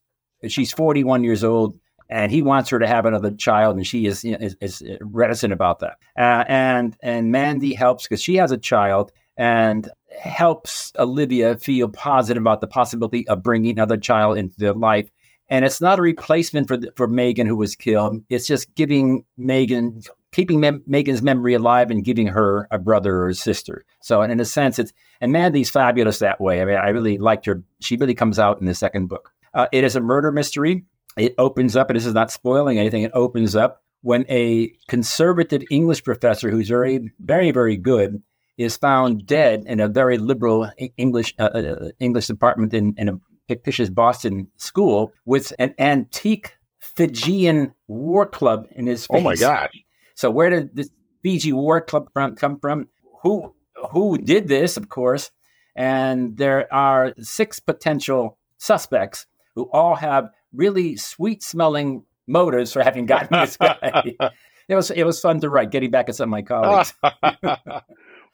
she's 0.49 0.73
41 0.73 1.25
years 1.25 1.45
old 1.45 1.79
and 2.09 2.31
he 2.31 2.43
wants 2.43 2.71
her 2.71 2.79
to 2.79 2.87
have 2.87 3.07
another 3.07 3.31
child, 3.31 3.77
and 3.77 3.87
she 3.87 4.07
is 4.07 4.25
is, 4.25 4.57
is, 4.61 4.83
reticent 5.01 5.53
about 5.53 5.81
that. 5.81 5.97
Uh, 6.19 6.45
and 6.49 6.97
and 7.03 7.33
Mandy 7.33 7.75
helps 7.75 8.05
because 8.05 8.23
she 8.23 8.37
has 8.37 8.53
a 8.53 8.59
child 8.59 9.13
and 9.37 9.91
helps 10.21 10.93
Olivia 10.99 11.57
feel 11.57 11.89
positive 11.89 12.43
about 12.43 12.61
the 12.61 12.67
possibility 12.67 13.27
of 13.29 13.43
bringing 13.43 13.73
another 13.73 13.97
child 13.97 14.39
into 14.39 14.57
their 14.59 14.73
life. 14.73 15.11
And 15.49 15.65
it's 15.65 15.81
not 15.81 15.99
a 15.99 16.03
replacement 16.03 16.69
for 16.69 16.79
for 16.97 17.07
Megan 17.07 17.47
who 17.47 17.57
was 17.57 17.77
killed. 17.77 18.23
It's 18.29 18.47
just 18.47 18.75
giving 18.75 19.25
Megan 19.37 20.03
keeping 20.33 20.61
Mem- 20.61 20.83
Megan's 20.87 21.23
memory 21.23 21.55
alive 21.55 21.91
and 21.91 22.05
giving 22.05 22.27
her 22.27 22.69
a 22.71 22.79
brother 22.79 23.17
or 23.17 23.29
a 23.29 23.35
sister. 23.35 23.85
So, 24.03 24.23
in 24.23 24.39
a 24.39 24.45
sense, 24.45 24.79
it's 24.79 24.93
and 25.21 25.33
Mandy's 25.33 25.71
fabulous 25.71 26.19
that 26.19 26.41
way. 26.41 26.61
I 26.61 26.65
mean, 26.65 26.77
I 26.77 26.89
really 26.89 27.19
liked 27.19 27.47
her. 27.47 27.63
She 27.81 27.97
really 27.97 28.15
comes 28.15 28.39
out 28.39 28.61
in 28.61 28.67
the 28.67 28.75
second 28.75 29.07
book. 29.07 29.33
Uh, 29.55 29.67
it 29.73 29.85
is 29.85 29.97
a 29.97 30.01
murder 30.01 30.31
mystery 30.31 30.85
it 31.17 31.35
opens 31.39 31.77
up, 31.77 31.91
and 31.91 31.97
this 31.97 32.07
is 32.07 32.15
not 32.15 32.31
spoiling 32.31 32.79
anything, 32.79 33.03
it 33.03 33.13
opens 33.15 33.57
up 33.57 33.83
when 34.03 34.25
a 34.29 34.73
conservative 34.89 35.63
English 35.71 36.05
professor 36.05 36.51
who's 36.51 36.69
very, 36.69 37.11
very, 37.19 37.51
very 37.51 37.77
good 37.77 38.23
is 38.57 38.77
found 38.77 39.27
dead 39.27 39.65
in 39.67 39.81
a 39.81 39.89
very 39.89 40.19
liberal 40.19 40.71
English 40.97 41.35
uh, 41.39 41.51
uh, 41.55 41.59
uh, 41.59 41.89
English 42.01 42.27
department 42.27 42.73
in, 42.73 42.95
in 42.97 43.09
a 43.09 43.19
fictitious 43.49 43.91
Boston 43.91 44.49
school 44.57 45.13
with 45.25 45.53
an 45.59 45.75
antique 45.79 46.57
Fijian 46.79 47.75
war 47.89 48.27
club 48.27 48.67
in 48.71 48.87
his 48.87 49.07
face. 49.07 49.19
Oh 49.19 49.21
my 49.21 49.37
gosh! 49.37 49.73
So 50.15 50.31
where 50.31 50.51
did 50.51 50.75
this 50.75 50.91
Fiji 51.23 51.53
war 51.53 51.81
club 51.81 52.09
from, 52.13 52.37
come 52.37 52.59
from? 52.59 52.89
Who 53.23 53.55
who 53.91 54.19
did 54.19 54.49
this? 54.49 54.77
Of 54.77 54.89
course, 54.89 55.31
and 55.75 56.37
there 56.37 56.73
are 56.73 57.13
six 57.19 57.61
potential 57.61 58.39
suspects 58.57 59.27
who 59.55 59.69
all 59.73 59.97
have 59.97 60.31
really 60.55 60.97
sweet 60.97 61.43
smelling 61.43 62.05
motives 62.27 62.73
for 62.73 62.83
having 62.83 63.07
gotten 63.07 63.39
this 63.41 63.57
guy. 63.57 64.15
it 64.69 64.75
was 64.75 64.91
it 64.91 65.05
was 65.05 65.21
fun 65.21 65.41
to 65.41 65.49
write, 65.49 65.71
getting 65.71 65.91
back 65.91 66.09
at 66.09 66.17
some 66.17 66.29
of 66.29 66.31
my 66.31 66.43
colleagues. 66.43 66.95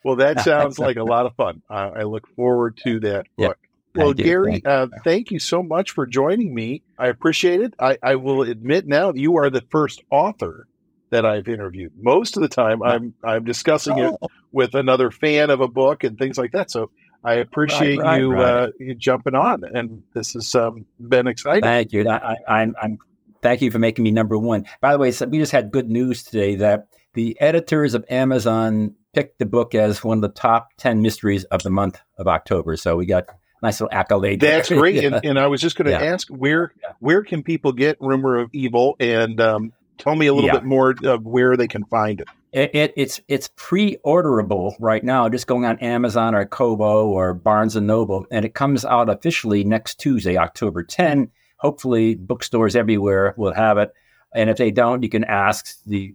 well, 0.05 0.17
that 0.17 0.41
sounds 0.41 0.79
like 0.79 0.97
a 0.97 1.05
lot 1.05 1.27
of 1.27 1.35
fun. 1.37 1.63
Uh, 1.69 1.91
I 1.97 2.03
look 2.03 2.27
forward 2.35 2.79
to 2.85 3.01
that 3.01 3.27
book. 3.37 3.59
Yeah. 3.61 3.69
Well, 3.95 4.15
Gary, 4.15 4.53
thank, 4.53 4.67
uh, 4.67 4.87
thank 5.05 5.31
you 5.31 5.39
so 5.39 5.63
much 5.63 5.91
for 5.91 6.07
joining 6.07 6.55
me. 6.55 6.83
I 6.99 7.09
appreciate 7.09 7.61
it. 7.61 7.75
I, 7.79 7.99
I 8.03 8.15
will 8.15 8.41
admit 8.41 8.87
now 8.87 9.13
you 9.13 9.37
are 9.37 9.51
the 9.51 9.61
first 9.71 10.03
author 10.11 10.67
that 11.11 11.27
I've 11.27 11.47
interviewed. 11.47 11.93
Most 12.01 12.39
of 12.39 12.43
the 12.43 12.49
time, 12.49 12.83
I'm 12.83 13.13
I'm 13.23 13.45
discussing 13.45 14.01
oh. 14.01 14.15
it 14.15 14.31
with 14.51 14.75
another 14.75 15.11
fan 15.11 15.51
of 15.51 15.61
a 15.61 15.69
book 15.69 16.05
and 16.05 16.19
things 16.19 16.39
like 16.39 16.53
that. 16.53 16.71
So 16.71 16.91
I 17.25 17.35
appreciate 17.35 17.99
right, 17.99 18.07
right, 18.07 18.21
you, 18.21 18.33
right. 18.33 18.43
Uh, 18.43 18.69
you 18.79 18.95
jumping 18.95 19.35
on, 19.35 19.63
and 19.65 20.03
this 20.13 20.33
has 20.33 20.55
um, 20.55 20.87
been 20.99 21.27
exciting. 21.27 21.63
Thank 21.63 21.93
you. 21.93 22.09
I, 22.09 22.37
am 22.49 22.75
I'm 22.83 22.99
thank 23.43 23.63
you 23.63 23.71
for 23.71 23.79
making 23.79 24.03
me 24.05 24.11
number 24.11 24.37
one. 24.37 24.67
By 24.81 24.93
the 24.93 24.99
way, 24.99 25.13
so 25.13 25.27
we 25.27 25.39
just 25.39 25.53
had 25.53 25.71
good 25.71 25.89
news 25.89 26.25
today 26.25 26.57
that 26.57 26.89
the 27.15 27.41
editors 27.41 27.95
of 27.95 28.05
Amazon 28.11 28.95
picked 29.13 29.39
the 29.39 29.47
book 29.47 29.75
as 29.75 30.03
one 30.03 30.19
of 30.19 30.23
the 30.23 30.29
top 30.29 30.71
ten 30.79 31.03
mysteries 31.03 31.45
of 31.45 31.63
the 31.63 31.71
month 31.71 32.01
of 32.19 32.27
October. 32.27 32.77
So 32.77 32.97
we 32.97 33.07
got 33.07 33.27
nice 33.63 33.81
little 33.81 33.97
accolade. 33.97 34.41
That's 34.41 34.69
great. 34.69 34.95
yeah. 35.03 35.03
and, 35.03 35.25
and, 35.25 35.39
I 35.39 35.47
was 35.47 35.61
just 35.61 35.77
going 35.77 35.87
to 35.87 35.93
yeah. 35.93 36.13
ask 36.13 36.29
where 36.29 36.73
yeah. 36.83 36.93
where 36.99 37.23
can 37.23 37.43
people 37.43 37.73
get 37.73 37.99
Rumor 38.01 38.39
of 38.39 38.51
Evil, 38.53 38.97
and 38.99 39.41
um, 39.41 39.73
tell 40.03 40.17
me 40.17 40.27
a 40.27 40.35
little 40.35 40.51
bit 40.51 40.65
more 40.65 40.95
of 41.05 41.25
where 41.25 41.57
they 41.57 41.69
can 41.69 41.85
find 41.85 42.21
it. 42.21 42.29
It, 42.53 42.75
it, 42.75 42.93
it's 42.97 43.21
it's 43.29 43.49
pre-orderable 43.57 44.75
right 44.79 45.03
now, 45.03 45.29
just 45.29 45.47
going 45.47 45.65
on 45.65 45.79
Amazon 45.79 46.35
or 46.35 46.45
Kobo 46.45 47.07
or 47.07 47.33
Barnes 47.33 47.77
and 47.77 47.87
Noble, 47.87 48.27
and 48.31 48.45
it 48.45 48.55
comes 48.55 48.85
out 48.85 49.09
officially 49.09 49.65
next 49.65 50.01
Tuesday, 50.01 50.37
October 50.37 50.83
10. 50.83 51.31
Hopefully, 51.57 52.15
bookstores 52.15 52.77
everywhere 52.77 53.35
will 53.39 53.55
have 53.55 53.79
it, 53.79 53.93
and 54.35 54.51
if 54.51 54.57
they 54.57 54.71
don't, 54.71 55.03
you 55.03 55.09
can 55.09 55.25
ask 55.25 55.83
the, 55.85 56.15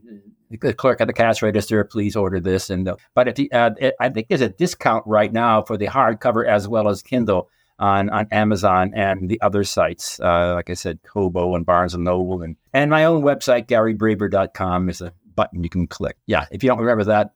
the 0.51 0.73
clerk 0.73 1.01
at 1.01 1.07
the 1.07 1.13
cash 1.13 1.41
register, 1.41 1.83
please 1.83 2.15
order 2.15 2.39
this. 2.39 2.69
And 2.69 2.91
but 3.15 3.27
if 3.27 3.35
the, 3.35 3.51
uh, 3.51 3.71
it, 3.79 3.95
I 3.99 4.09
think 4.09 4.27
there's 4.27 4.41
a 4.41 4.49
discount 4.49 5.05
right 5.07 5.31
now 5.31 5.63
for 5.63 5.77
the 5.77 5.87
hardcover 5.87 6.47
as 6.47 6.67
well 6.67 6.89
as 6.89 7.01
Kindle 7.01 7.49
on, 7.79 8.09
on 8.09 8.27
Amazon 8.31 8.93
and 8.95 9.29
the 9.29 9.41
other 9.41 9.63
sites, 9.63 10.19
uh, 10.19 10.53
like 10.55 10.69
I 10.69 10.73
said, 10.73 10.99
Kobo 11.03 11.55
and 11.55 11.65
Barnes 11.65 11.93
and 11.93 12.03
Noble, 12.03 12.41
and 12.41 12.57
and 12.73 12.91
my 12.91 13.05
own 13.05 13.23
website, 13.23 13.67
GaryBraver.com 13.67 14.89
is 14.89 14.99
a 15.01 15.13
button 15.35 15.63
you 15.63 15.69
can 15.69 15.87
click. 15.87 16.17
Yeah, 16.25 16.45
if 16.51 16.63
you 16.63 16.69
don't 16.69 16.79
remember 16.79 17.05
that, 17.05 17.33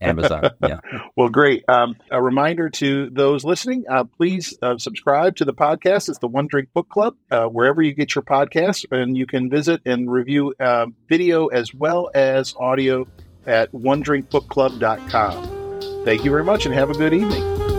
Amazon. 0.00 0.50
Yeah. 0.66 0.80
well, 1.16 1.28
great. 1.28 1.64
Um, 1.68 1.96
a 2.10 2.22
reminder 2.22 2.70
to 2.70 3.10
those 3.10 3.44
listening: 3.44 3.84
uh, 3.88 4.04
please 4.04 4.56
uh, 4.62 4.78
subscribe 4.78 5.36
to 5.36 5.44
the 5.44 5.52
podcast. 5.54 6.08
It's 6.08 6.18
the 6.18 6.28
One 6.28 6.46
Drink 6.46 6.70
Book 6.72 6.88
Club, 6.88 7.16
uh, 7.30 7.46
wherever 7.46 7.82
you 7.82 7.92
get 7.92 8.14
your 8.14 8.22
podcasts, 8.22 8.84
and 8.90 9.16
you 9.16 9.26
can 9.26 9.50
visit 9.50 9.82
and 9.84 10.10
review 10.10 10.54
uh, 10.60 10.86
video 11.08 11.48
as 11.48 11.74
well 11.74 12.10
as 12.14 12.54
audio 12.58 13.06
at 13.46 13.70
onedrinkbookclub.com. 13.72 16.04
Thank 16.04 16.24
you 16.24 16.30
very 16.30 16.44
much, 16.44 16.66
and 16.66 16.74
have 16.74 16.90
a 16.90 16.94
good 16.94 17.14
evening. 17.14 17.69